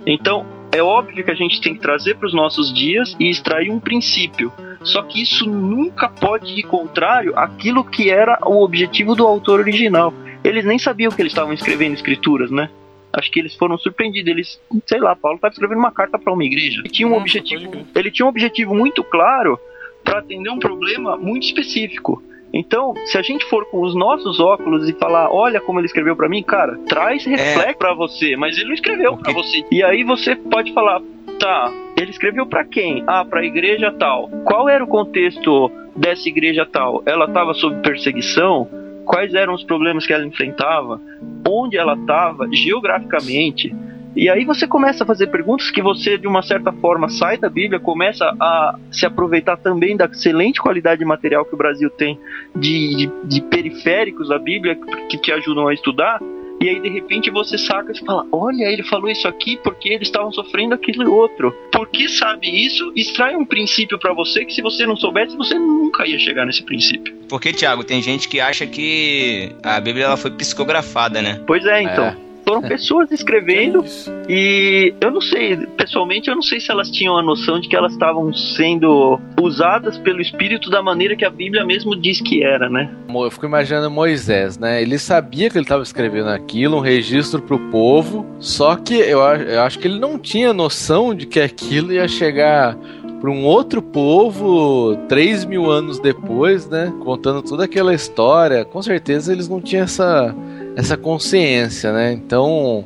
[0.06, 3.70] Então, é óbvio que a gente tem que trazer para os nossos dias e extrair
[3.70, 4.52] um princípio.
[4.82, 10.12] Só que isso nunca pode ir contrário àquilo que era o objetivo do autor original.
[10.42, 12.68] Eles nem sabiam que eles estavam escrevendo escrituras, né?
[13.16, 14.30] Acho que eles foram surpreendidos.
[14.30, 16.80] Eles, sei lá, Paulo estava escrevendo uma carta para uma igreja.
[16.80, 19.58] Ele tinha um objetivo, ele tinha um objetivo muito claro
[20.02, 22.22] para atender um problema muito específico.
[22.52, 26.14] Então, se a gente for com os nossos óculos e falar, olha como ele escreveu
[26.14, 27.74] para mim, cara, traz reflexo é.
[27.74, 29.64] para você, mas ele não escreveu para você.
[29.72, 31.02] E aí você pode falar,
[31.40, 33.02] tá, ele escreveu para quem?
[33.08, 34.28] Ah, para a igreja tal.
[34.44, 37.02] Qual era o contexto dessa igreja tal?
[37.06, 38.68] Ela estava sob perseguição?
[39.04, 41.00] Quais eram os problemas que ela enfrentava?
[41.46, 43.74] Onde ela estava geograficamente?
[44.16, 47.48] E aí você começa a fazer perguntas que você, de uma certa forma, sai da
[47.50, 52.18] Bíblia, começa a se aproveitar também da excelente qualidade de material que o Brasil tem
[52.54, 54.78] de, de, de periféricos da Bíblia
[55.08, 56.20] que te ajudam a estudar.
[56.60, 60.08] E aí de repente você saca e fala: Olha, ele falou isso aqui porque eles
[60.08, 61.54] estavam sofrendo aquilo e outro.
[61.72, 62.92] Porque sabe isso?
[62.96, 66.62] Extrai um princípio para você que se você não soubesse, você nunca ia chegar nesse
[66.62, 67.14] princípio.
[67.28, 71.42] Porque, Tiago, tem gente que acha que a Bíblia ela foi psicografada, né?
[71.46, 72.04] Pois é, então.
[72.04, 73.84] É foram pessoas escrevendo
[74.28, 77.76] e eu não sei, pessoalmente eu não sei se elas tinham a noção de que
[77.76, 82.68] elas estavam sendo usadas pelo Espírito da maneira que a Bíblia mesmo diz que era,
[82.68, 82.90] né?
[83.08, 84.82] Eu fico imaginando Moisés, né?
[84.82, 89.20] Ele sabia que ele estava escrevendo aquilo, um registro para o povo, só que eu,
[89.20, 92.76] eu acho que ele não tinha noção de que aquilo ia chegar
[93.20, 96.92] para um outro povo três mil anos depois, né?
[97.02, 98.66] Contando toda aquela história.
[98.66, 100.34] Com certeza eles não tinham essa
[100.76, 102.12] essa consciência, né?
[102.12, 102.84] Então,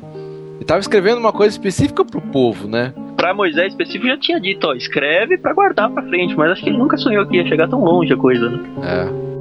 [0.55, 2.93] ele estava escrevendo uma coisa específica pro povo, né?
[3.15, 6.69] Para Moisés específico já tinha dito, ó, escreve para guardar para frente, mas acho que
[6.69, 8.59] ele nunca sonhou que ia chegar tão longe a coisa, né?
[8.83, 9.38] É.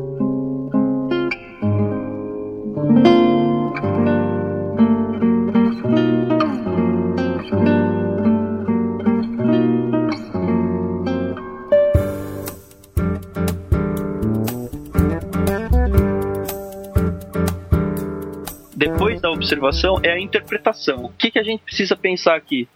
[19.25, 21.05] observação é a interpretação.
[21.05, 22.69] O que, que a gente precisa pensar aqui?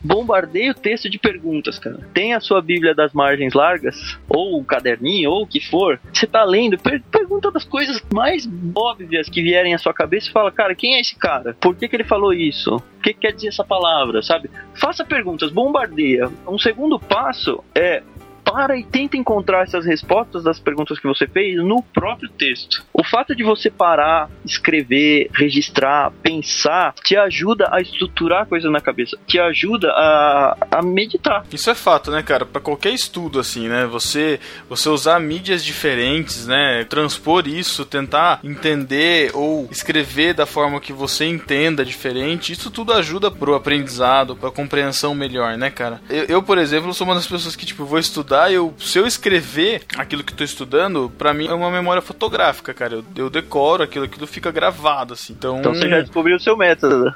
[0.00, 1.98] Bombardeie o texto de perguntas, cara.
[2.14, 6.00] Tem a sua Bíblia das margens largas, ou um caderninho, ou o que for.
[6.12, 10.32] Você tá lendo, per pergunta das coisas mais óbvias que vierem à sua cabeça e
[10.32, 11.56] fala, cara, quem é esse cara?
[11.60, 12.76] Por que, que ele falou isso?
[12.76, 14.48] O que, que quer dizer essa palavra, sabe?
[14.74, 16.30] Faça perguntas, bombardeia.
[16.46, 18.02] Um segundo passo é
[18.50, 22.84] para e tenta encontrar essas respostas das perguntas que você fez no próprio texto.
[22.92, 29.18] O fato de você parar, escrever, registrar, pensar, te ajuda a estruturar coisas na cabeça,
[29.26, 31.44] te ajuda a, a meditar.
[31.52, 32.46] Isso é fato, né, cara?
[32.46, 33.86] Para qualquer estudo assim, né?
[33.86, 36.84] Você você usar mídias diferentes, né?
[36.88, 43.30] Transpor isso, tentar entender ou escrever da forma que você entenda diferente, isso tudo ajuda
[43.30, 46.00] pro aprendizado, pra compreensão melhor, né, cara?
[46.08, 47.98] Eu, eu, por exemplo, sou uma das pessoas que tipo vou
[48.38, 52.72] estudar, eu se eu escrever aquilo que tô estudando, para mim é uma memória fotográfica,
[52.72, 52.94] cara.
[52.94, 55.32] Eu, eu decoro aquilo, aquilo fica gravado assim.
[55.32, 57.12] Então, Então você já descobriu o seu método.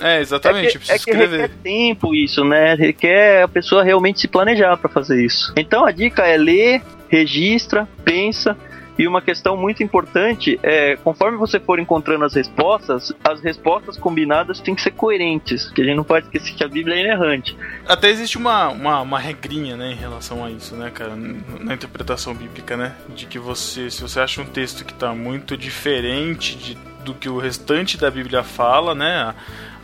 [0.00, 1.40] é exatamente, é que, é que escrever.
[1.42, 2.74] requer tempo isso, né?
[2.74, 5.52] Requer a pessoa realmente se planejar para fazer isso.
[5.56, 8.56] Então a dica é ler, registra, pensa.
[8.98, 14.60] E uma questão muito importante é, conforme você for encontrando as respostas, as respostas combinadas
[14.60, 17.56] têm que ser coerentes, que a gente não pode esquecer que a Bíblia é inerrante.
[17.88, 22.34] Até existe uma, uma, uma regrinha, né, em relação a isso, né, cara, na interpretação
[22.34, 26.78] bíblica, né, de que você, se você acha um texto que tá muito diferente de,
[27.04, 29.34] do que o restante da Bíblia fala, né,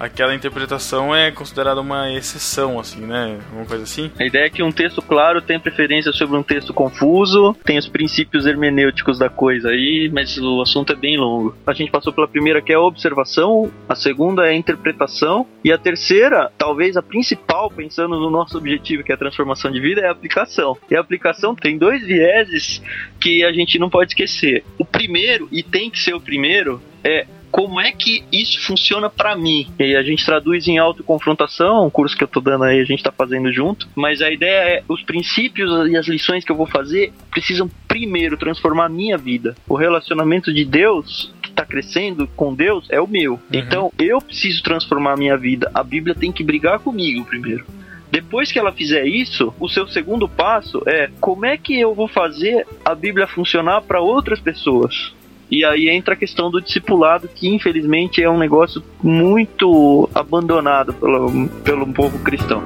[0.01, 4.10] aquela interpretação é considerada uma exceção, assim, né, alguma coisa assim.
[4.18, 7.86] A ideia é que um texto claro tem preferência sobre um texto confuso, tem os
[7.86, 11.55] princípios hermenêuticos da coisa aí, mas o assunto é bem longo.
[11.66, 15.70] A gente passou pela primeira que é a observação, a segunda é a interpretação, e
[15.70, 20.01] a terceira, talvez a principal, pensando no nosso objetivo que é a transformação de vida,
[20.01, 20.77] é a aplicação.
[20.90, 22.82] E a aplicação tem dois vieses
[23.20, 24.64] que a gente não pode esquecer.
[24.78, 29.36] O primeiro, e tem que ser o primeiro, é como é que isso funciona pra
[29.36, 29.68] mim?
[29.78, 33.02] E a gente traduz em autoconfrontação, um curso que eu tô dando aí, a gente
[33.02, 36.66] tá fazendo junto, mas a ideia é os princípios e as lições que eu vou
[36.66, 39.55] fazer precisam primeiro transformar a minha vida.
[39.68, 43.40] O relacionamento de Deus que tá crescendo com Deus é o meu.
[43.52, 45.70] Então, eu preciso transformar a minha vida.
[45.74, 47.64] A Bíblia tem que brigar comigo primeiro.
[48.10, 52.09] Depois que ela fizer isso, o seu segundo passo é como é que eu vou
[52.09, 55.14] fazer a Bíblia funcionar para outras pessoas?
[55.51, 61.48] E aí entra a questão do discipulado, que infelizmente é um negócio muito abandonado pelo,
[61.64, 62.62] pelo povo cristão.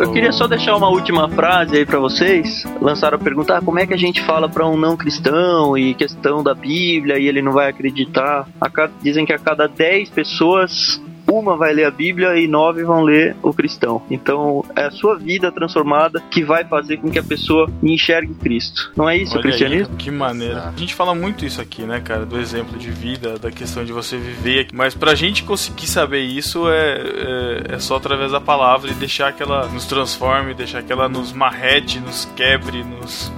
[0.00, 2.64] Eu queria só deixar uma última frase aí pra vocês.
[2.80, 5.92] Lançaram a pergunta: ah, como é que a gente fala pra um não cristão e
[5.94, 8.48] questão da Bíblia e ele não vai acreditar?
[8.60, 12.82] A ca- Dizem que a cada 10 pessoas, uma vai ler a Bíblia e nove
[12.82, 14.02] vão ler o cristão.
[14.10, 18.92] Então é a sua vida transformada que vai fazer com que a pessoa enxergue Cristo.
[18.96, 19.96] Não é isso o Olha aí, cristianismo?
[19.96, 20.72] que maneira.
[20.74, 23.92] A gente fala muito isso aqui, né, cara, do exemplo de vida, da questão de
[23.92, 24.74] você viver aqui.
[24.74, 29.32] Mas pra gente conseguir saber isso é, é, é só através da palavra e deixar
[29.32, 33.32] que ela nos transforme, deixar que ela nos marrete, nos quebre, nos,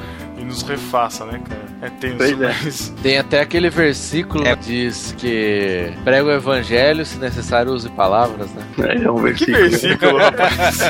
[0.50, 1.60] nos refaça, né, cara?
[1.82, 2.46] É tenso, Pois é.
[2.46, 2.92] mas.
[3.02, 4.54] Tem até aquele versículo É.
[4.56, 8.62] que diz que prega o evangelho, se necessário use palavras, né?
[9.02, 9.58] É um Que versículo.
[9.70, 10.80] versículo, rapaz.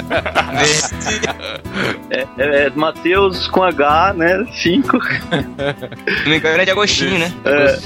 [2.10, 4.44] É, é, é Mateus com H, né?
[4.52, 4.98] 5.
[5.00, 7.32] Se não me engano é de Agostinho, né?
[7.44, 7.78] É.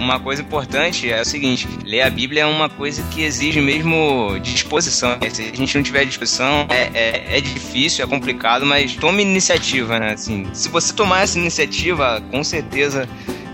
[0.00, 4.36] Uma coisa importante é o seguinte: ler a Bíblia é uma coisa que exige mesmo
[4.42, 5.16] disposição.
[5.30, 9.98] Se a gente não tiver disposição, é, é, é difícil, é complicado, mas tome iniciativa,
[9.98, 10.12] né?
[10.14, 13.08] Assim, se você tomar essa iniciativa, com certeza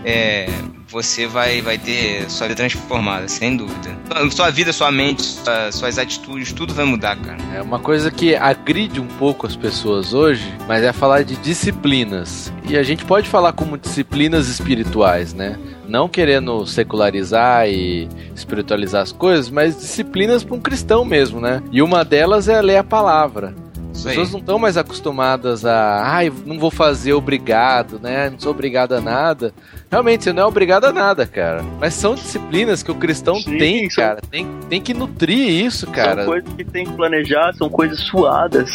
[0.04, 0.48] é,
[0.88, 3.90] você vai, vai ter sua vida transformada, sem dúvida.
[4.30, 7.38] Sua vida, sua mente, sua- suas atitudes, tudo vai mudar, cara.
[7.54, 12.52] É uma coisa que agride um pouco as pessoas hoje, mas é falar de disciplinas.
[12.68, 15.58] E a gente pode falar como disciplinas espirituais, né?
[15.88, 21.62] Não querendo secularizar e espiritualizar as coisas, mas disciplinas para um cristão mesmo, né?
[21.72, 23.54] E uma delas é ler a palavra.
[23.94, 28.30] As pessoas não estão mais acostumadas a, ai, não vou fazer obrigado, né?
[28.30, 29.52] Não sou obrigado a nada.
[29.90, 31.62] Realmente, você não é obrigado a nada, cara.
[31.78, 34.20] Mas são disciplinas que o cristão Sim, tem, são- cara.
[34.30, 36.24] Tem, tem que nutrir isso, cara.
[36.24, 38.70] São coisas que tem que planejar, são coisas suadas.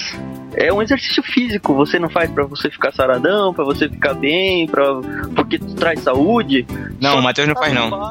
[0.59, 4.65] É um exercício físico, você não faz pra você ficar saradão, pra você ficar bem,
[4.67, 4.83] pra...
[5.35, 6.65] porque traz saúde.
[6.99, 7.89] Não, Só o Matheus não tá faz, não.
[7.91, 8.07] Não,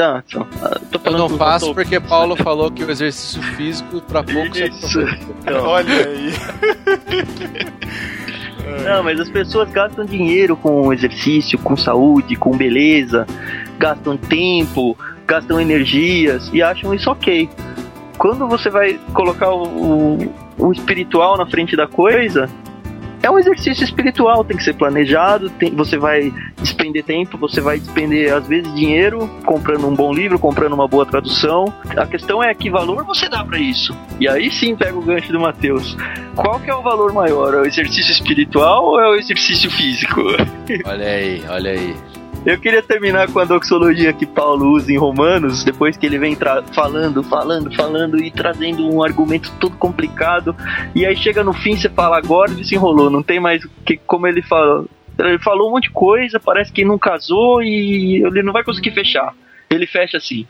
[0.00, 0.22] ah,
[0.90, 1.74] tô Eu não faço pastor.
[1.74, 4.66] porque Paulo falou que o exercício físico para poucos é.
[4.66, 6.34] Então, Olha aí.
[8.82, 13.26] Não, mas as pessoas gastam dinheiro com exercício, com saúde, com beleza,
[13.78, 14.96] gastam tempo,
[15.26, 17.48] gastam energias e acham isso ok.
[18.18, 22.48] Quando você vai colocar o, o, o espiritual na frente da coisa,
[23.22, 26.30] é um exercício espiritual, tem que ser planejado, tem- você vai
[26.60, 31.06] despender tempo, você vai despender às vezes dinheiro comprando um bom livro, comprando uma boa
[31.06, 31.64] tradução.
[31.96, 33.96] A questão é que valor você dá pra isso.
[34.20, 35.96] E aí sim pega o gancho do Mateus.
[36.36, 37.54] Qual que é o valor maior?
[37.54, 40.20] É o exercício espiritual ou é o exercício físico?
[40.84, 41.96] Olha aí, olha aí.
[42.46, 46.36] Eu queria terminar com a doxologia que Paulo usa em Romanos, depois que ele vem
[46.74, 50.54] falando, falando, falando e trazendo um argumento todo complicado.
[50.94, 53.96] E aí chega no fim você fala, agora ele se enrolou, não tem mais que
[53.96, 54.86] como ele falou.
[55.18, 58.90] Ele falou um monte de coisa, parece que não casou e ele não vai conseguir
[58.90, 59.34] fechar.
[59.70, 60.46] Ele fecha assim.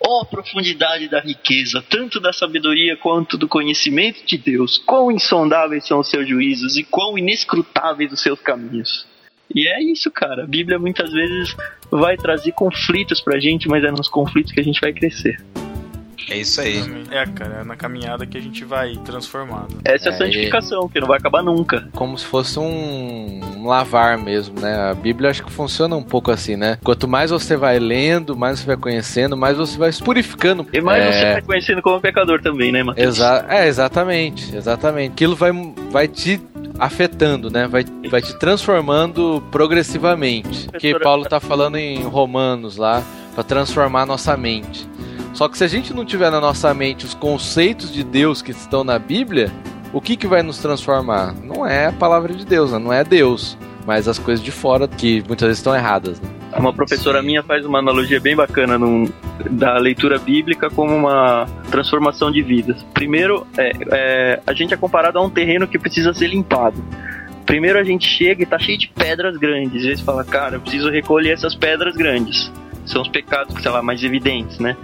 [0.00, 4.78] Ó profundidade da riqueza, tanto da sabedoria quanto do conhecimento de Deus.
[4.78, 9.06] Quão insondáveis são os seus juízos e quão inescrutáveis os seus caminhos.
[9.56, 10.44] E é isso, cara.
[10.44, 11.56] A Bíblia muitas vezes
[11.90, 15.42] vai trazer conflitos pra gente, mas é nos conflitos que a gente vai crescer.
[16.30, 16.82] É isso aí.
[17.10, 19.76] É, cara, é na caminhada que a gente vai transformado.
[19.84, 21.88] Essa é a É, santificação, que não vai acabar nunca.
[21.92, 24.90] Como se fosse um, um lavar mesmo, né?
[24.90, 26.78] A Bíblia acho que funciona um pouco assim, né?
[26.82, 30.66] Quanto mais você vai lendo, mais você vai conhecendo, mais você vai se purificando.
[30.72, 33.16] E mais é, você vai conhecendo como pecador também, né, Matheus?
[33.16, 35.12] Exa é, exatamente, exatamente.
[35.12, 35.52] Aquilo vai,
[35.90, 36.40] vai te
[36.78, 37.66] afetando, né?
[37.66, 40.68] Vai, vai te transformando progressivamente.
[40.78, 43.02] Que Paulo tá falando em Romanos lá,
[43.34, 44.88] para transformar a nossa mente.
[45.36, 48.52] Só que se a gente não tiver na nossa mente os conceitos de Deus que
[48.52, 49.52] estão na Bíblia,
[49.92, 51.34] o que, que vai nos transformar?
[51.44, 52.78] Não é a palavra de Deus, né?
[52.78, 56.18] não é Deus, mas as coisas de fora que muitas vezes estão erradas.
[56.22, 56.30] Né?
[56.56, 59.12] Uma professora minha faz uma analogia bem bacana num-
[59.50, 62.82] da leitura bíblica como uma transformação de vidas.
[62.94, 66.82] Primeiro, é, é, a gente é comparado a um terreno que precisa ser limpado.
[67.44, 69.84] Primeiro a gente chega e tá cheio de pedras grandes.
[69.84, 72.50] E aí você fala, cara, eu preciso recolher essas pedras grandes.
[72.86, 74.76] São os pecados, sei lá, mais evidentes, né?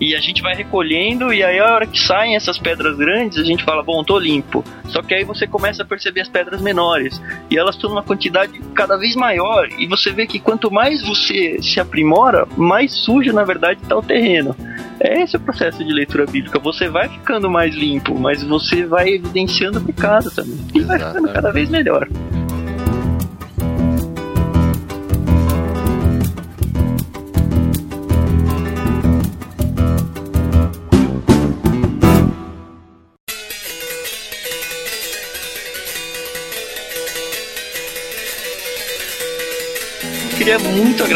[0.00, 3.44] E a gente vai recolhendo, e aí a hora que saem essas pedras grandes, a
[3.44, 4.64] gente fala, bom, tô limpo.
[4.86, 7.20] Só que aí você começa a perceber as pedras menores.
[7.50, 9.68] E elas estão numa quantidade cada vez maior.
[9.78, 14.02] E você vê que quanto mais você se aprimora, mais sujo, na verdade, está o
[14.02, 14.54] terreno.
[15.00, 16.58] É esse o processo de leitura bíblica.
[16.58, 20.58] Você vai ficando mais limpo, mas você vai evidenciando o pecado também.
[20.74, 21.34] E vai ficando Exatamente.
[21.34, 22.08] cada vez melhor.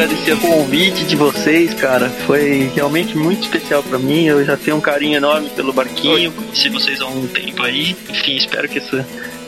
[0.03, 2.09] Agradecer o convite de vocês, cara.
[2.27, 4.25] Foi realmente muito especial pra mim.
[4.25, 6.33] Eu já tenho um carinho enorme pelo barquinho.
[6.33, 7.97] Conheci vocês há um tempo aí.
[8.11, 9.05] Enfim, espero que esse,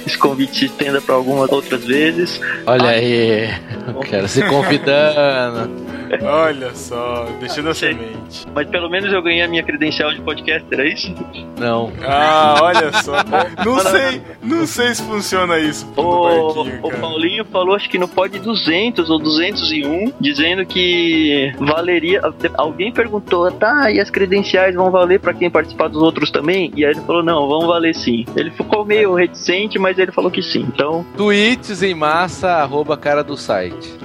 [0.07, 2.41] esse convite se estenda pra algumas outras vezes.
[2.67, 3.49] Olha aí,
[3.97, 5.94] o cara se convidando.
[6.23, 8.47] Olha só, deixando a semente.
[8.55, 11.15] Mas pelo menos eu ganhei a minha credencial de podcaster, é isso?
[11.59, 11.93] Não.
[12.03, 13.15] Ah, olha só.
[13.65, 16.91] Não sei, não sei se funciona isso O, o.
[17.01, 22.21] Paulinho falou, acho que no pod 200 ou 201, dizendo que valeria.
[22.57, 26.73] Alguém perguntou, tá, e as credenciais vão valer pra quem participar dos outros também?
[26.77, 28.25] E aí ele falou, não, vão valer sim.
[28.37, 30.67] Ele ficou meio reticente, mas ele falou que sim.
[30.75, 33.95] Então, Tweets em massa, arroba cara do site.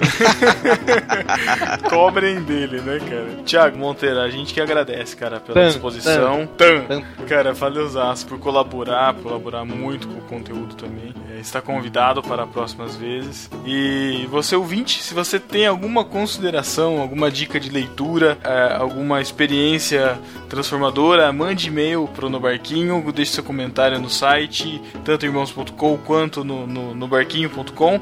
[2.00, 3.42] Cobrem dele, né, cara?
[3.44, 6.46] Tiago Monteiro, a gente que agradece, cara, pela Tan, disposição.
[6.56, 6.84] Tan.
[6.84, 7.02] Tan.
[7.28, 11.12] Cara, valeuzaço por colaborar, por colaborar muito com o conteúdo também.
[11.30, 13.50] É, está convidado para próximas vezes.
[13.66, 20.18] E você ouvinte, se você tem alguma consideração, alguma dica de leitura, é, alguma experiência
[20.48, 26.66] transformadora, mande e-mail pro No Barquinho, deixe seu comentário no site, tanto irmãos.com quanto no,
[26.66, 28.00] no, no barquinho.com.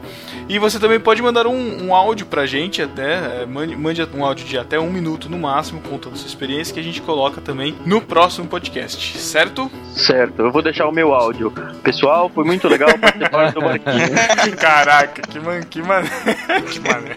[0.49, 4.25] E você também pode mandar um, um áudio pra gente até, é, mande, mande um
[4.25, 7.75] áudio de até um minuto no máximo, contando sua experiência, que a gente coloca também
[7.85, 9.71] no próximo podcast, certo?
[9.95, 11.53] certo, eu vou deixar o meu áudio.
[11.83, 14.09] Pessoal, foi muito legal participar do barquinho.
[14.59, 16.09] Caraca, que man, que mané,
[16.71, 17.17] que mané.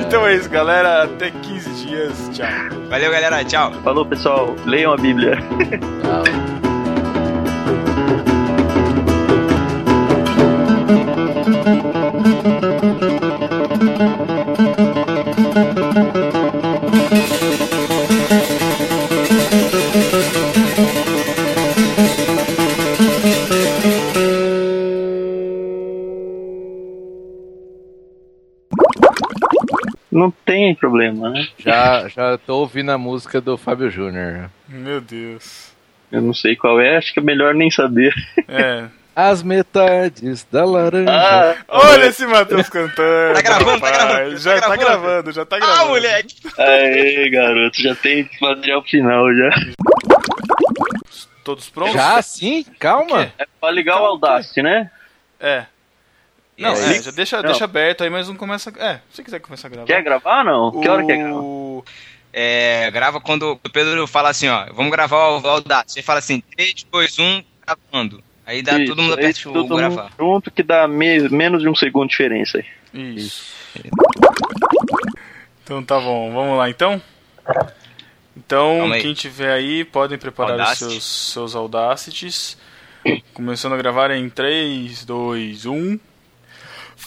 [0.00, 2.48] então é isso, galera, até 15 dias, tchau.
[2.88, 3.44] Valeu, galera.
[3.44, 3.72] Tchau.
[3.82, 5.36] Falou, pessoal, leiam a Bíblia.
[6.02, 6.59] Tchau.
[30.20, 31.46] Não tem problema, né?
[31.58, 34.50] Já, já tô ouvindo a música do Fábio Júnior.
[34.68, 35.72] Meu Deus.
[36.12, 38.12] Eu não sei qual é, acho que é melhor nem saber.
[38.46, 38.84] É.
[39.16, 41.10] As metades da laranja.
[41.10, 43.34] Ah, Olha esse Matheus cantando.
[43.34, 44.04] Tá gravando, tá rapaz.
[44.06, 45.02] gravando, Já tá tá gravando.
[45.02, 45.80] gravando, já tá gravando.
[45.82, 46.34] Ah, moleque.
[46.58, 49.50] aê, garoto, já tem material final já.
[51.44, 51.94] Todos prontos?
[51.94, 52.64] Já sim?
[52.78, 53.32] Calma.
[53.38, 54.90] É pra ligar o Audacity, né?
[55.40, 55.64] É.
[56.60, 57.44] Não, É, é, já deixa, Não.
[57.50, 58.70] deixa aberto aí, mas não começa.
[58.78, 59.86] É, se você quiser começar a gravar.
[59.86, 60.80] Quer gravar ou não?
[60.80, 61.38] Que hora que é gravar?
[61.40, 61.84] O...
[62.32, 65.92] É, grava quando o Pedro fala assim, ó, vamos gravar o Audacity.
[65.94, 68.22] Você fala assim, 3, 2, 1, gravando.
[68.46, 70.10] Aí dá Isso, todo mundo aperta o todo mundo gravar.
[70.18, 72.64] junto que dá me- menos de um segundo de diferença aí.
[73.16, 73.52] Isso.
[75.64, 77.00] Então tá bom, vamos lá então?
[78.36, 82.56] Então, quem tiver aí, podem preparar os seus, seus Audacities.
[83.34, 85.98] Começando a gravar em 3, 2, 1.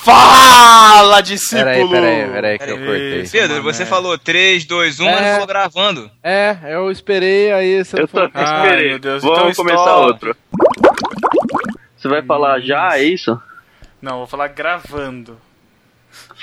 [0.03, 1.63] Fala, discípulo!
[1.65, 2.85] Peraí, peraí, peraí que eu Peraí.
[2.85, 3.21] cortei.
[3.21, 3.85] Isso, Pedro, mano, você é.
[3.85, 5.31] falou 3, 2, 1, mas não É.
[5.33, 6.11] falou gravando.
[6.21, 8.89] É, eu esperei, aí você Eu tô, falou- Ai, esperei.
[8.89, 10.35] meu Deus, Vamos então começar outro.
[11.97, 13.41] Você vai falar já, é isso?
[14.01, 15.37] Não, vou falar gravando.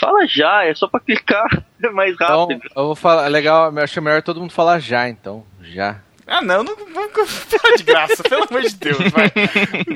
[0.00, 1.46] Fala já, é só pra clicar
[1.84, 2.62] é mais Então, rápido.
[2.74, 5.44] eu vou falar, legal, eu acho melhor todo mundo falar já, então.
[5.62, 5.98] Já.
[6.32, 9.32] Ah, não, não vamos falar de graça, pelo amor de Deus, vai.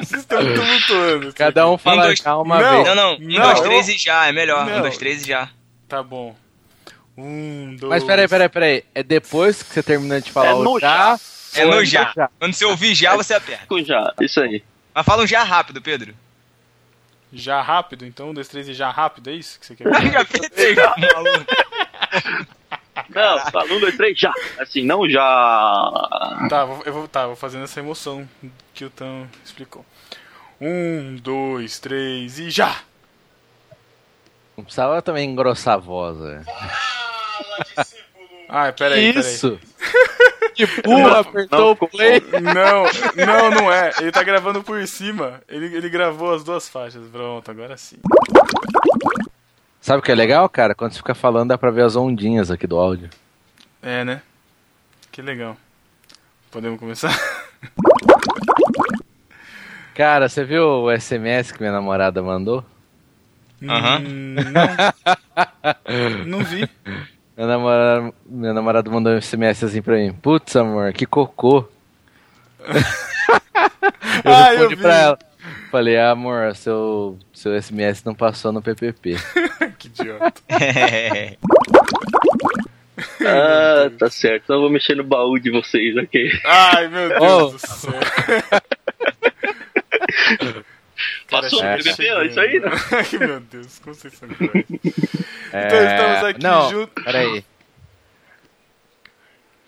[0.01, 1.27] Vocês estão tumultuando.
[1.29, 2.71] isso Cada um fala dois- já uma Não.
[2.83, 2.89] vez.
[2.89, 3.15] Não, não.
[3.15, 4.67] 1, Não, 2, eu- 3 e já, é melhor.
[4.67, 4.79] Não.
[4.79, 5.49] 1, 2, 3 e já.
[5.89, 6.35] Tá bom.
[7.17, 7.89] Um, dois.
[7.91, 8.85] Mas peraí, peraí, peraí.
[8.93, 11.17] É depois que você termina de falar É o no já.
[11.55, 12.13] É no já.
[12.17, 12.29] já?
[12.41, 13.67] Quando você ouvir já, você aperta.
[13.69, 14.65] Com já, isso aí.
[14.93, 16.13] Mas fala um já rápido, Pedro.
[17.33, 19.85] Já rápido, então, um, dois, três e já rápido, é isso que você quer?
[20.13, 21.45] já apertei, maluco.
[23.09, 24.33] Não, fala um, dois, três, já.
[24.59, 26.47] Assim, não já.
[26.49, 28.29] Tá, vou- eu vou, tá, vou fazendo essa emoção
[28.73, 29.85] que o Tan explicou.
[30.61, 32.81] Um, dois, três e já!
[34.57, 36.45] Não precisava também engrossar a voz, velho.
[38.49, 39.35] Ai, peraí, peraí.
[39.35, 39.59] Isso!
[40.55, 42.23] Que burra, apertou o play.
[42.41, 42.85] Não,
[43.27, 43.91] não, não é.
[43.99, 45.43] Ele tá gravando por cima.
[45.49, 47.05] Ele, ele gravou as duas faixas.
[47.09, 47.97] Pronto, agora sim.
[49.85, 50.75] Sabe o que é legal, cara?
[50.75, 53.11] Quando você fica falando, dá pra ver as ondinhas aqui do áudio.
[53.83, 54.23] É, né?
[55.13, 55.59] Que legal.
[56.51, 57.13] Podemos começar?
[59.95, 62.65] Cara, você viu o SMS que minha namorada mandou?
[63.63, 63.99] Aham.
[63.99, 64.95] Não.
[66.25, 66.67] não vi.
[67.37, 70.15] Minha namorada, minha namorada mandou um SMS assim pra mim.
[70.15, 71.69] Putz, amor, que cocô.
[74.25, 74.81] eu Ah, eu respondi vi.
[74.83, 75.19] pra ela.
[75.71, 79.17] Falei, ah, amor, seu, seu SMS não passou no PPP.
[79.79, 80.41] Que idiota.
[83.27, 84.45] Ah, tá certo.
[84.45, 86.31] Então eu vou mexer no baú de vocês aqui.
[86.45, 87.49] Ai, meu Deus Oh.
[87.51, 87.93] do céu.
[91.31, 92.69] Passou no PPP, ó, isso aí, né?
[92.93, 94.65] Ai, meu Deus, como vocês são cruéis.
[95.53, 97.45] É, Então estamos aqui não, junto- Peraí.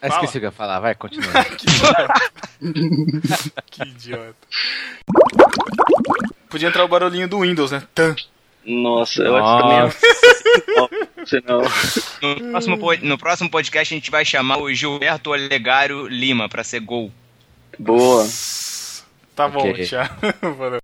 [0.03, 0.15] Ah, Fala.
[0.25, 1.45] esqueci o que eu ia falar, vai, continua.
[1.45, 2.15] Que idiota.
[3.67, 4.37] que idiota.
[6.49, 7.83] Podia entrar o barulhinho do Windows, né?
[7.95, 8.15] Tan.
[8.65, 9.91] Nossa, eu acho que também é.
[12.23, 16.81] No próximo, no próximo podcast a gente vai chamar o Gilberto Olegário Lima pra ser
[16.81, 17.11] gol.
[17.79, 18.27] Boa.
[19.35, 19.85] Tá bom, Ok.
[19.85, 20.05] tchau.
[20.57, 20.81] Valeu.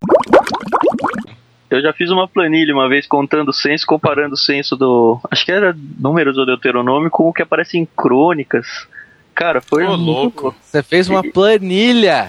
[1.70, 5.18] Eu já fiz uma planilha uma vez contando o censo, comparando o censo do.
[5.30, 8.86] Acho que era números do Deuteronômio com o que aparece em crônicas.
[9.34, 9.84] Cara, foi.
[9.84, 10.54] Ô, louco.
[10.60, 12.28] Você fez uma planilha!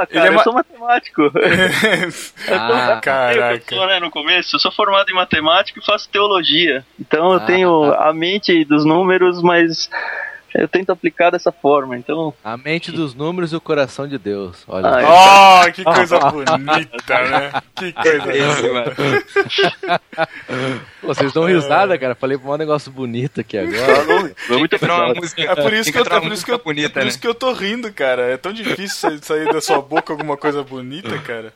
[0.00, 1.22] Ah, Ele cara, é ma- eu sou matemático.
[2.50, 3.74] Ah, Caraca.
[3.74, 6.84] Eu sou, né, no começo, eu sou formado em matemática e faço teologia.
[7.00, 8.08] Então eu Ah, tenho tá.
[8.08, 9.88] a mente dos números, mas
[10.54, 11.96] eu tento aplicar dessa forma.
[11.96, 14.64] Então, A mente dos números e o coração de Deus.
[14.68, 14.88] Olha.
[14.88, 15.68] Ah, é.
[15.68, 17.52] Oh, que coisa bonita, né?
[17.74, 18.92] Que coisa Esse, mano.
[21.00, 22.14] Pô, vocês dão risada, cara.
[22.14, 24.04] Falei um negócio bonito aqui agora.
[24.36, 24.76] foi muito
[25.14, 27.08] música, É por isso que eu, é por isso que eu, bonita, é por né?
[27.08, 28.22] isso que eu tô rindo, cara.
[28.22, 31.52] É tão difícil sair da sua boca alguma coisa bonita, cara.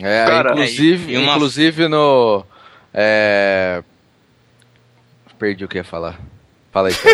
[0.00, 2.44] É, Cara, inclusive, e uma- inclusive no.
[2.92, 3.82] É...
[5.38, 6.18] Perdi o que ia falar.
[6.74, 6.94] Fala aí.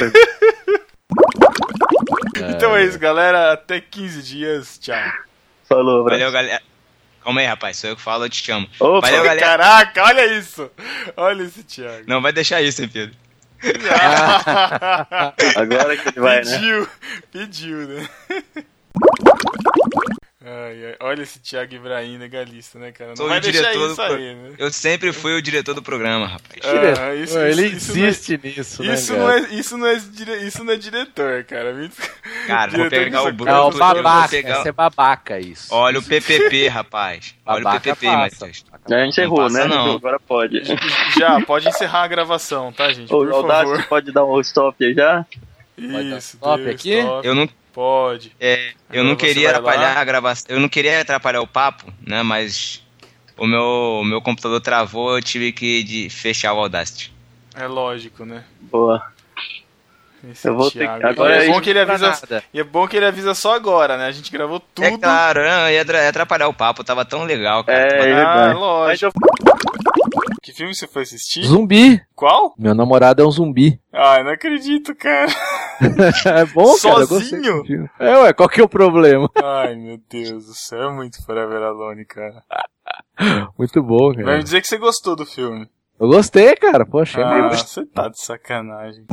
[2.56, 3.52] Então é isso, galera.
[3.52, 4.78] Até 15 dias.
[4.78, 4.96] Tchau.
[5.68, 6.20] Falou, abraço.
[6.20, 6.62] Valeu, galera.
[7.22, 7.76] Calma aí, rapaz.
[7.76, 8.66] Sou eu que falo, eu te chamo.
[8.78, 9.06] Opa.
[9.06, 9.46] Valeu, galera.
[9.46, 10.70] Caraca, olha isso.
[11.16, 12.04] Olha esse Thiago.
[12.06, 13.14] Não vai deixar isso, hein, Pedro.
[15.56, 16.52] Agora que ele vai, né?
[16.52, 16.88] Pediu,
[17.30, 18.08] pediu, né?
[20.52, 23.10] Ai, ai, olha esse Thiago Ibrahim legalista, né, cara?
[23.10, 24.50] Não Sou vai o deixar diretor do isso aí, né?
[24.58, 26.60] Eu sempre fui o diretor do programa, rapaz.
[26.98, 28.94] Ah, isso- Pô, ele isso- isso não é- insiste nisso, né?
[28.94, 29.18] Isso cara?
[29.20, 31.72] não, é, isso, não é dire- isso não é diretor, cara.
[31.72, 31.90] Me-
[32.48, 33.52] Cara, vou Diretor pegar de o Bruno.
[33.52, 35.72] O eu vou babaca, pegar- esse é babaca isso.
[35.74, 37.34] Olha o PPP, rapaz.
[37.46, 38.06] Olha o PPP.
[38.06, 38.64] Matheus.
[38.88, 39.74] Já encerrou, Não passa, né?
[39.74, 39.94] não.
[39.96, 40.62] Agora pode.
[41.18, 43.12] Já, pode encerrar a gravação, tá, gente?
[43.14, 43.86] Ô, Por favor.
[43.86, 45.24] pode dar um stop aí já?
[45.88, 46.98] Dar Isso, stop deu aqui?
[46.98, 47.26] stop.
[47.26, 48.32] Eu não, Pode.
[48.40, 49.58] é, eu não queria vai lá.
[49.58, 50.46] atrapalhar a gravação.
[50.48, 52.22] Eu não queria atrapalhar o papo, né?
[52.22, 52.82] Mas
[53.36, 57.12] o meu, o meu computador travou, eu tive que de- fechar o Audacity.
[57.54, 58.44] É lógico, né?
[58.60, 59.02] Boa.
[60.30, 61.06] Esse Eu vou ter Thiago.
[61.06, 62.42] agora E é é bom que ele avisa.
[62.52, 64.04] E é bom que ele avisa só agora, né?
[64.06, 64.84] A gente gravou tudo.
[64.84, 65.40] É claro,
[65.70, 67.78] ia atra- ia atrapalhar o papo, tava tão legal, cara.
[67.78, 69.12] É, Tava- é Ah, lógico.
[70.42, 71.42] Que filme você foi assistir?
[71.44, 72.02] Zumbi!
[72.14, 72.54] Qual?
[72.58, 73.80] Meu namorado é um zumbi.
[73.92, 75.30] Ai, não acredito, cara.
[76.26, 77.06] é bom, cara.
[77.06, 77.64] Sozinho?
[77.64, 77.90] filme.
[77.98, 79.30] É, ué, qual que é o problema?
[79.42, 82.42] Ai, meu Deus do céu, é muito Forever Alone, cara.
[83.58, 84.42] Muito bom, Vai me cara.
[84.42, 85.68] dizer que você gostou do filme.
[85.98, 86.84] Eu gostei, cara.
[86.86, 87.50] Pô, achei Ah, meio.
[87.50, 89.04] você tá de sacanagem.